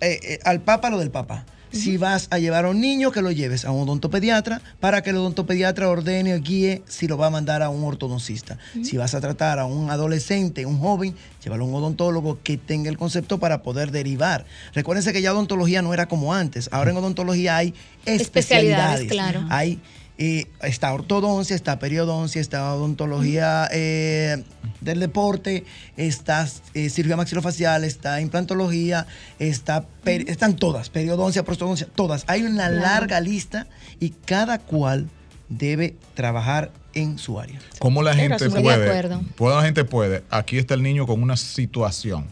eh, 0.00 0.18
eh, 0.24 0.40
al 0.42 0.62
papa 0.62 0.90
lo 0.90 0.98
del 0.98 1.12
papa. 1.12 1.46
Si 1.74 1.96
vas 1.96 2.28
a 2.30 2.38
llevar 2.38 2.64
a 2.64 2.70
un 2.70 2.80
niño, 2.80 3.10
que 3.10 3.20
lo 3.20 3.30
lleves 3.32 3.64
a 3.64 3.70
un 3.70 3.82
odontopediatra 3.82 4.62
para 4.80 5.02
que 5.02 5.10
el 5.10 5.16
odontopediatra 5.16 5.88
ordene 5.88 6.34
o 6.34 6.40
guíe 6.40 6.82
si 6.86 7.08
lo 7.08 7.18
va 7.18 7.26
a 7.26 7.30
mandar 7.30 7.62
a 7.62 7.68
un 7.68 7.82
ortodoncista. 7.84 8.58
Si 8.82 8.96
vas 8.96 9.14
a 9.14 9.20
tratar 9.20 9.58
a 9.58 9.66
un 9.66 9.90
adolescente, 9.90 10.66
un 10.66 10.78
joven, 10.78 11.14
llévalo 11.42 11.64
a 11.64 11.66
un 11.68 11.74
odontólogo 11.74 12.38
que 12.42 12.56
tenga 12.56 12.88
el 12.90 12.96
concepto 12.96 13.38
para 13.38 13.62
poder 13.62 13.90
derivar. 13.90 14.46
Recuérdense 14.72 15.12
que 15.12 15.20
ya 15.20 15.32
odontología 15.32 15.82
no 15.82 15.92
era 15.92 16.06
como 16.06 16.32
antes. 16.32 16.68
Ahora 16.72 16.90
en 16.92 16.96
odontología 16.96 17.56
hay 17.56 17.74
Especialidades, 18.06 19.00
especialidades. 19.02 19.08
claro. 19.10 19.46
Hay 19.50 19.80
eh, 20.18 20.46
está 20.62 20.92
ortodoncia, 20.94 21.56
está 21.56 21.78
periodoncia, 21.78 22.40
está 22.40 22.72
odontología 22.74 23.68
eh, 23.72 24.44
del 24.80 25.00
deporte, 25.00 25.64
está 25.96 26.48
eh, 26.74 26.88
cirugía 26.90 27.16
maxilofacial, 27.16 27.82
está 27.84 28.20
implantología, 28.20 29.06
está 29.38 29.84
peri- 30.04 30.28
están 30.28 30.56
todas, 30.56 30.88
periodoncia, 30.90 31.42
prostodoncia, 31.44 31.88
todas. 31.94 32.24
Hay 32.28 32.42
una 32.42 32.68
Claro. 32.68 32.80
larga 32.80 33.20
lista 33.20 33.66
y 33.98 34.10
cada 34.10 34.58
cual 34.58 35.08
debe 35.48 35.96
trabajar 36.14 36.70
en 36.94 37.18
su 37.18 37.40
área. 37.40 37.58
¿Cómo 37.80 38.02
la 38.02 38.14
gente 38.14 38.48
puede? 38.48 39.18
¿Cómo 39.36 39.50
la 39.50 39.62
gente 39.62 39.84
puede? 39.84 40.22
Aquí 40.30 40.58
está 40.58 40.74
el 40.74 40.82
niño 40.82 41.06
con 41.06 41.22
una 41.22 41.36
situación. 41.36 42.26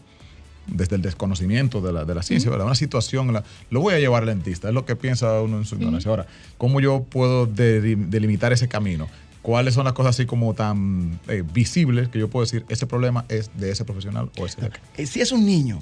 Desde 0.67 0.95
el 0.95 1.01
desconocimiento 1.01 1.81
de 1.81 1.91
la, 1.93 2.05
de 2.05 2.15
la 2.15 2.23
ciencia, 2.23 2.49
¿verdad? 2.49 2.65
Una 2.67 2.75
situación, 2.75 3.33
la- 3.33 3.43
lo 3.69 3.81
voy 3.81 3.93
a 3.95 3.99
llevar 3.99 4.23
al 4.23 4.29
dentista, 4.29 4.67
es 4.69 4.73
lo 4.73 4.85
que 4.85 4.95
piensa 4.95 5.41
uno 5.41 5.57
en 5.57 5.65
su 5.65 5.75
ignorancia. 5.75 6.09
Ahora, 6.09 6.25
¿cómo 6.57 6.79
yo 6.79 7.03
puedo 7.03 7.45
de- 7.45 7.95
delimitar 7.95 8.53
ese 8.53 8.67
camino? 8.67 9.07
¿Cuáles 9.41 9.73
son 9.73 9.83
las 9.83 9.93
cosas 9.93 10.15
así 10.15 10.25
como 10.25 10.53
tan 10.53 11.19
eh, 11.27 11.43
visibles 11.53 12.07
que 12.07 12.17
yo 12.19 12.29
puedo 12.29 12.45
decir, 12.45 12.63
ese 12.69 12.87
problema 12.87 13.25
es 13.27 13.51
de 13.57 13.71
ese 13.71 13.83
profesional 13.83 14.29
o 14.37 14.45
ese 14.45 14.61
de 14.61 14.67
aquel? 14.67 14.81
Eh, 14.95 15.05
Si 15.05 15.19
es 15.19 15.33
un 15.33 15.45
niño, 15.45 15.79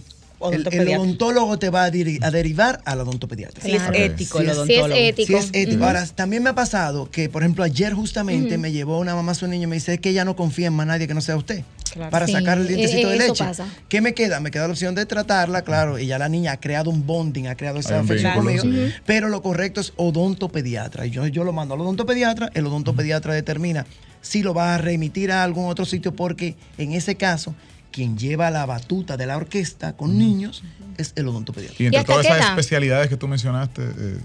el, 0.51 0.67
odontólogo 0.97 1.59
te 1.59 1.69
va 1.69 1.83
a, 1.85 1.91
derivar 1.91 2.81
al 2.85 3.01
odontopediatra. 3.01 3.63
Si 3.63 3.71
es 3.75 3.81
ético 3.93 4.39
Sí 4.39 4.43
el 4.45 4.49
es- 4.49 4.55
Si 4.57 4.73
es 4.73 4.79
odontólogo. 4.79 5.01
ético. 5.01 5.27
Sí, 5.27 5.33
es 5.35 5.49
ético. 5.53 5.77
Ujú. 5.77 5.85
Ahora, 5.85 6.05
también 6.07 6.43
me 6.43 6.49
ha 6.49 6.55
pasado 6.55 7.09
que, 7.11 7.29
por 7.29 7.43
ejemplo, 7.43 7.63
ayer 7.63 7.93
justamente 7.93 8.57
me 8.57 8.71
llevó 8.71 8.99
una 8.99 9.13
mamá 9.15 9.33
a 9.33 9.35
su 9.35 9.47
niño 9.47 9.63
y 9.63 9.67
me 9.67 9.75
dice 9.75 9.93
"Es 9.95 9.99
que 9.99 10.09
ella 10.09 10.25
no 10.25 10.35
confía 10.35 10.67
en 10.67 10.73
más 10.73 10.87
nadie 10.87 11.07
que 11.07 11.13
no 11.13 11.21
sea 11.21 11.37
usted. 11.37 11.63
Claro. 11.91 12.09
Para 12.09 12.25
Sí, 12.25 12.31
sacar 12.31 12.57
el 12.57 12.67
dientecito 12.69 13.09
eh, 13.09 13.11
de 13.11 13.17
leche. 13.17 13.43
pasa. 13.43 13.65
¿Qué 13.89 13.99
me 13.99 14.13
queda? 14.13 14.39
Me 14.39 14.49
queda 14.49 14.65
la 14.65 14.71
opción 14.71 14.95
de 14.95 15.05
tratarla, 15.05 15.63
claro, 15.63 15.99
y 15.99 16.05
ya 16.07 16.17
la 16.17 16.29
niña 16.29 16.53
ha 16.53 16.57
creado 16.61 16.89
un 16.89 17.05
bonding, 17.05 17.47
ha 17.47 17.55
creado 17.55 17.79
esa 17.79 17.99
afección 17.99 18.33
conmigo. 18.33 18.63
sí. 18.63 18.93
Pero 19.05 19.27
lo 19.27 19.41
correcto 19.41 19.81
es 19.81 19.91
odontopediatra. 19.97 21.05
Y 21.05 21.09
yo, 21.11 21.27
yo 21.27 21.43
lo 21.43 21.51
mando 21.51 21.73
al 21.75 21.81
odontopediatra, 21.81 22.49
el 22.53 22.65
odontopediatra 22.67 23.33
determina 23.33 23.85
si 24.21 24.41
lo 24.41 24.53
va 24.53 24.75
a 24.75 24.77
remitir 24.77 25.31
a 25.33 25.43
algún 25.43 25.65
otro 25.65 25.83
sitio, 25.85 26.15
porque 26.15 26.55
en 26.77 26.93
ese 26.93 27.15
caso, 27.15 27.55
quien 27.91 28.17
lleva 28.17 28.49
la 28.49 28.65
batuta 28.65 29.17
de 29.17 29.25
la 29.25 29.37
orquesta 29.37 29.93
con 29.93 30.17
niños 30.17 30.63
es 30.97 31.13
el 31.15 31.27
odontopediatra. 31.27 31.77
Y 31.79 31.85
entre 31.87 32.03
todas 32.03 32.25
esas 32.25 32.37
edad? 32.37 32.49
especialidades 32.49 33.09
que 33.09 33.17
tú 33.17 33.27
mencionaste, 33.27 33.81
eh. 33.81 34.17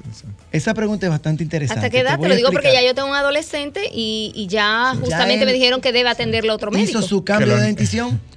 Esa 0.53 0.75
pregunta 0.75 1.07
es 1.07 1.11
bastante 1.11 1.43
interesante. 1.43 1.81
¿Hasta 1.81 1.91
qué 1.91 2.01
edad? 2.01 2.19
Te 2.19 2.29
lo 2.29 2.35
digo 2.37 2.51
porque 2.53 2.73
ya 2.73 2.83
yo 2.83 2.95
tengo 2.95 3.09
un 3.09 3.15
adolescente 3.15 3.91
y, 3.93 4.33
y 4.35 4.47
ya 4.47 4.95
justamente 4.99 5.43
él 5.43 5.47
me 5.47 5.53
dijeron 5.53 5.81
que 5.81 5.93
debe 5.93 6.09
atenderlo 6.09 6.55
otro 6.55 6.71
médico. 6.71 6.91
hizo 6.91 7.03
su 7.03 7.25
cambio 7.25 7.57
de 7.57 7.63
dentición. 7.63 8.21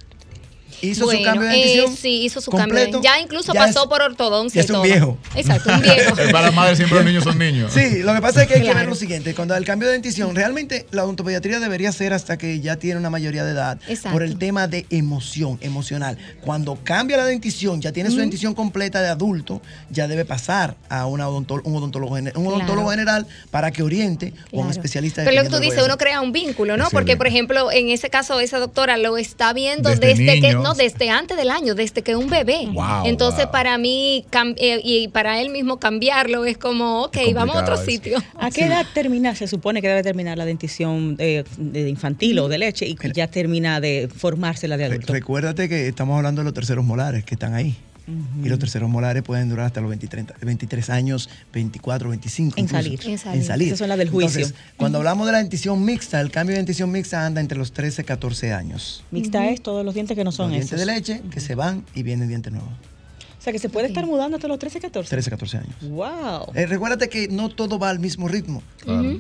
Hizo 0.82 1.06
Bueno, 1.06 1.20
su 1.20 1.26
cambio 1.26 1.48
de 1.50 1.56
eh, 1.56 1.60
dentición. 1.60 1.96
sí, 1.98 2.24
hizo 2.24 2.42
su 2.42 2.52
completo. 2.52 2.92
cambio. 2.94 3.02
Ya 3.02 3.20
incluso 3.20 3.54
Ya 3.54 3.60
pasó 3.66 3.84
es- 3.84 3.88
por 3.90 4.02
ortodoncia. 4.02 4.62
ya 4.62 4.64
es 4.64 4.70
un 4.70 4.74
todo. 4.76 4.84
viejo. 4.84 5.18
Exacto, 5.36 5.72
un 5.74 5.82
viejo. 5.82 6.20
Eh, 6.20 6.30
Para 6.32 6.48
la 6.48 6.52
madre 6.52 6.76
siempre 6.76 6.98
los 6.98 7.06
niños 7.06 7.24
son 7.24 7.38
niños. 7.38 7.72
Sí, 7.74 8.00
lo 8.04 8.14
que 8.14 8.22
pasa 8.22 8.42
es 8.44 8.48
que 8.48 8.56
hay 8.56 8.62
que 8.64 8.74
ver 8.74 8.88
lo 8.88 8.96
siguiente. 8.96 9.34
Cuando 9.36 9.56
el 9.56 9.66
cambio 9.66 9.88
de 9.88 9.94
dentición, 9.94 10.36
realmente 10.36 10.86
la 10.92 11.04
odontopediatría 11.04 11.60
debería 11.60 11.92
ser 11.92 12.14
hasta 12.14 12.38
que 12.38 12.60
ya 12.60 12.76
tiene 12.78 13.00
una 13.00 13.10
mayoría 13.10 13.44
de 13.44 13.52
edad. 13.52 13.80
Exacto. 13.88 14.12
Por 14.12 14.24
el 14.24 14.38
tema 14.38 14.68
de 14.68 14.86
emoción, 14.90 15.58
emocional. 15.62 16.18
Cuando 16.42 16.78
cambia 16.84 17.18
la 17.18 17.26
dentición, 17.26 17.82
ya 17.82 17.92
tiene 17.92 18.10
su 18.12 18.18
dentición 18.18 18.54
completa 18.54 19.02
de 19.02 19.10
adulto, 19.10 19.62
ya 19.90 20.08
debe 20.08 20.26
pasar 20.26 20.76
a 20.90 21.06
una 21.06 21.28
un, 21.30 21.46
odontólogo, 21.46 22.16
un 22.16 22.28
odontólogo 22.48 22.60
Claro. 22.66 22.90
general 22.90 23.28
para 23.52 23.72
que 23.72 23.84
oriente 23.84 24.34
o 24.52 24.62
un 24.62 24.70
especialista. 24.70 25.24
Pero 25.24 25.36
lo 25.36 25.44
que 25.44 25.50
tú 25.50 25.60
dices, 25.60 25.84
uno 25.84 25.98
crea 25.98 26.22
un 26.22 26.32
vínculo, 26.32 26.78
¿no? 26.78 26.86
Sí, 26.86 26.92
Porque, 26.94 27.18
por 27.18 27.28
ejemplo, 27.28 27.72
en 27.72 27.90
ese 27.90 28.10
caso, 28.10 28.40
esa 28.40 28.60
doctora 28.60 28.98
lo 28.98 29.18
está 29.18 29.54
viendo 29.54 29.90
Desde 29.90 30.08
desde, 30.08 30.26
que, 30.26 30.48
niños. 30.48 30.64
No, 30.70 30.74
desde 30.76 31.10
antes 31.10 31.38
del 31.38 31.50
año, 31.50 31.76
desde 31.76 32.02
que 32.02 32.16
un 32.16 32.30
bebé. 32.30 32.68
Wow, 32.72 33.06
Entonces, 33.06 33.46
wow. 33.46 33.52
para 33.52 33.78
mí, 33.78 34.26
eh, 34.58 34.82
y 34.84 35.08
para 35.10 35.40
él 35.42 35.50
mismo 35.50 35.78
cambiarlo 35.80 36.46
es 36.46 36.58
como, 36.58 37.04
ok, 37.04 37.18
Es 37.18 37.34
vamos 37.34 37.56
a 37.56 37.62
otro 37.62 37.78
sitio. 37.78 38.18
¿A 38.40 38.50
qué 38.52 38.66
edad 38.66 38.86
termina, 38.94 39.36
se 39.36 39.48
supone 39.48 39.82
que 39.82 39.88
debe 39.88 40.04
terminar 40.04 40.38
la 40.38 40.46
dentición 40.46 41.16
eh, 41.20 41.44
de 41.58 41.90
infantil 41.90 42.40
o 42.40 42.48
de 42.48 42.58
leche 42.58 42.86
y 42.88 42.96
que 42.96 43.12
ya 43.12 43.28
termina 43.28 43.80
de 43.82 44.10
formarse 44.16 44.68
la 44.68 44.78
de 44.78 44.88
Re- 44.88 44.94
adulto? 44.96 45.14
Recuérdate 45.14 45.68
que 45.70 45.88
estamos 45.88 46.16
hablando 46.18 46.42
de 46.42 46.46
los 46.46 46.54
terceros 46.54 46.86
molares 46.86 47.24
que 47.26 47.36
están 47.36 47.54
ahí. 47.54 47.76
Y 48.44 48.50
los 48.50 48.60
terceros 48.60 48.90
molares 48.90 49.24
pueden 49.24 49.50
durar 49.50 49.66
hasta 49.68 49.82
los 49.82 49.90
23, 49.90 50.26
23 50.42 50.90
años, 50.90 51.30
24, 51.54 52.10
25. 52.10 52.56
En 52.58 52.64
incluso. 52.66 52.84
salir. 52.84 53.00
En 53.06 53.18
salir. 53.18 53.42
En 53.42 53.48
salir. 53.48 53.68
Esas 53.68 53.80
son 53.80 53.90
las 53.90 53.98
del 53.98 54.10
juicio. 54.10 54.42
Entonces, 54.42 54.56
cuando 54.78 54.98
hablamos 55.00 55.26
de 55.28 55.34
la 55.34 55.38
dentición 55.40 55.84
mixta, 55.84 56.20
el 56.22 56.32
cambio 56.32 56.54
de 56.54 56.58
dentición 56.60 56.92
mixta 56.92 57.26
anda 57.26 57.42
entre 57.42 57.58
los 57.58 57.72
13 57.72 58.02
y 58.02 58.06
14 58.06 58.54
años. 58.54 59.04
Mixta 59.12 59.48
es 59.50 59.62
todos 59.62 59.84
los 59.86 59.94
dientes 59.94 60.16
que 60.18 60.24
no 60.24 60.32
son 60.32 60.48
Los 60.48 60.52
dientes 60.54 60.74
esos. 60.74 60.86
de 60.88 60.94
leche 60.94 61.22
que 61.32 61.40
se 61.40 61.56
van 61.56 61.84
y 61.96 62.04
vienen 62.04 62.28
dientes 62.28 62.52
nuevos. 62.54 62.72
O 63.40 63.42
sea, 63.42 63.54
que 63.54 63.60
se 63.60 63.70
puede 63.70 63.88
estar 63.88 64.06
mudando 64.06 64.36
hasta 64.36 64.50
los 64.50 64.60
13, 64.60 64.82
14. 64.82 65.10
13, 65.10 65.30
14 65.30 65.58
años. 65.60 65.76
Wow. 65.82 66.52
Eh, 66.56 66.66
recuérdate 66.66 67.08
que 67.08 67.30
no 67.30 67.48
todo 67.50 67.80
va 67.80 67.90
al 67.90 68.00
mismo 68.00 68.28
ritmo. 68.28 68.62
Claro. 68.82 69.18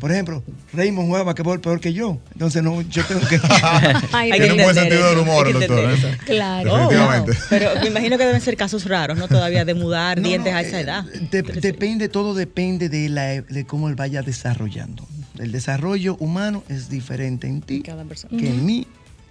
Por 0.00 0.10
ejemplo, 0.10 0.42
Raymond 0.72 1.08
juega 1.08 1.22
basquetbol 1.24 1.60
peor 1.60 1.78
que 1.80 1.92
yo. 1.92 2.18
Entonces 2.32 2.62
no, 2.64 2.82
yo 2.82 3.04
tengo 3.04 3.20
que... 3.28 3.36
Ay, 4.12 4.32
Hay 4.32 4.40
Tiene 4.40 4.54
un 4.54 4.62
buen 4.64 4.74
sentido 4.74 5.08
del 5.10 5.18
humor, 5.18 5.52
doctor. 5.52 5.92
¿eh? 5.92 6.18
Claro. 6.26 6.70
Wow. 6.70 6.78
Definitivamente. 6.90 7.38
Pero 7.48 7.70
me 7.80 7.86
imagino 7.86 8.18
que 8.18 8.24
deben 8.26 8.40
ser 8.40 8.56
casos 8.56 8.86
raros, 8.86 9.16
¿no? 9.16 9.28
Todavía 9.28 9.64
de 9.64 9.74
mudar 9.74 10.18
No, 10.20 10.26
dientes 10.26 10.52
no, 10.52 10.58
a 10.58 10.62
esa 10.62 10.78
eh, 10.80 10.82
edad. 10.82 11.04
de- 11.04 11.42
depende, 11.42 12.08
todo 12.08 12.34
depende 12.34 12.88
de, 12.88 13.08
la, 13.08 13.40
de 13.42 13.64
cómo 13.66 13.88
él 13.88 13.94
vaya 13.94 14.22
desarrollando. 14.22 15.06
El 15.38 15.52
desarrollo 15.52 16.16
humano 16.18 16.64
es 16.68 16.88
diferente 16.90 17.46
en 17.46 17.60
ti 17.60 17.82
Cada 17.82 18.02
persona. 18.04 18.36
que 18.36 18.48
en 18.48 18.66
mí, 18.66 18.86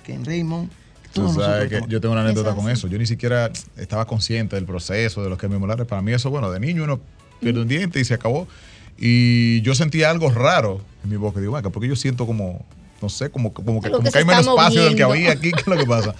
que 0.05 0.13
en 0.13 0.23
Raymond. 0.23 0.69
Tú 1.13 1.33
sabes 1.33 1.69
que 1.69 1.81
yo 1.87 1.99
tengo 1.99 2.13
una 2.13 2.21
anécdota 2.21 2.53
con 2.55 2.69
eso. 2.69 2.87
Yo 2.87 2.97
ni 2.97 3.05
siquiera 3.05 3.51
estaba 3.77 4.05
consciente 4.05 4.55
del 4.55 4.65
proceso 4.65 5.23
de 5.23 5.29
los 5.29 5.37
cambios 5.37 5.59
molares. 5.59 5.85
Para 5.87 6.01
mí 6.01 6.11
eso, 6.13 6.29
bueno, 6.29 6.51
de 6.51 6.59
niño 6.59 6.83
uno 6.83 6.99
pierde 7.39 7.61
un 7.61 7.67
diente 7.67 7.99
y 7.99 8.05
se 8.05 8.13
acabó. 8.13 8.47
Y 8.97 9.61
yo 9.61 9.73
sentía 9.75 10.09
algo 10.09 10.29
raro 10.29 10.81
en 11.03 11.09
mi 11.09 11.15
boca. 11.15 11.39
Digo, 11.39 11.53
"Venga, 11.53 11.69
porque 11.69 11.87
yo 11.87 11.95
siento 11.95 12.25
como, 12.25 12.65
no 13.01 13.09
sé, 13.09 13.29
como, 13.29 13.53
como 13.53 13.81
que, 13.81 13.89
como 13.89 14.03
que 14.03 14.11
que 14.11 14.17
hay 14.19 14.25
menos 14.25 14.45
espacio 14.47 14.83
del 14.83 14.95
que 14.95 15.03
había 15.03 15.31
aquí. 15.31 15.51
¿Qué 15.51 15.61
es 15.61 15.67
lo 15.67 15.77
que 15.77 15.85
pasa? 15.87 16.15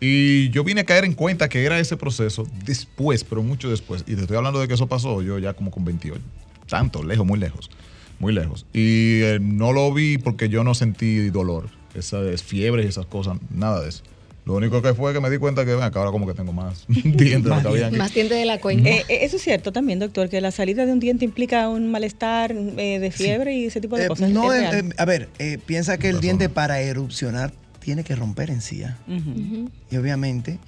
Y 0.00 0.50
yo 0.50 0.64
vine 0.64 0.82
a 0.82 0.84
caer 0.84 1.04
en 1.04 1.14
cuenta 1.14 1.48
que 1.48 1.64
era 1.64 1.78
ese 1.78 1.96
proceso 1.96 2.46
después, 2.64 3.24
pero 3.24 3.42
mucho 3.42 3.70
después. 3.70 4.04
Y 4.06 4.14
te 4.16 4.22
estoy 4.22 4.36
hablando 4.36 4.60
de 4.60 4.68
que 4.68 4.74
eso 4.74 4.86
pasó 4.88 5.22
yo 5.22 5.38
ya 5.38 5.54
como 5.54 5.70
con 5.70 5.84
28. 5.84 6.20
Tanto, 6.68 7.02
lejos, 7.02 7.24
muy 7.26 7.38
lejos. 7.38 7.70
Muy 8.18 8.32
lejos. 8.32 8.66
Y 8.72 9.20
eh, 9.22 9.38
no 9.40 9.72
lo 9.72 9.92
vi 9.94 10.18
porque 10.18 10.48
yo 10.48 10.64
no 10.64 10.74
sentí 10.74 11.30
dolor. 11.30 11.68
Esas 11.94 12.42
fiebres 12.42 12.86
y 12.86 12.88
esas 12.88 13.06
cosas, 13.06 13.38
nada 13.50 13.80
de 13.80 13.88
eso. 13.88 14.02
Lo 14.44 14.54
único 14.54 14.82
que 14.82 14.92
fue 14.92 15.12
que 15.14 15.20
me 15.20 15.30
di 15.30 15.38
cuenta 15.38 15.64
que, 15.64 15.74
ven, 15.74 15.82
acá 15.82 16.00
ahora 16.00 16.10
como 16.10 16.26
que 16.26 16.34
tengo 16.34 16.52
más 16.52 16.84
dientes 16.88 17.44
de 17.62 17.68
había 17.68 17.86
aquí. 17.86 17.96
Más 17.96 18.12
dientes 18.12 18.36
de 18.36 18.44
la 18.44 18.60
cuenta. 18.60 18.88
Eh, 18.90 19.04
eh, 19.08 19.18
eso 19.22 19.36
es 19.36 19.42
cierto 19.42 19.72
también, 19.72 19.98
doctor, 19.98 20.28
que 20.28 20.40
la 20.40 20.50
salida 20.50 20.84
de 20.84 20.92
un 20.92 21.00
diente 21.00 21.24
implica 21.24 21.68
un 21.68 21.90
malestar 21.90 22.52
eh, 22.52 22.98
de 22.98 23.10
fiebre 23.10 23.56
y 23.56 23.64
ese 23.66 23.80
tipo 23.80 23.96
de 23.96 24.04
Eh, 24.04 24.08
cosas. 24.08 24.28
no, 24.30 24.50
a 24.50 25.04
ver, 25.06 25.28
eh, 25.38 25.58
piensa 25.64 25.96
que 25.96 26.10
el 26.10 26.20
diente 26.20 26.48
para 26.50 26.80
erupcionar 26.80 27.52
tiene 27.80 28.04
que 28.04 28.14
romper 28.16 28.50
encía. 28.50 28.98
Ujú. 29.08 29.70
Y 29.90 29.96
obviamente 29.96 30.58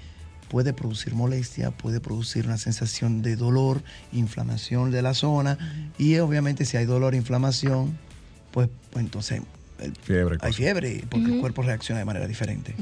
puede 0.48 0.72
producir 0.72 1.14
molestia, 1.14 1.70
puede 1.70 2.00
producir 2.00 2.46
una 2.46 2.56
sensación 2.56 3.20
de 3.20 3.36
dolor, 3.36 3.82
inflamación 4.12 4.90
de 4.90 5.02
la 5.02 5.12
zona. 5.12 5.58
Y 5.98 6.16
obviamente 6.18 6.64
si 6.64 6.76
hay 6.76 6.86
dolor, 6.86 7.14
inflamación, 7.14 7.98
pues, 8.52 8.68
pues 8.90 9.04
entonces 9.04 9.42
el- 9.80 9.94
Fiebre. 9.96 10.36
hay 10.40 10.52
fiebre 10.52 11.02
porque 11.10 11.26
el 11.34 11.40
cuerpo 11.40 11.62
reacciona 11.62 11.98
de 11.98 12.04
manera 12.04 12.26
diferente. 12.26 12.74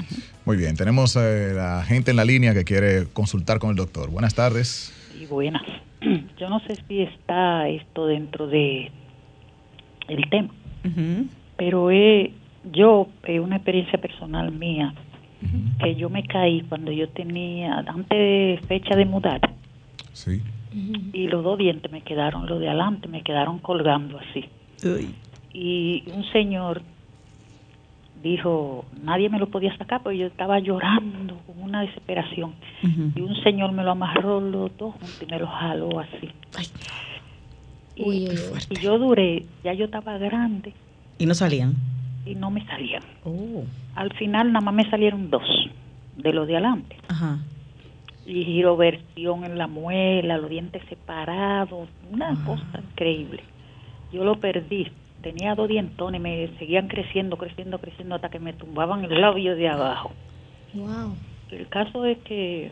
Muy 0.45 0.57
bien, 0.57 0.75
tenemos 0.75 1.15
eh, 1.15 1.51
la 1.55 1.83
gente 1.83 2.11
en 2.11 2.17
la 2.17 2.25
línea 2.25 2.53
que 2.53 2.63
quiere 2.63 3.07
consultar 3.13 3.59
con 3.59 3.71
el 3.71 3.75
doctor. 3.75 4.09
Buenas 4.09 4.33
tardes. 4.35 4.93
Y 5.19 5.25
buenas. 5.25 5.63
Yo 6.39 6.49
no 6.49 6.59
sé 6.67 6.75
si 6.87 7.01
está 7.01 7.67
esto 7.69 8.05
dentro 8.07 8.47
de 8.47 8.91
el 10.07 10.29
tema, 10.29 10.49
pero 11.57 11.89
he, 11.89 12.31
yo, 12.71 13.07
eh, 13.23 13.39
una 13.39 13.55
experiencia 13.55 13.99
personal 13.99 14.51
mía, 14.51 14.93
que 15.79 15.95
yo 15.95 16.09
me 16.09 16.23
caí 16.23 16.61
cuando 16.61 16.91
yo 16.91 17.09
tenía, 17.09 17.79
antes 17.87 18.09
de 18.17 18.59
fecha 18.67 18.95
de 18.95 19.05
mudar, 19.05 19.41
Sí. 20.13 20.41
y 21.13 21.27
los 21.27 21.43
dos 21.43 21.57
dientes 21.57 21.91
me 21.91 22.01
quedaron, 22.01 22.45
los 22.47 22.59
de 22.59 22.67
adelante 22.67 23.07
me 23.07 23.23
quedaron 23.23 23.57
colgando 23.59 24.19
así. 24.19 24.45
Uy. 24.83 25.15
Y 25.57 26.03
un 26.13 26.25
señor 26.33 26.81
dijo, 28.21 28.83
nadie 29.03 29.29
me 29.29 29.39
lo 29.39 29.47
podía 29.47 29.75
sacar 29.77 30.01
porque 30.03 30.17
yo 30.17 30.27
estaba 30.27 30.59
llorando 30.59 31.37
con 31.47 31.61
una 31.61 31.81
desesperación. 31.81 32.53
Y 33.15 33.21
un 33.21 33.35
señor 33.43 33.71
me 33.71 33.83
lo 33.83 33.91
amarró 33.91 34.41
los 34.41 34.75
dos 34.77 34.93
juntos 34.95 35.21
y 35.21 35.25
me 35.31 35.39
lo 35.39 35.47
jaló 35.47 35.99
así. 35.99 36.29
Uy, 37.97 38.27
y 38.69 38.79
yo 38.81 38.97
duré, 38.97 39.45
ya 39.63 39.71
yo 39.73 39.85
estaba 39.85 40.17
grande 40.17 40.73
Y 41.17 41.25
no 41.25 41.33
salían. 41.33 41.75
y 42.25 42.35
no 42.35 42.51
me 42.51 42.65
salían. 42.65 43.03
Oh. 43.23 43.63
Al 43.95 44.11
final 44.13 44.51
nada 44.51 44.65
más 44.65 44.73
me 44.73 44.89
salieron 44.89 45.29
dos 45.29 45.43
de 46.17 46.33
los 46.33 46.47
de 46.47 46.55
adelante. 46.57 46.97
Ajá. 47.07 47.39
Y 48.25 48.43
giroversión 48.43 49.45
en 49.45 49.57
la 49.57 49.67
muela, 49.67 50.37
los 50.37 50.49
dientes 50.49 50.81
separados, 50.89 51.87
una 52.11 52.31
Ah. 52.31 52.43
cosa 52.45 52.81
increíble. 52.91 53.43
Yo 54.11 54.23
lo 54.25 54.35
perdí. 54.39 54.87
Tenía 55.25 55.55
dos 55.55 55.67
dientones, 55.67 56.21
me 56.21 56.49
seguían 56.59 56.87
creciendo, 56.87 57.35
creciendo, 57.35 57.79
creciendo 57.79 58.13
hasta 58.13 58.29
que 58.29 58.37
me 58.37 58.53
tumbaban 58.53 59.03
el 59.05 59.19
labio 59.19 59.55
de 59.55 59.67
abajo. 59.67 60.11
Wow. 60.75 61.15
El 61.49 61.67
caso 61.67 62.05
es 62.05 62.19
que, 62.19 62.71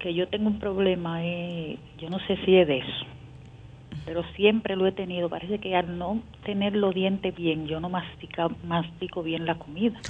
que 0.00 0.12
yo 0.12 0.26
tengo 0.26 0.48
un 0.48 0.58
problema, 0.58 1.24
eh, 1.24 1.78
yo 2.00 2.10
no 2.10 2.18
sé 2.26 2.36
si 2.44 2.56
es 2.56 2.66
de 2.66 2.78
eso, 2.78 3.06
pero 4.04 4.24
siempre 4.34 4.74
lo 4.74 4.88
he 4.88 4.90
tenido. 4.90 5.28
Parece 5.28 5.60
que 5.60 5.76
al 5.76 5.96
no 5.96 6.20
tener 6.44 6.74
los 6.74 6.92
dientes 6.92 7.32
bien, 7.32 7.68
yo 7.68 7.78
no 7.78 7.88
mastica, 7.88 8.48
mastico 8.66 9.22
bien 9.22 9.46
la 9.46 9.54
comida. 9.54 10.00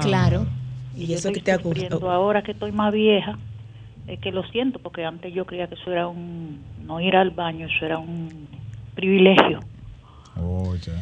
Claro. 0.00 0.46
Y 0.96 1.08
yo 1.08 1.16
eso 1.16 1.32
que 1.32 1.40
te 1.40 1.56
ocurrido. 1.56 2.08
ahora 2.08 2.42
que 2.42 2.52
estoy 2.52 2.70
más 2.70 2.92
vieja, 2.92 3.36
es 4.06 4.20
que 4.20 4.30
lo 4.30 4.44
siento, 4.44 4.78
porque 4.78 5.04
antes 5.04 5.34
yo 5.34 5.44
creía 5.44 5.66
que 5.66 5.74
eso 5.74 5.90
era 5.90 6.06
un, 6.06 6.60
no 6.86 7.00
ir 7.00 7.16
al 7.16 7.30
baño, 7.30 7.66
eso 7.66 7.84
era 7.84 7.98
un 7.98 8.46
privilegio. 8.94 9.58
Oh, 10.36 10.74
ya. 10.76 10.92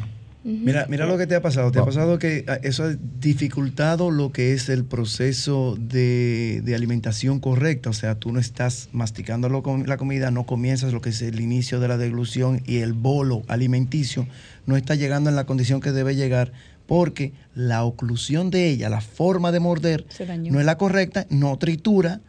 Mira, 0.42 0.86
mira 0.88 1.04
lo 1.04 1.18
que 1.18 1.26
te 1.26 1.34
ha 1.34 1.42
pasado. 1.42 1.70
Te 1.70 1.80
ha 1.80 1.84
pasado 1.84 2.18
que 2.18 2.46
ah, 2.48 2.58
eso 2.62 2.84
ha 2.84 2.96
dificultado 3.20 4.10
lo 4.10 4.32
que 4.32 4.54
es 4.54 4.70
el 4.70 4.84
proceso 4.84 5.76
de, 5.78 6.62
de 6.64 6.74
alimentación 6.74 7.40
correcta. 7.40 7.90
O 7.90 7.92
sea, 7.92 8.14
tú 8.14 8.32
no 8.32 8.40
estás 8.40 8.88
masticando 8.92 9.50
lo 9.50 9.62
la 9.84 9.98
comida, 9.98 10.30
no 10.30 10.46
comienzas 10.46 10.94
lo 10.94 11.02
que 11.02 11.10
es 11.10 11.20
el 11.20 11.40
inicio 11.40 11.78
de 11.78 11.88
la 11.88 11.98
deglución 11.98 12.62
y 12.64 12.78
el 12.78 12.94
bolo 12.94 13.42
alimenticio 13.48 14.26
no 14.64 14.76
está 14.76 14.94
llegando 14.94 15.28
en 15.28 15.36
la 15.36 15.44
condición 15.44 15.80
que 15.80 15.92
debe 15.92 16.16
llegar 16.16 16.52
porque 16.86 17.34
la 17.54 17.84
oclusión 17.84 18.50
de 18.50 18.68
ella, 18.68 18.88
la 18.88 19.00
forma 19.00 19.52
de 19.52 19.60
morder, 19.60 20.06
no 20.50 20.58
es 20.58 20.66
la 20.66 20.78
correcta, 20.78 21.26
no 21.28 21.56
tritura. 21.58 22.20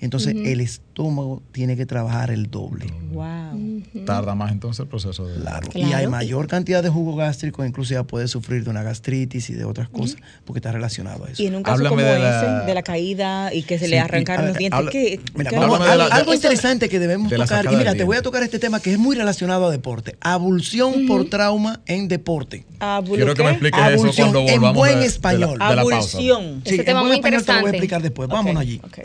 Entonces 0.00 0.34
el 0.34 0.60
estómago 0.60 1.42
tiene 1.52 1.76
que 1.76 1.84
trabajar 1.86 2.30
el 2.30 2.50
doble. 2.50 2.86
Wow. 3.12 3.82
Tarda 4.06 4.34
más 4.34 4.50
entonces 4.52 4.80
el 4.80 4.86
proceso 4.88 5.26
de. 5.26 5.40
Claro. 5.40 5.68
Y 5.74 5.92
hay 5.92 6.06
mayor 6.06 6.46
cantidad 6.46 6.82
de 6.82 6.88
jugo 6.88 7.16
gástrico, 7.16 7.64
inclusive 7.64 8.02
puede 8.04 8.26
sufrir 8.28 8.64
de 8.64 8.70
una 8.70 8.82
gastritis 8.82 9.50
y 9.50 9.54
de 9.54 9.64
otras 9.64 9.88
cosas, 9.88 10.16
porque 10.44 10.58
está 10.58 10.72
relacionado 10.72 11.24
a 11.24 11.30
eso. 11.30 11.42
Y 11.42 11.46
en 11.48 11.56
un 11.56 11.62
caso 11.62 11.74
Háblame 11.76 11.96
como 11.96 12.08
de 12.12 12.18
la- 12.18 12.58
ese, 12.60 12.66
de 12.66 12.74
la 12.74 12.82
caída 12.82 13.52
y 13.52 13.62
que 13.62 13.78
se 13.78 13.84
Sí, 13.86 13.90
le 13.90 14.00
arrancaron 14.00 14.48
los 14.48 14.56
dientes, 14.56 14.78
habla- 14.78 14.90
¿qué? 14.90 15.20
Mira, 15.34 15.50
qué- 15.50 15.56
vamos, 15.56 15.74
Háblame 15.76 15.90
de 15.92 15.98
la- 15.98 16.04
al- 16.06 16.12
algo 16.12 16.32
Eso- 16.32 16.36
interesante 16.36 16.88
que 16.88 16.98
debemos 16.98 17.30
de 17.30 17.38
la 17.38 17.44
tocar. 17.44 17.66
Y 17.72 17.76
mira, 17.76 17.94
te 17.94 18.04
voy 18.04 18.16
a 18.16 18.22
tocar 18.22 18.42
este 18.42 18.58
tema 18.58 18.80
que 18.80 18.92
es 18.92 18.98
muy 18.98 19.16
relacionado 19.16 19.66
a 19.66 19.70
deporte. 19.70 20.16
Abulsión 20.20 21.06
por 21.06 21.28
trauma 21.28 21.80
en 21.86 22.08
deporte. 22.08 22.64
Quiero 23.04 23.34
que 23.34 23.44
me 23.44 23.50
expliques 23.50 23.78
eso 23.80 24.00
Abulsión, 24.00 24.30
cuando 24.32 24.50
en 24.50 24.54
volvamos 24.60 24.76
buen 24.76 24.92
de- 24.92 24.96
de 24.96 25.00
la- 25.02 25.06
español. 25.12 25.52
de 25.52 25.58
la 25.58 25.82
pausa. 25.82 26.16
Abulsión. 26.18 26.62
Ese 26.64 26.76
en 26.76 26.84
tema 26.86 27.00
buen 27.00 27.08
muy 27.08 27.16
español 27.18 27.44
te 27.44 27.52
lo 27.52 27.60
voy 27.60 27.66
a 27.66 27.68
interesante. 27.68 27.76
explicar 27.76 28.02
después. 28.02 28.28
Vámonos 28.28 28.62
allí. 28.62 28.80
ok. 28.82 28.98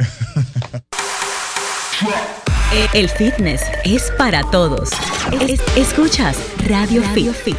El 2.94 3.10
fitness 3.10 3.62
es 3.84 4.12
para 4.18 4.44
todos. 4.52 4.90
Es- 5.48 5.62
escuchas 5.78 6.38
Radio, 6.68 7.02
Fit. 7.34 7.58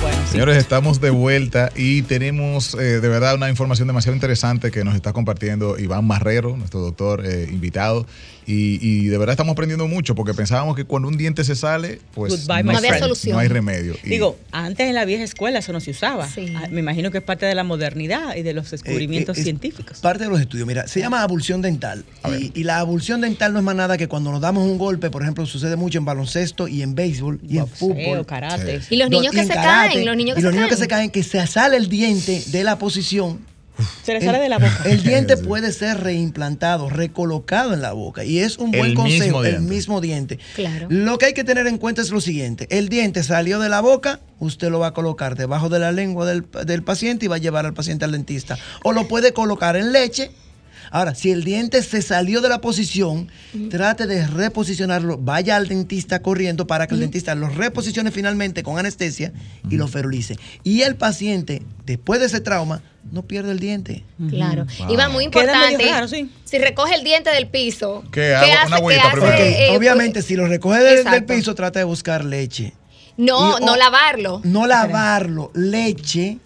Bueno, 0.00 0.16
sí. 0.26 0.32
Señores, 0.32 0.56
estamos 0.56 1.00
de 1.00 1.10
vuelta 1.10 1.70
y 1.76 2.02
tenemos 2.02 2.74
eh, 2.74 3.00
de 3.00 3.08
verdad 3.08 3.34
una 3.36 3.48
información 3.50 3.86
demasiado 3.86 4.14
interesante 4.16 4.70
que 4.70 4.82
nos 4.84 4.94
está 4.96 5.12
compartiendo 5.12 5.78
Iván 5.78 6.04
Marrero, 6.06 6.56
nuestro 6.56 6.80
doctor 6.80 7.24
eh, 7.24 7.48
invitado. 7.50 8.06
Y, 8.46 8.78
y 8.80 9.06
de 9.06 9.18
verdad 9.18 9.34
estamos 9.34 9.52
aprendiendo 9.52 9.86
mucho 9.86 10.14
porque 10.14 10.34
pensábamos 10.34 10.74
que 10.74 10.84
cuando 10.84 11.08
un 11.08 11.16
diente 11.16 11.44
se 11.44 11.54
sale, 11.54 12.00
pues 12.14 12.46
Goodbye, 12.46 12.64
No 12.64 12.76
había 12.76 12.98
solución. 12.98 13.34
No 13.34 13.38
hay 13.40 13.48
remedio. 13.48 13.94
Y- 14.02 14.08
Digo, 14.08 14.36
antes 14.50 14.88
en 14.88 14.94
la 14.94 15.04
vieja 15.04 15.22
escuela 15.22 15.60
eso 15.60 15.72
no 15.72 15.80
se 15.80 15.92
usaba. 15.92 16.28
Sí. 16.28 16.52
Ah, 16.56 16.66
Me 16.70 16.80
imagino 16.80 17.10
que 17.10 17.18
es 17.18 17.24
parte 17.24 17.46
de 17.46 17.54
la 17.54 17.62
modernidad 17.64 18.34
y 18.36 18.42
de 18.42 18.52
los 18.52 18.70
descubrimientos 18.70 19.36
Eh, 19.36 19.40
eh, 19.40 19.42
es 19.42 19.44
científicos. 19.44 19.98
Parte 20.00 20.24
de 20.24 20.30
los 20.30 20.40
estudios. 20.40 20.66
Mira, 20.66 20.88
se 20.88 21.00
llama 21.00 21.22
abulsión 21.22 21.62
dental. 21.62 22.04
Y, 22.38 22.52
y 22.58 22.64
la 22.64 22.78
abulsión 22.80 23.20
dental 23.20 23.52
no 23.52 23.58
es 23.60 23.64
más 23.64 23.76
nada 23.76 23.96
que 23.96 24.08
cuando 24.08 24.32
nos 24.32 24.40
damos 24.40 24.64
un 24.64 24.78
golpe, 24.78 25.10
por 25.10 25.22
ejemplo, 25.22 25.46
sucede 25.46 25.76
mucho 25.76 25.98
en 25.98 26.04
baloncesto 26.04 26.66
y 26.68 26.82
en 26.82 26.94
béisbol 26.94 27.40
y 27.48 27.58
en 27.58 27.66
fútbol. 27.68 28.26
karate. 28.26 28.80
Y 28.90 28.96
los 28.96 29.08
niños 29.10 29.32
que 29.32 29.40
en 29.40 29.46
se 29.46 29.54
karate, 29.54 29.94
caen, 29.94 30.06
los 30.06 30.16
niños 30.16 30.34
que 30.34 30.40
y 30.40 30.42
se 30.42 30.46
los 30.46 30.54
niños 30.54 30.68
caen. 30.68 30.76
que 30.78 30.82
se 30.82 30.88
caen, 30.88 31.10
que 31.10 31.22
se 31.22 31.46
sale 31.46 31.76
el 31.76 31.88
diente 31.88 32.42
de 32.46 32.64
la 32.64 32.78
posición. 32.78 33.51
Se 34.02 34.12
le 34.12 34.20
sale 34.20 34.38
de 34.38 34.48
la 34.48 34.58
boca. 34.58 34.82
El 34.84 35.02
diente 35.02 35.36
puede 35.38 35.72
ser 35.72 36.00
reimplantado, 36.00 36.90
recolocado 36.90 37.72
en 37.74 37.80
la 37.82 37.92
boca. 37.92 38.24
Y 38.24 38.38
es 38.38 38.58
un 38.58 38.70
buen 38.70 38.86
El 38.86 38.94
consejo, 38.94 39.24
mismo 39.24 39.44
el 39.44 39.50
diente. 39.50 39.74
mismo 39.74 40.00
diente. 40.00 40.38
Claro. 40.54 40.86
Lo 40.90 41.18
que 41.18 41.26
hay 41.26 41.34
que 41.34 41.44
tener 41.44 41.66
en 41.66 41.78
cuenta 41.78 42.02
es 42.02 42.10
lo 42.10 42.20
siguiente. 42.20 42.66
El 42.70 42.88
diente 42.88 43.22
salió 43.22 43.58
de 43.58 43.68
la 43.68 43.80
boca, 43.80 44.20
usted 44.38 44.70
lo 44.70 44.78
va 44.78 44.88
a 44.88 44.94
colocar 44.94 45.36
debajo 45.36 45.68
de 45.68 45.78
la 45.78 45.92
lengua 45.92 46.26
del, 46.26 46.44
del 46.66 46.82
paciente 46.82 47.24
y 47.26 47.28
va 47.28 47.36
a 47.36 47.38
llevar 47.38 47.66
al 47.66 47.74
paciente 47.74 48.04
al 48.04 48.12
dentista. 48.12 48.58
O 48.84 48.92
lo 48.92 49.08
puede 49.08 49.32
colocar 49.32 49.76
en 49.76 49.92
leche. 49.92 50.30
Ahora, 50.94 51.14
si 51.14 51.30
el 51.30 51.42
diente 51.42 51.82
se 51.82 52.02
salió 52.02 52.42
de 52.42 52.50
la 52.50 52.60
posición, 52.60 53.28
trate 53.70 54.06
de 54.06 54.26
reposicionarlo, 54.26 55.16
vaya 55.16 55.56
al 55.56 55.66
dentista 55.66 56.20
corriendo 56.20 56.66
para 56.66 56.86
que 56.86 56.92
el 56.94 57.00
dentista 57.00 57.34
lo 57.34 57.48
reposicione 57.48 58.10
finalmente 58.10 58.62
con 58.62 58.78
anestesia 58.78 59.32
y 59.70 59.76
lo 59.78 59.88
ferulice. 59.88 60.36
Y 60.64 60.82
el 60.82 60.96
paciente, 60.96 61.62
después 61.86 62.20
de 62.20 62.26
ese 62.26 62.40
trauma, 62.42 62.82
no 63.10 63.22
pierde 63.22 63.52
el 63.52 63.58
diente. 63.58 64.04
Claro. 64.28 64.66
Wow. 64.80 64.92
Iván, 64.92 65.12
muy 65.12 65.28
Queda 65.30 65.44
medio 65.46 65.54
importante. 65.70 65.90
raro, 65.90 66.08
sí. 66.08 66.30
Si 66.44 66.58
recoge 66.58 66.94
el 66.94 67.04
diente 67.04 67.30
del 67.30 67.48
piso, 67.48 68.04
¿Qué? 68.12 68.34
Una 68.66 68.76
agüita 68.76 69.00
hace, 69.08 69.10
primero. 69.12 69.34
Ok, 69.34 69.40
eh, 69.40 69.76
obviamente, 69.76 70.12
pues, 70.20 70.26
si 70.26 70.36
lo 70.36 70.46
recoge 70.46 70.80
del, 70.80 71.24
piso, 71.24 71.54
trata 71.54 71.78
de 71.78 71.84
buscar 71.86 72.22
leche. 72.24 72.74
No, 73.16 73.58
Y- 73.58 73.64
no 73.64 73.72
o- 73.72 73.76
lavarlo. 73.76 74.40
No 74.44 74.66
lavarlo, 74.66 75.50
leche 75.54 76.36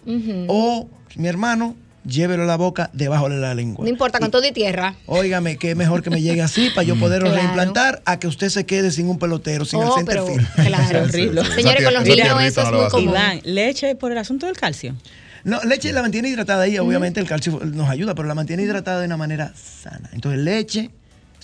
o, 0.47 0.87
mi 1.15 1.27
hermano, 1.27 1.75
llévelo 2.07 2.43
a 2.43 2.45
la 2.45 2.55
boca 2.57 2.89
debajo 2.93 3.29
de 3.29 3.37
la 3.37 3.53
lengua. 3.53 3.83
No 3.83 3.89
importa, 3.89 4.19
con 4.19 4.29
Y- 4.29 4.31
todo 4.31 4.45
y 4.47 4.51
tierra. 4.51 4.95
Óigame, 5.05 5.57
que 5.57 5.71
es 5.71 5.75
mejor 5.77 6.01
que 6.03 6.09
me 6.09 6.21
llegue 6.21 6.41
así 6.41 6.69
para 6.71 6.83
yo 6.83 6.97
poderlo 6.99 7.27
Claro. 7.29 7.41
reimplantar 7.43 8.01
a 8.05 8.17
que 8.19 8.27
usted 8.27 8.49
se 8.49 8.65
quede 8.65 8.91
sin 8.91 9.07
un 9.09 9.19
pelotero, 9.19 9.65
sin 9.65 9.81
el 9.81 9.87
Oh, 9.89 9.95
center 9.95 10.15
pero, 10.23 10.27
field. 10.27 10.47
claro. 10.67 11.03
horrible. 11.03 11.43
Señores, 11.55 11.83
con 11.83 11.93
los 11.93 12.03
niños 12.03 12.41
eso 12.43 12.61
es 12.61 12.71
muy 12.71 12.87
común. 12.89 13.09
Iván, 13.09 13.41
leche 13.43 13.95
por 13.95 14.11
el 14.11 14.17
asunto 14.17 14.45
del 14.45 14.55
calcio. 14.57 14.95
No, 15.43 15.61
leche 15.63 15.93
la 15.93 16.01
mantiene 16.01 16.27
hidratada 16.29 16.63
ahí, 16.63 16.77
obviamente 16.77 17.19
el 17.19 17.27
calcio 17.27 17.59
nos 17.63 17.89
ayuda, 17.89 18.15
pero 18.15 18.27
la 18.27 18.35
mantiene 18.35 18.63
hidratada 18.63 18.99
de 18.99 19.05
una 19.05 19.17
manera 19.17 19.53
sana. 19.55 20.09
Entonces, 20.13 20.41
leche, 20.41 20.89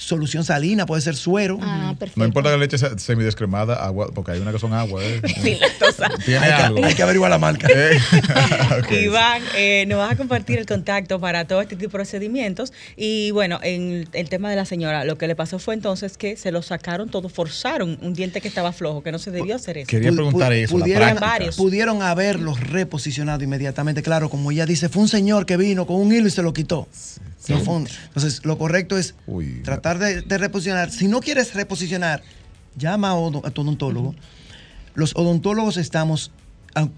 solución 0.04 0.44
salina, 0.44 0.86
puede 0.86 1.02
ser 1.02 1.16
suero. 1.16 1.58
Ah, 1.62 1.96
perfecto. 1.98 2.20
No 2.20 2.26
importa 2.26 2.50
que 2.50 2.58
la 2.58 2.62
leche 2.62 2.78
sea 2.78 2.98
semidescremada, 2.98 3.76
agua, 3.84 4.10
porque 4.14 4.32
hay 4.32 4.40
una 4.40 4.52
que 4.52 4.60
son 4.60 4.74
agua. 4.74 5.04
¿eh? 5.04 5.22
Sin 5.42 5.60
lactosa. 5.60 6.10
Tiene 6.26 6.46
hay, 6.46 6.52
algo. 6.52 6.82
que, 6.82 6.86
hay 6.86 6.96
que 6.96 7.04
averiguar 7.04 7.32
la 7.32 7.40
marca. 7.40 7.68
Eh. 7.84 7.98
Iván, 9.06 9.42
eh, 9.56 9.86
nos 9.88 9.98
vas 9.98 10.12
a 10.12 10.16
compartir 10.16 10.60
el 10.60 10.66
contacto 10.66 11.20
para 11.20 11.46
todo 11.46 11.62
este 11.62 11.76
tipo 11.76 11.90
de 11.90 11.92
procedimientos. 11.92 12.72
Y 12.96 13.32
bueno, 13.32 13.60
en 13.64 14.08
el 14.14 14.30
tema 14.30 14.50
de 14.50 14.56
la 14.56 14.66
señora, 14.66 15.06
lo 15.06 15.18
que 15.18 15.28
le 15.28 15.36
pasó 15.36 15.60
fue 15.60 15.74
entonces 15.74 16.18
que 16.18 16.38
se 16.38 16.52
lo 16.52 16.62
sacaron 16.62 17.10
todo, 17.10 17.30
forzaron 17.30 17.98
un 18.02 18.14
diente 18.14 18.42
que 18.42 18.48
estaba 18.48 18.72
flojo, 18.72 19.02
que 19.02 19.12
no 19.12 19.20
se 19.20 19.32
debió 19.32 19.56
hacer 19.56 19.80
eso. 19.80 19.88
Quería 19.88 20.12
preguntar 20.12 20.54
eso, 20.54 20.78
pudieron. 20.78 21.18
Varios. 21.20 21.56
pudieron 21.56 22.02
haberlos 22.02 22.60
reposicionado 22.60 23.44
inmediatamente. 23.44 24.04
Claro, 24.04 24.30
como 24.30 24.52
ella 24.52 24.66
dice, 24.66 24.90
fue 24.90 25.02
un 25.02 25.08
señor 25.08 25.46
que 25.46 25.58
vino 25.58 25.86
con 25.86 25.98
un 25.98 26.14
hilo 26.14 26.28
y 26.28 26.32
se 26.32 26.44
lo 26.44 26.54
quitó. 26.54 26.88
No 27.22 27.33
fue 27.46 27.76
un- 27.76 27.88
entonces, 28.08 28.42
lo 28.46 28.58
correcto 28.58 28.98
es 28.98 29.16
Uy. 29.28 29.62
tratar 29.64 30.00
de, 30.00 30.22
de 30.22 30.38
reposicionar. 30.38 30.92
Si 30.92 31.08
no 31.08 31.20
quieres 31.20 31.54
reposicionar, 31.54 32.22
llama 32.78 33.10
a, 33.10 33.16
odo- 33.16 33.46
a 33.46 33.52
tu 33.52 33.62
odontólogo. 33.62 34.16
Los 34.96 35.16
odontólogos 35.16 35.78
estamos, 35.78 36.32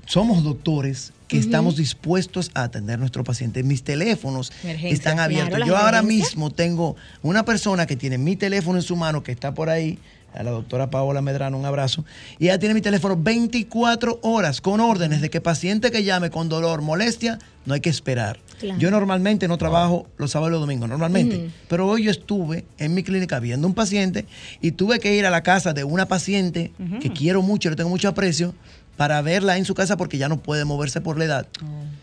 somos 0.06 0.44
doctores 0.44 1.14
que 1.28 1.40
estamos 1.40 1.76
dispuestos 1.76 2.52
a 2.54 2.64
atender 2.64 2.96
a 2.96 2.98
nuestro 2.98 3.24
paciente. 3.24 3.64
Mis 3.64 3.84
teléfonos 3.84 4.52
Emergencia. 4.64 4.94
están 4.94 5.20
abiertos. 5.20 5.50
Claro, 5.56 5.66
Yo 5.66 5.76
ahora 5.78 6.02
mismo 6.04 6.52
tengo 6.52 6.96
una 7.24 7.44
persona 7.46 7.88
que 7.88 7.96
tiene 7.96 8.18
mi 8.20 8.36
teléfono 8.36 8.78
en 8.78 8.84
su 8.84 8.96
mano, 8.96 9.24
que 9.24 9.32
está 9.32 9.54
por 9.54 9.70
ahí, 9.70 9.98
a 10.36 10.44
la 10.44 10.52
doctora 10.52 10.90
Paola 10.92 11.22
Medrano, 11.22 11.58
un 11.58 11.66
abrazo, 11.66 12.04
y 12.38 12.46
ella 12.46 12.60
tiene 12.60 12.76
mi 12.76 12.82
teléfono 12.82 13.16
24 13.18 14.20
horas 14.22 14.60
con 14.62 14.82
órdenes 14.82 15.22
de 15.22 15.30
que 15.30 15.40
paciente 15.42 15.92
que 15.92 16.04
llame 16.04 16.30
con 16.30 16.50
dolor, 16.50 16.82
molestia, 16.82 17.40
no 17.66 17.74
hay 17.74 17.80
que 17.80 17.90
esperar. 17.90 18.38
Claro. 18.60 18.80
Yo 18.80 18.92
normalmente 18.92 19.48
no 19.48 19.58
trabajo 19.58 20.08
los 20.18 20.32
sábados 20.32 20.52
y 20.52 20.54
los 20.54 20.62
domingos, 20.62 20.88
normalmente, 20.90 21.50
pero 21.68 21.88
hoy 21.88 22.04
yo 22.04 22.12
estuve 22.12 22.66
en 22.78 22.94
mi 22.94 23.04
clínica 23.04 23.40
viendo 23.40 23.68
un 23.68 23.74
paciente 23.74 24.26
y 24.62 24.72
tuve 24.72 25.00
que 25.00 25.16
ir 25.16 25.26
a 25.26 25.30
la 25.30 25.44
casa 25.44 25.74
de 25.74 25.84
una 25.84 26.08
paciente 26.08 26.72
que 27.02 27.12
quiero 27.12 27.42
mucho, 27.42 27.70
le 27.70 27.76
tengo 27.76 27.90
mucho 27.90 28.08
aprecio, 28.08 28.54
para 28.98 29.22
verla 29.22 29.58
en 29.58 29.66
su 29.66 29.74
casa 29.74 29.98
porque 29.98 30.18
ya 30.18 30.30
no 30.30 30.40
puede 30.40 30.66
moverse 30.66 31.02
por 31.02 31.18
la 31.18 31.26
edad. 31.26 31.48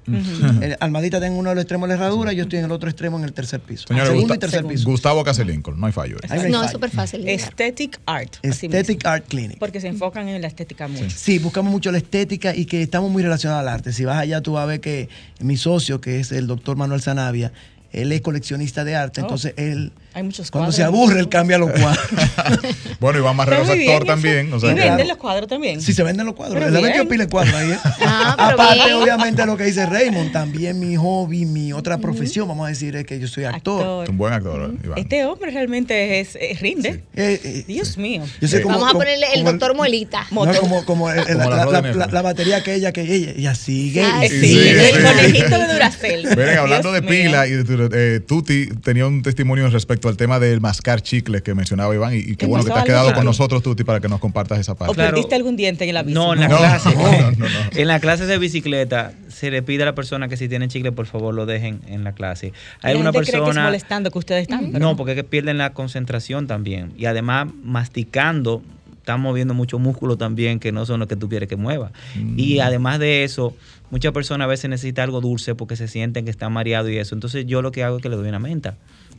El- 0.61 0.77
Almadita 0.79 1.17
está 1.17 1.27
en 1.27 1.33
uno 1.33 1.49
de 1.49 1.55
los 1.55 1.63
extremos 1.63 1.87
de 1.89 1.95
la 1.95 2.01
herradura, 2.03 2.33
yo 2.33 2.43
estoy 2.43 2.59
en 2.59 2.65
el 2.65 2.71
otro 2.71 2.89
extremo 2.89 3.17
en 3.17 3.23
el 3.25 3.33
tercer 3.33 3.59
piso. 3.59 3.85
Señores, 3.87 4.09
Segundo 4.11 4.33
y 4.35 4.37
tercer 4.37 4.65
piso. 4.65 4.89
Gustavo 4.89 5.23
Caselincoln, 5.23 5.79
no 5.79 5.87
hay 5.87 5.91
fallo. 5.93 6.17
ahí. 6.29 6.39
Ahí 6.39 6.51
no 6.51 6.63
es 6.63 6.71
súper 6.71 6.89
fácil. 6.91 7.21
llegar. 7.21 7.39
Aesthetic 7.39 7.99
Art. 8.05 8.35
Aesthetic 8.43 9.05
Art 9.05 9.25
Clinic. 9.27 9.57
Porque 9.59 9.79
se 9.81 9.87
enfocan 9.87 10.27
en 10.27 10.41
la 10.41 10.47
estética 10.47 10.87
mucho. 10.87 11.09
Sí, 11.09 11.39
buscamos 11.39 11.71
mucho 11.71 11.91
la 11.91 11.97
estética 11.97 12.55
y 12.55 12.65
que 12.65 12.81
estamos 12.81 13.11
muy 13.11 13.23
relacionados 13.23 13.61
al 13.61 13.67
arte. 13.69 13.93
Si 13.93 14.05
vas 14.05 14.17
allá, 14.17 14.41
tú 14.41 14.53
vas 14.53 14.63
a 14.63 14.65
ver 14.67 14.79
que 14.81 15.09
mi 15.39 15.57
socio, 15.57 16.01
que 16.01 16.19
es 16.19 16.31
el 16.31 16.47
doctor 16.47 16.75
Manuel 16.77 17.01
Sanavia, 17.01 17.51
él 17.91 18.11
es 18.11 18.21
coleccionista 18.21 18.83
de 18.83 18.95
arte, 18.95 19.21
Oh. 19.21 19.23
entonces 19.23 19.53
él, 19.57 19.91
Hay 20.15 20.23
muchos 20.23 20.49
cuando 20.49 20.67
cuadros. 20.71 20.75
se 20.77 20.83
aburre, 20.83 21.19
él 21.19 21.27
cambia 21.29 21.57
los 21.57 21.71
cuadros. 21.71 21.99
Bueno, 23.01 23.19
Iván 23.19 23.35
Marrero 23.35 23.63
es 23.63 23.69
actor 23.69 24.05
también. 24.05 24.51
O 24.53 24.59
sea 24.59 24.71
y 24.71 24.75
venden 24.75 25.07
los 25.09 25.17
cuadros 25.17 25.47
también. 25.49 25.81
Sí, 25.81 25.93
se 25.93 26.01
venden 26.03 26.25
los 26.25 26.33
cuadros. 26.35 26.71
Bien. 26.71 27.07
pila 27.07 27.25
de 27.25 27.29
cuadros 27.29 27.53
ahí. 27.53 27.71
¿eh? 27.71 27.77
Ah, 28.01 28.35
Aparte, 28.51 28.75
bien. 28.85 28.93
obviamente, 28.95 29.45
lo 29.45 29.57
que 29.57 29.65
dice 29.65 29.85
Raymond, 29.85 30.31
también 30.31 30.79
mi 30.79 30.95
hobby, 30.95 31.45
mi 31.45 31.73
otra 31.73 31.97
profesión, 31.97 32.47
vamos 32.47 32.65
a 32.65 32.69
decir, 32.69 32.95
es 32.95 33.05
que 33.05 33.19
yo 33.19 33.27
soy 33.27 33.43
actor. 33.43 33.81
Actor. 33.81 34.09
Un 34.09 34.17
buen 34.17 34.33
actor, 34.33 34.73
Iván. 34.83 34.97
Este 34.97 35.25
hombre 35.25 35.51
realmente 35.51 36.21
es, 36.21 36.35
es- 36.39 36.61
rinde. 36.61 37.03
Eh, 37.15 37.39
eh, 37.43 37.63
Dios 37.67 37.97
mío. 37.97 38.23
yo 38.39 38.47
soy 38.47 38.61
como- 38.61 38.75
Vamos 38.79 38.91
a 38.95 38.97
ponerle 38.97 39.27
el 39.33 39.43
doctor 39.43 39.75
Muelita. 39.75 40.25
No, 40.31 40.45
como, 40.59 40.85
como 40.85 41.11
el- 41.11 41.19
el- 41.19 41.37
Como 41.37 41.49
la 41.51 42.21
batería 42.21 42.63
que 42.63 42.73
ella, 42.75 42.93
que 42.93 43.01
ella, 43.01 43.33
ella 43.35 43.55
sigue. 43.55 44.05
Sí, 44.29 44.57
el 44.69 45.03
conejito 45.03 45.59
de 45.59 45.73
Duracell. 45.73 46.27
Miren, 46.29 46.57
hablando 46.59 46.91
de 46.93 47.01
pila 47.01 47.45
y 47.47 47.51
de 47.51 47.63
tu- 47.65 47.89
eh, 47.93 48.21
Tuti 48.25 48.67
tenía 48.81 49.05
un 49.07 49.21
testimonio 49.21 49.69
respecto 49.69 50.04
al 50.09 50.17
tema 50.17 50.39
del 50.39 50.61
mascar 50.61 51.01
chicles 51.01 51.41
que 51.41 51.53
mencionaba 51.55 51.93
Iván 51.95 52.13
y, 52.13 52.17
y 52.17 52.25
qué 52.25 52.35
¿Qué 52.37 52.45
bueno 52.47 52.63
que 52.63 52.71
te 52.71 52.77
has 52.77 52.85
quedado 52.85 53.13
con 53.13 53.25
nosotros, 53.25 53.61
Tuti, 53.63 53.83
para 53.83 53.99
que 53.99 54.07
nos 54.07 54.19
compartas 54.19 54.59
esa 54.59 54.73
¿O 54.73 54.75
parte. 54.75 54.93
Claro. 54.95 55.11
perdiste 55.11 55.35
algún 55.35 55.55
diente 55.55 55.87
en 55.87 55.93
la 55.93 56.03
bici? 56.03 56.13
No, 56.13 56.33
en 56.33 56.39
la 56.41 56.47
No, 56.47 56.57
clase. 56.57 56.95
no, 56.95 57.03
no, 57.31 57.31
no. 57.31 57.45
En 57.75 57.87
la 57.87 57.99
clase 57.99 58.25
de 58.25 58.37
bicicleta 58.37 59.13
se 59.29 59.51
le 59.51 59.61
pide 59.63 59.83
a 59.83 59.85
la 59.87 59.95
persona 59.95 60.27
que 60.27 60.37
si 60.37 60.47
tienen 60.47 60.69
chicle, 60.69 60.91
por 60.91 61.05
favor 61.07 61.33
lo 61.33 61.45
dejen 61.45 61.81
en 61.87 62.03
la 62.03 62.13
clase. 62.13 62.53
Hay 62.81 62.93
La 62.93 62.99
alguna 62.99 63.11
gente 63.11 63.19
cree 63.19 63.31
que 63.31 63.37
es 63.37 63.43
persona. 63.45 63.63
molestando 63.65 64.11
que 64.11 64.17
ustedes 64.19 64.41
están. 64.43 64.71
pero 64.71 64.79
No, 64.79 64.95
porque 64.95 65.11
es 65.11 65.15
que 65.17 65.23
pierden 65.23 65.57
la 65.57 65.73
concentración 65.73 66.47
también. 66.47 66.93
Y 66.97 67.05
además, 67.05 67.47
masticando, 67.63 68.61
están 68.97 69.21
moviendo 69.21 69.53
mucho 69.53 69.77
músculo 69.77 70.17
también 70.17 70.59
que 70.59 70.71
no 70.71 70.85
son 70.85 70.99
los 70.99 71.07
que 71.07 71.15
tú 71.15 71.29
quieres 71.29 71.47
que 71.47 71.55
mueva. 71.55 71.91
Mm. 72.15 72.39
Y 72.39 72.59
además 72.59 72.97
de 72.99 73.23
eso, 73.23 73.55
muchas 73.91 74.11
personas 74.13 74.45
a 74.45 74.47
veces 74.47 74.69
necesitan 74.69 75.03
algo 75.03 75.21
dulce 75.21 75.53
porque 75.53 75.75
se 75.75 75.87
sienten 75.87 76.25
que 76.25 76.31
están 76.31 76.51
mareados 76.53 76.89
y 76.91 76.97
eso. 76.97 77.13
Entonces, 77.13 77.45
yo 77.45 77.61
lo 77.61 77.71
que 77.71 77.83
hago 77.83 77.97
es 77.97 78.01
que 78.03 78.09
le 78.09 78.15
doy 78.15 78.27
una 78.29 78.39
menta. 78.39 78.75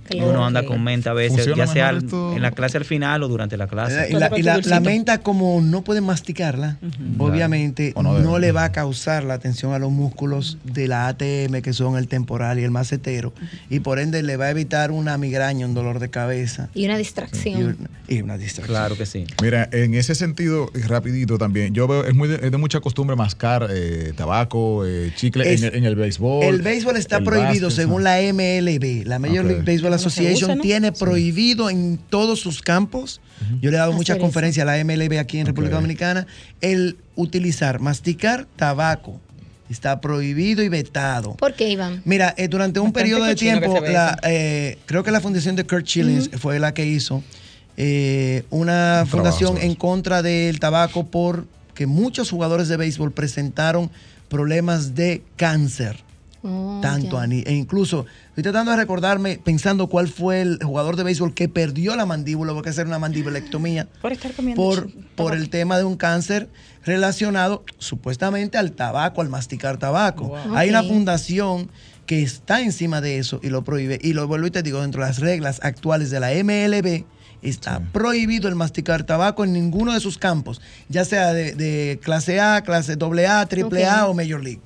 Claro. 0.08 0.30
Uno 0.30 0.46
anda 0.46 0.64
con 0.64 0.82
menta 0.82 1.10
a 1.10 1.14
veces, 1.14 1.32
Funciona 1.44 1.64
ya 1.66 1.72
sea 1.72 1.90
esto. 1.90 2.34
en 2.34 2.42
la 2.42 2.50
clase 2.52 2.76
al 2.78 2.84
final 2.84 3.22
o 3.22 3.28
durante 3.28 3.56
la 3.56 3.66
clase. 3.66 4.08
Y 4.10 4.14
la, 4.14 4.30
y 4.36 4.42
la- 4.42 4.80
menta, 4.80 5.18
como 5.18 5.60
no 5.60 5.82
pueden 5.82 6.04
masticarla, 6.04 6.78
obviamente 7.18 7.92
no 7.96 8.38
le 8.38 8.52
va 8.52 8.64
a 8.64 8.72
causar 8.72 9.24
la 9.24 9.34
atención 9.34 9.72
a 9.72 9.78
los 9.78 9.90
músculos 9.90 10.58
de 10.64 10.88
la 10.88 11.08
ATM, 11.08 11.62
que 11.62 11.72
son 11.72 11.96
el 11.96 12.08
temporal 12.08 12.58
y 12.58 12.64
el 12.64 12.70
macetero, 12.70 13.32
y 13.70 13.80
por 13.80 13.98
ende 13.98 14.22
le 14.22 14.36
va 14.36 14.46
a 14.46 14.50
evitar 14.50 14.90
una 14.90 15.16
migraña, 15.18 15.66
un 15.66 15.74
dolor 15.74 15.98
de 15.98 16.08
cabeza 16.10 16.68
Y 16.74 16.84
una 16.84 16.94
y, 16.94 16.98
distracción. 16.98 17.76
y 18.08 18.20
una 18.22 18.36
distracción. 18.38 18.66
Claro 18.76 18.96
que 18.96 19.06
sí. 19.06 19.26
Mira, 19.42 19.68
en 19.72 19.94
ese 19.94 20.14
sentido, 20.14 20.70
rapidito 20.86 21.38
también, 21.38 21.74
yo 21.74 21.86
veo, 21.88 22.04
es, 22.04 22.14
muy 22.14 22.28
de, 22.28 22.36
es 22.36 22.50
de 22.50 22.56
mucha 22.58 22.80
costumbre 22.80 23.16
mascar 23.16 23.68
eh, 23.70 24.12
tabaco, 24.16 24.86
eh, 24.86 25.12
chicle 25.16 25.52
Es- 25.52 25.62
en, 25.62 25.68
el, 25.68 25.74
en 25.76 25.84
el 25.84 25.96
béisbol. 25.96 26.44
El 26.44 26.62
béisbol 26.62 26.96
está 26.96 27.18
el 27.18 27.24
prohibido 27.24 27.66
básquet, 27.68 27.70
según 27.84 28.02
¿no? 28.02 28.10
la 28.10 28.18
MLB. 28.20 29.04
La 29.06 29.18
Major. 29.18 29.44
League 29.44 29.62
Baseball 29.64 29.94
Association 29.96 30.50
usa, 30.50 30.54
¿no? 30.54 30.62
tiene 30.62 30.92
prohibido 30.92 31.68
en 31.70 31.98
todos 32.08 32.40
sus 32.40 32.62
campos. 32.62 33.20
Yo 33.60 33.70
le 33.70 33.76
he 33.76 33.78
dado 33.78 33.90
Hacer 33.90 33.96
muchas 33.96 34.16
eso. 34.16 34.24
conferencias 34.24 34.66
a 34.66 34.76
la 34.76 34.84
MLB 34.84 35.18
aquí 35.18 35.38
en 35.38 35.46
República. 35.46 35.76
Dominicana. 35.76 36.26
El 36.60 36.96
utilizar, 37.16 37.80
masticar 37.80 38.46
tabaco 38.56 39.20
está 39.68 40.00
prohibido 40.00 40.62
y 40.62 40.68
vetado. 40.68 41.34
¿Por 41.34 41.54
qué, 41.54 41.68
Iván? 41.68 42.02
Mira, 42.04 42.34
eh, 42.36 42.48
durante 42.48 42.80
un 42.80 42.92
Bastante 42.92 43.00
periodo 43.00 43.24
de 43.24 43.34
tiempo, 43.34 43.80
la, 43.80 44.18
eh, 44.22 44.78
creo 44.86 45.02
que 45.02 45.10
la 45.10 45.20
fundación 45.20 45.56
de 45.56 45.64
Kurt 45.64 45.86
Schillings 45.86 46.30
fue 46.38 46.58
la 46.58 46.72
que 46.72 46.86
hizo 46.86 47.22
eh, 47.76 48.44
una 48.50 49.00
Un 49.02 49.08
fundación 49.08 49.50
trabajo, 49.54 49.66
en 49.66 49.74
contra 49.74 50.22
del 50.22 50.60
tabaco 50.60 51.06
porque 51.06 51.86
muchos 51.86 52.30
jugadores 52.30 52.68
de 52.68 52.76
béisbol 52.76 53.12
presentaron 53.12 53.90
problemas 54.28 54.94
de 54.94 55.22
cáncer. 55.36 56.05
Oh, 56.42 56.78
Tanto 56.82 57.16
ya. 57.16 57.22
a 57.22 57.26
ni- 57.26 57.42
e 57.46 57.52
incluso 57.54 58.06
estoy 58.28 58.42
tratando 58.44 58.70
de 58.70 58.76
recordarme 58.76 59.40
pensando 59.42 59.88
cuál 59.88 60.06
fue 60.08 60.42
el 60.42 60.58
jugador 60.62 60.94
de 60.96 61.02
béisbol 61.02 61.34
que 61.34 61.48
perdió 61.48 61.96
la 61.96 62.06
mandíbula, 62.06 62.52
porque 62.52 62.68
hacer 62.70 62.86
una 62.86 62.98
mandibulectomía 62.98 63.88
Por 64.02 64.12
estar 64.12 64.32
comiendo 64.32 64.62
por, 64.62 64.88
por 65.16 65.34
el 65.34 65.48
tema 65.50 65.78
de 65.78 65.84
un 65.84 65.96
cáncer 65.96 66.48
relacionado 66.84 67.64
supuestamente 67.78 68.58
al 68.58 68.72
tabaco, 68.72 69.20
al 69.22 69.28
masticar 69.28 69.78
tabaco. 69.78 70.28
Wow. 70.28 70.54
Hay 70.56 70.68
una 70.68 70.82
fundación 70.84 71.68
que 72.06 72.22
está 72.22 72.60
encima 72.60 73.00
de 73.00 73.18
eso 73.18 73.40
y 73.42 73.48
lo 73.48 73.64
prohíbe. 73.64 73.98
Y 74.00 74.12
lo 74.12 74.28
vuelvo 74.28 74.46
y 74.46 74.50
te 74.52 74.62
digo, 74.62 74.80
dentro 74.82 75.02
de 75.02 75.08
las 75.08 75.18
reglas 75.18 75.58
actuales 75.64 76.10
de 76.10 76.20
la 76.20 76.30
MLB, 76.30 77.04
está 77.42 77.80
prohibido 77.92 78.48
el 78.48 78.54
masticar 78.54 79.02
tabaco 79.04 79.42
en 79.44 79.52
ninguno 79.52 79.92
de 79.92 80.00
sus 80.00 80.16
campos, 80.16 80.60
ya 80.88 81.04
sea 81.04 81.32
de, 81.32 81.54
de 81.54 81.98
clase 82.02 82.40
A, 82.40 82.62
clase 82.62 82.92
AA, 83.00 83.40
AAA 83.40 84.04
Ok. 84.04 84.10
o 84.10 84.14
Major 84.14 84.42
League. 84.42 84.60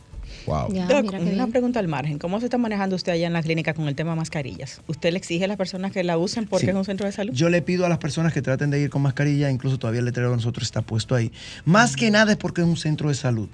Wow. 0.47 0.73
Ya, 0.73 0.87
Doc, 0.87 1.03
mira 1.03 1.19
qué 1.19 1.25
una 1.25 1.35
bien. 1.35 1.51
pregunta 1.51 1.81
al 1.81 1.89
margen. 1.89 2.19
¿Cómo 2.19 2.39
se 2.41 2.47
está 2.47 2.59
manejando 2.59 2.97
usted 2.97 3.13
allá 3.13 3.27
en 3.27 3.33
la 3.33 3.43
clínica 3.43 3.75
con 3.75 3.89
el 3.89 3.95
tema 3.95 4.15
mascarillas? 4.17 4.81
¿Usted 4.87 5.13
le 5.13 5.19
exige 5.19 5.45
a 5.45 5.49
las 5.49 5.57
personas 5.57 5.93
que 5.93 6.03
la 6.05 6.17
usen 6.19 6.47
porque 6.47 6.67
Sí. 6.67 6.71
es 6.71 6.77
un 6.77 6.85
centro 6.85 7.07
de 7.07 7.13
salud? 7.13 7.33
Yo 7.35 7.49
le 7.51 7.63
pido 7.63 7.85
a 7.87 7.89
las 7.89 7.99
personas 7.99 8.33
que 8.33 8.43
traten 8.43 8.71
de 8.71 8.81
ir 8.81 8.91
con 8.91 9.03
mascarilla, 9.03 9.51
incluso 9.51 9.79
todavía 9.79 10.01
el 10.01 10.07
letrero 10.07 10.31
de 10.31 10.37
nosotros 10.37 10.65
está 10.65 10.83
puesto 10.83 11.15
ahí. 11.15 11.31
Más 11.65 11.97
que 11.97 12.11
nada 12.11 12.33
es 12.33 12.39
porque 12.39 12.63
es 12.63 12.67
un 12.67 12.77
centro 12.77 13.09
de 13.09 13.15
salud. 13.15 13.49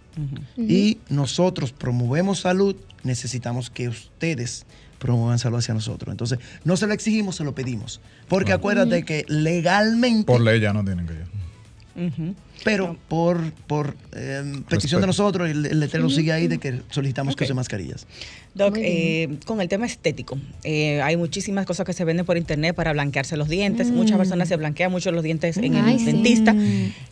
Y 0.57 0.99
nosotros 1.09 1.73
promovemos 1.73 2.41
salud, 2.41 2.77
necesitamos 3.03 3.71
que 3.71 3.89
ustedes 3.89 4.65
promuevan 4.99 5.39
salud 5.39 5.59
hacia 5.59 5.75
nosotros. 5.75 6.11
Entonces, 6.13 6.39
no 6.65 6.77
se 6.77 6.87
lo 6.87 6.95
exigimos, 6.95 7.37
se 7.37 7.45
lo 7.45 7.55
pedimos. 7.55 8.01
Porque 8.29 8.53
acuérdate 8.53 9.05
que 9.05 9.25
legalmente, 9.29 10.25
Por 10.25 10.41
ley 10.41 10.59
ya 10.61 10.73
no 10.73 10.83
tienen 10.85 11.07
que 11.07 11.13
ir. 11.13 12.35
Pero 12.67 12.97
por, 13.09 13.53
por 13.67 13.97
eh, 14.13 14.43
petición 14.69 15.01
de 15.01 15.07
nosotros, 15.07 15.49
el, 15.49 15.65
el 15.67 15.81
letrero 15.81 16.11
sigue 16.11 16.33
ahí 16.33 16.49
de 16.49 16.59
que 16.59 16.83
solicitamos 16.91 17.35
que 17.37 17.45
use 17.45 17.55
mascarillas. 17.55 18.07
Doc, 18.55 18.77
eh, 18.79 19.37
con 19.45 19.61
el 19.61 19.69
tema 19.69 19.85
estético, 19.87 20.39
eh, 20.65 21.01
hay 21.03 21.17
muchísimas 21.17 21.65
cosas 21.67 21.85
que 21.87 21.93
se 21.93 22.05
venden 22.05 22.25
por 22.27 22.37
internet 22.39 22.75
para 22.75 22.93
blanquearse 22.93 23.37
los 23.37 23.49
dientes. 23.49 23.89
Muchas 23.91 24.17
personas 24.19 24.49
se 24.49 24.57
blanquean 24.57 24.91
mucho 24.91 25.13
los 25.13 25.23
dientes 25.23 25.57
en 25.59 25.77
Ay, 25.77 25.93
el 25.95 25.99
sí. 26.01 26.05
dentista. 26.07 26.57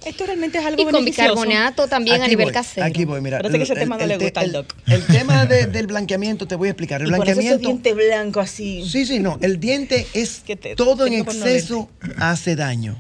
Esto 0.07 0.27
realmente 0.27 0.59
es 0.59 0.65
algo 0.65 0.81
Y 0.83 0.85
con 0.85 0.93
beneficioso. 0.95 1.35
bicarbonato 1.35 1.87
también 1.87 2.23
a 2.23 2.27
nivel 2.29 2.47
voy, 2.47 2.53
casero. 2.55 2.87
Aquí 2.87 3.05
voy, 3.05 3.21
mira. 3.21 3.39
Parece 3.39 3.59
que 3.59 3.63
ese 3.65 3.73
el- 3.75 3.79
tema 3.79 3.97
no 3.97 4.03
el 4.03 4.09
le 4.09 4.19
gusta 4.19 4.41
al 4.41 4.53
doc. 4.53 4.75
El 4.87 5.03
tema 5.05 5.47
de- 5.47 5.67
del 5.67 5.87
blanqueamiento, 5.87 6.47
te 6.49 6.57
voy 6.57 6.69
a 6.69 6.71
explicar. 6.73 7.03
El 7.03 7.09
Y 7.09 7.11
por 7.11 7.29
eso 7.29 7.35
blanqueamiento. 7.37 7.69
diente 7.69 7.95
blanco 7.95 8.41
así. 8.41 8.83
Sí, 8.89 9.05
sí, 9.07 9.21
no. 9.21 9.39
El 9.43 9.61
diente 9.61 10.07
es 10.15 10.41
Que 10.47 10.57
te- 10.57 10.75
todo 10.75 11.07
en 11.07 11.25
por 11.25 11.35
no 11.35 11.45
exceso 11.47 11.91
hace 12.19 12.57
daño. 12.57 12.97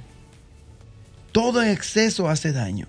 Todo 1.34 1.60
en 1.64 1.68
exceso 1.68 2.28
hace 2.28 2.52
daño. 2.52 2.86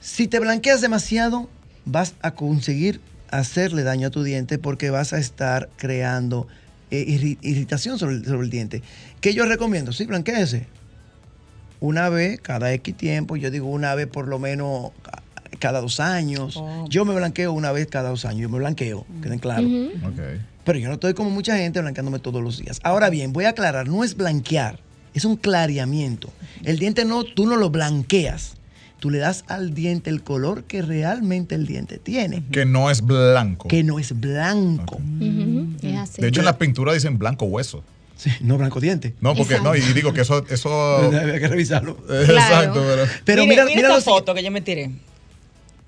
Si 0.00 0.26
te 0.26 0.40
blanqueas 0.40 0.80
demasiado, 0.80 1.50
vas 1.84 2.14
a 2.22 2.30
conseguir 2.30 2.98
hacerle 3.30 3.82
daño 3.82 4.06
a 4.06 4.10
tu 4.10 4.22
diente 4.22 4.56
porque 4.58 4.88
vas 4.88 5.12
a 5.12 5.18
estar 5.18 5.68
creando 5.76 6.48
eh, 6.90 7.04
irri- 7.06 7.36
irritación 7.42 7.98
sobre 7.98 8.14
el, 8.14 8.24
sobre 8.24 8.44
el 8.44 8.50
diente. 8.50 8.82
¿Qué 9.20 9.34
yo 9.34 9.44
recomiendo? 9.44 9.92
Sí, 9.92 10.06
blanqueese. 10.06 10.66
Una 11.80 12.08
vez 12.08 12.40
cada 12.40 12.72
X 12.72 12.96
tiempo, 12.96 13.36
yo 13.36 13.50
digo 13.50 13.66
una 13.66 13.94
vez 13.94 14.06
por 14.06 14.28
lo 14.28 14.38
menos 14.38 14.92
ca- 15.02 15.22
cada 15.58 15.82
dos 15.82 16.00
años. 16.00 16.56
Oh. 16.56 16.86
Yo 16.88 17.04
me 17.04 17.14
blanqueo 17.14 17.52
una 17.52 17.70
vez 17.70 17.86
cada 17.88 18.08
dos 18.08 18.24
años, 18.24 18.40
yo 18.40 18.48
me 18.48 18.56
blanqueo, 18.58 19.04
queden 19.22 19.40
claro. 19.40 19.66
Ujú. 19.66 19.90
Ok. 20.06 20.20
Pero 20.64 20.78
yo 20.78 20.88
no 20.88 20.94
estoy 20.94 21.12
como 21.12 21.28
mucha 21.28 21.58
gente 21.58 21.82
blanqueándome 21.82 22.18
todos 22.18 22.42
los 22.42 22.56
días. 22.58 22.80
Ahora 22.82 23.10
bien, 23.10 23.34
voy 23.34 23.44
a 23.44 23.50
aclarar, 23.50 23.86
no 23.88 24.04
es 24.04 24.16
blanquear, 24.16 24.80
es 25.18 25.24
un 25.24 25.36
clareamiento. 25.36 26.30
El 26.64 26.78
diente 26.78 27.04
no, 27.04 27.24
tú 27.24 27.46
no 27.46 27.56
lo 27.56 27.70
blanqueas. 27.70 28.54
Tú 28.98 29.10
le 29.10 29.18
das 29.18 29.44
al 29.48 29.74
diente 29.74 30.08
el 30.10 30.22
color 30.22 30.64
que 30.64 30.80
realmente 30.82 31.54
el 31.54 31.66
diente 31.66 31.98
tiene, 31.98 32.42
Que 32.50 32.64
no 32.64 32.90
es 32.90 33.02
blanco. 33.02 33.68
que 33.68 33.82
no 33.84 33.98
es 33.98 34.18
blanco. 34.18 35.00
Es 35.82 35.96
así. 35.96 36.22
De 36.22 36.28
hecho, 36.28 36.40
en 36.40 36.46
la 36.46 36.56
pintura 36.58 36.92
dicen 36.94 37.18
blanco 37.18 37.44
hueso. 37.44 37.84
Sí, 38.16 38.30
no 38.40 38.56
blanco 38.56 38.80
diente. 38.80 39.14
No, 39.20 39.34
porque 39.34 39.60
no, 39.60 39.76
y 39.76 39.80
digo 39.80 40.14
que 40.14 40.22
eso. 40.22 40.44
eso 40.48 40.96
Había 41.06 41.38
que 41.38 41.48
revisarlo. 41.48 41.98
Exacto, 42.08 42.82
pero. 42.86 43.02
Pero 43.24 43.46
mira, 43.46 43.64
mire 43.66 43.76
mira 43.76 43.96
esta 43.98 44.10
foto 44.10 44.32
que 44.34 44.42
yo 44.42 44.50
me 44.50 44.62
tiré. 44.62 44.90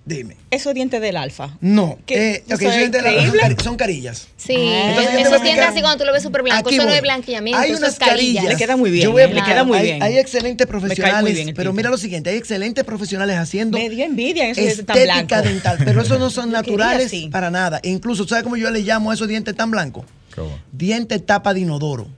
Dime. 0.08 0.36
Esos 0.50 0.72
dientes 0.74 1.00
del 1.02 1.16
alfa. 1.18 1.56
No, 1.60 1.98
¿Qué? 2.06 2.14
eh, 2.36 2.42
ok, 2.46 2.52
¿Eso 2.52 2.54
es 2.54 2.60
esos 2.62 2.76
dientes 2.78 3.02
de 3.02 3.10
la- 3.10 3.14
son, 3.18 3.26
increíble? 3.26 3.56
cari- 3.56 3.62
son 3.62 3.76
carillas. 3.76 4.28
Sí, 4.38 4.54
Ah. 4.56 4.88
Entonces, 4.88 5.12
esos 5.14 5.14
dientes 5.14 5.32
explicar. 5.34 5.68
así 5.68 5.80
cuando 5.82 5.98
tú 5.98 6.04
lo 6.06 6.12
ves 6.12 6.22
súper 6.22 6.42
blanco, 6.42 6.70
eso 6.70 6.82
voy. 6.84 6.92
es 6.94 7.02
blanqueamiento, 7.02 7.60
Hay 7.60 7.70
eso 7.72 7.78
unas 7.78 7.98
carillas. 7.98 8.44
Le 8.44 8.56
queda 8.56 8.76
muy 8.76 8.90
bien, 8.90 9.04
Yo 9.04 9.12
voy 9.12 9.22
a. 9.22 9.26
Le 9.28 9.42
queda 9.42 9.64
muy 9.64 9.76
Hay- 9.78 9.84
bien. 9.84 10.02
Hay, 10.02 10.16
excelentes 10.18 10.66
profesionales, 10.66 11.34
bien 11.34 11.54
pero 11.54 11.72
mira 11.72 11.90
lo 11.90 11.98
siguiente, 11.98 12.30
hay 12.30 12.36
excelentes 12.38 12.84
profesionales 12.84 13.36
haciendo 13.36 13.76
Me 13.78 13.90
dio 13.90 14.04
envidia 14.04 14.44
en 14.44 14.50
esos 14.52 14.64
dientes 14.64 14.86
tan 14.86 14.96
estética 14.96 15.26
blancos. 15.42 15.52
dental, 15.52 15.78
pero 15.84 16.00
esos 16.02 16.18
no 16.18 16.30
son 16.30 16.50
naturales 16.52 17.12
para 17.30 17.50
nada. 17.50 17.80
E 17.82 17.90
incluso, 17.90 18.26
¿sabes 18.26 18.44
cómo 18.44 18.56
yo 18.56 18.70
le 18.70 18.80
llamo 18.80 19.10
a 19.10 19.14
esos 19.14 19.28
dientes 19.28 19.54
tan 19.54 19.70
blancos? 19.70 20.06
¿Cómo? 20.34 20.56
Diente 20.72 21.18
tapa 21.18 21.52
de 21.52 21.60
inodoro. 21.60 22.08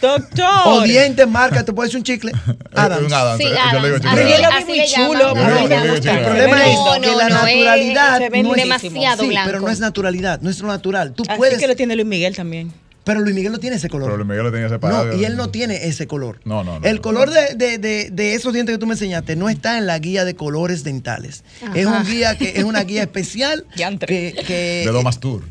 Doctor. 0.00 0.46
O 0.66 0.80
dientes, 0.82 1.26
marca, 1.26 1.64
te 1.64 1.72
puede 1.72 1.86
decir 1.88 1.98
un 1.98 2.04
chicle. 2.04 2.32
Adams. 2.74 3.12
Sí, 3.38 3.44
Yo 3.72 3.80
le 3.80 3.88
digo 3.88 3.98
chicle. 3.98 4.30
Yo 4.30 4.38
lo 4.38 4.56
vi 4.58 4.64
muy 4.64 4.84
chulo, 4.86 5.32
pero 5.34 5.54
así 5.54 5.68
le 5.68 5.76
no, 5.76 5.96
llaman. 5.96 6.02
no, 6.02 6.12
no, 6.14 6.18
El 6.18 6.24
problema 6.24 6.56
No, 6.56 6.62
es 6.64 6.74
no, 6.76 7.00
que 7.00 7.16
la 7.16 7.28
no, 7.28 7.34
naturalidad 7.36 8.18
se 8.18 8.28
ve 8.30 8.42
no 8.42 8.54
es 8.54 8.62
demasiado 8.62 9.22
sí, 9.22 9.28
blanco. 9.28 9.46
pero 9.50 9.60
no 9.60 9.68
es 9.70 9.80
naturalidad, 9.80 10.40
no 10.40 10.50
es 10.50 10.60
lo 10.60 10.68
natural. 10.68 11.14
Tú 11.14 11.22
Así 11.28 11.36
puedes, 11.38 11.58
que 11.58 11.66
lo 11.66 11.76
tiene 11.76 11.94
Luis 11.96 12.06
Miguel 12.06 12.36
también. 12.36 12.72
pero 13.04 13.20
Luis 13.20 13.34
Miguel 13.34 13.52
no 13.52 13.58
tiene 13.58 13.76
ese 13.76 13.88
color. 13.88 14.06
Pero 14.08 14.16
Luis 14.18 14.28
Miguel 14.28 14.44
lo 14.44 14.52
tenía 14.52 14.68
separado. 14.68 15.04
No, 15.06 15.14
y 15.14 15.24
él 15.24 15.36
no 15.36 15.48
tiene 15.50 15.86
ese 15.86 16.06
color. 16.06 16.40
No, 16.44 16.62
no, 16.64 16.80
no, 16.80 16.86
El 16.86 16.96
no. 16.96 17.02
color 17.02 17.30
de, 17.30 17.54
de- 17.54 17.78
de- 17.78 18.10
de 18.10 18.34
esos 18.34 18.52
dientes 18.52 18.74
que 18.74 18.78
tú 18.78 18.86
me 18.86 18.94
enseñaste 18.94 19.36
no 19.36 19.48
está 19.48 19.78
en 19.78 19.86
la 19.86 19.98
guía 19.98 20.24
de 20.24 20.34
colores 20.36 20.84
dentales. 20.84 21.42
Es 21.74 21.86
un 21.86 22.04
guía 22.04 22.36
que 22.36 22.52
es 22.56 22.64
una 22.64 22.82
guía 22.84 23.02
especial 23.02 23.64
que, 23.76 24.34
que- 24.46 24.82
De 24.84 24.90
Domas 24.92 25.20
Tour. 25.20 25.42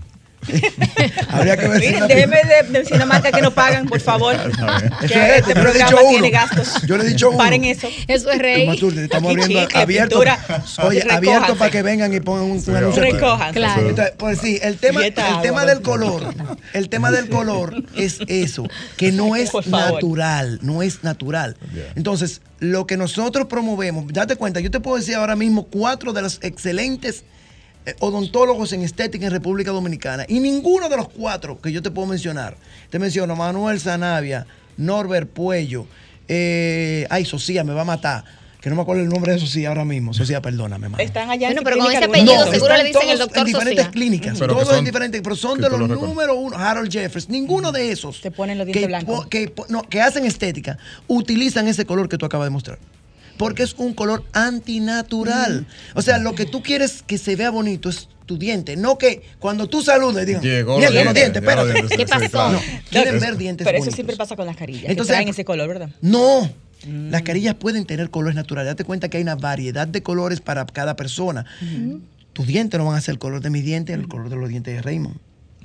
habría 1.30 1.58
que 1.58 1.68
ver 1.68 1.80
Miren, 1.80 2.08
déjeme 2.08 2.38
de, 2.44 2.70
de 2.72 2.80
decir 2.80 2.96
una 2.96 3.06
marca 3.06 3.32
que 3.32 3.42
no 3.42 3.52
pagan, 3.54 3.86
por 3.88 4.00
favor. 4.00 4.36
Eso 5.02 5.14
es, 5.20 5.40
este 5.48 5.54
yo 5.54 5.56
le 5.56 5.60
he 5.60 5.64
programa 5.64 5.90
dicho 5.90 5.98
uno. 6.02 6.10
tiene 6.10 6.30
gastos. 6.30 6.82
Yo 6.88 6.98
le 6.98 7.04
he 7.04 7.08
dicho 7.08 7.30
uno. 7.30 7.38
Paren 7.38 7.64
eso. 7.66 7.88
Eso 8.08 8.32
es 8.32 8.40
rey. 8.40 8.70
Estamos 8.70 9.32
Aquí 9.32 9.42
abriendo 9.42 9.60
chicle, 9.68 9.82
abierto. 9.82 10.10
pintura. 10.20 10.40
Oye, 10.84 11.00
Recójanse. 11.02 11.12
abierto 11.12 11.56
para 11.56 11.72
que 11.72 11.82
vengan 11.82 12.14
y 12.14 12.20
pongan 12.20 12.46
un, 12.46 12.64
un 12.66 12.76
anuncio. 12.76 13.02
Recójanse. 13.04 13.54
Claro. 13.54 13.90
Entonces, 13.90 14.14
pues 14.18 14.40
sí, 14.40 14.60
el 14.62 14.78
tema, 14.78 15.06
el 15.06 15.14
agua, 15.20 15.42
tema 15.42 15.66
del 15.66 15.82
color, 15.82 16.34
el 16.74 16.90
tema 16.90 17.12
del 17.12 17.30
color 17.30 17.84
es 17.96 18.20
eso, 18.28 18.68
que 18.98 19.12
no 19.12 19.36
es 19.36 19.52
natural, 19.68 20.60
no 20.62 20.82
es 20.84 21.04
natural. 21.04 21.56
Entonces, 21.96 22.42
lo 22.60 22.88
que 22.88 22.98
nosotros 22.98 23.48
promovemos, 23.48 24.06
date 24.14 24.36
cuenta, 24.36 24.60
yo 24.60 24.72
te 24.72 24.80
puedo 24.80 24.98
decir 24.98 25.16
ahora 25.16 25.36
mismo 25.36 25.64
cuatro 25.66 26.14
de 26.14 26.22
los 26.22 26.40
excelentes 26.42 27.24
odontólogos 28.00 28.72
en 28.74 28.82
estética 28.82 29.26
en 29.26 29.32
República 29.32 29.72
Dominicana 29.72 30.26
y 30.28 30.40
ninguno 30.40 30.90
de 30.90 30.98
los 30.98 31.10
cuatro 31.10 31.60
que 31.60 31.72
yo 31.72 31.82
te 31.82 31.92
puedo 31.92 32.08
mencionar, 32.08 32.56
te 32.90 33.00
menciono 33.00 33.36
Manuel 33.36 33.80
Zanavia, 33.80 34.46
Norbert 34.78 35.30
Puello, 35.30 35.86
eh, 36.28 37.06
ay, 37.10 37.26
Socia, 37.26 37.64
me 37.64 37.74
va 37.74 37.82
a 37.82 37.86
matar. 37.86 38.24
Que 38.62 38.70
no 38.70 38.78
me 38.78 38.84
acuerdo 38.84 39.04
el 39.04 39.10
nombre 39.10 39.34
de 39.34 39.40
Socia 39.40 39.68
ahora 39.68 39.84
mismo. 39.84 40.14
Socia, 40.14 40.42
perdóname, 40.42 40.88
mano. 40.88 41.04
Están 41.04 41.30
allá 41.30 41.50
en 41.50 41.56
Bueno, 41.56 41.66
pero 41.70 41.84
con 41.84 41.92
ese 41.94 42.06
apellido 42.06 42.46
seguro 42.50 42.74
están 42.74 42.78
le 42.78 42.84
dicen 42.86 43.10
el 43.10 43.20
doctor 43.20 43.40
en 43.40 43.46
diferentes 43.46 43.76
Socia. 43.86 43.92
clínicas, 43.92 44.40
Pero 44.40 44.54
todos 44.54 44.68
son- 44.70 44.78
en 44.78 44.86
diferentes, 44.86 45.22
pero 45.22 45.36
son 45.36 45.60
de 45.60 45.70
los 45.70 45.78
lo 45.78 45.88
número 45.90 46.36
uno, 46.36 46.58
Harold 46.58 46.90
Jeffers, 46.90 47.28
ninguno 47.28 47.74
de 47.74 47.92
esos 47.92 48.22
Te 48.22 48.32
ponen 48.32 48.58
los 48.58 48.66
dientes 48.66 48.82
que, 48.84 48.88
blancos. 48.88 49.28
que, 49.28 49.54
no, 49.68 49.82
que 49.84 50.00
hacen 50.00 50.24
estética, 50.26 50.78
utilizan 51.08 51.68
ese 51.68 51.86
color 51.86 52.08
que 52.08 52.18
tú 52.18 52.26
acabas 52.26 52.46
de 52.46 52.52
mostrar. 52.52 52.80
Porque 53.38 53.64
es 53.64 53.74
un 53.78 53.94
color 53.94 54.24
antinatural. 54.34 55.66
O 55.96 56.02
sea, 56.02 56.18
lo 56.18 56.36
que 56.36 56.46
tú 56.46 56.62
quieres 56.62 57.04
que 57.06 57.18
se 57.18 57.36
vea 57.36 57.50
bonito 57.50 57.90
es 57.90 58.08
tu 58.26 58.38
diente, 58.38 58.78
no 58.78 58.98
que 58.98 59.22
cuando 59.40 59.68
tú 59.68 59.82
saludes 59.82 60.26
digan, 60.26 60.42
Llegó 60.42 60.78
"Mierda, 60.78 61.04
los 61.04 61.14
dientes, 61.14 61.42
dientes, 61.44 61.82
¿Qué 61.90 61.98
sí, 61.98 62.14
sí, 62.22 62.30
pasó? 62.30 62.54
No, 62.54 62.62
quieren 62.90 63.20
ver 63.20 63.36
dientes 63.36 63.66
Pero 63.66 63.78
eso 63.78 63.82
bonitos. 63.82 63.96
siempre 63.96 64.16
pasa 64.16 64.36
con 64.38 64.46
las 64.46 64.56
carillas. 64.56 64.86
Entonces, 64.90 65.12
que 65.12 65.18
traen 65.18 65.28
ese 65.30 65.44
color, 65.44 65.68
¿verdad? 65.68 65.90
No. 66.02 66.50
Las 67.10 67.22
carillas 67.22 67.56
pueden 67.56 67.86
tener 67.86 68.10
colores 68.10 68.36
naturales. 68.36 68.72
Date 68.72 68.84
cuenta 68.84 69.10
que 69.10 69.18
hay 69.18 69.24
una 69.24 69.36
variedad 69.36 69.88
de 69.88 70.04
colores 70.04 70.42
para 70.42 70.66
cada 70.66 70.96
persona. 70.96 71.46
Tus 72.34 72.48
dientes 72.48 72.78
no 72.78 72.86
van 72.86 72.98
a 72.98 73.02
ser 73.02 73.14
el 73.14 73.20
color 73.20 73.42
de 73.42 73.50
mis 73.50 73.64
dientes, 73.64 73.96
el 73.96 74.08
color 74.08 74.30
de 74.30 74.36
los 74.36 74.50
dientes 74.50 74.74
de 74.76 74.82
Raymond. 74.82 75.16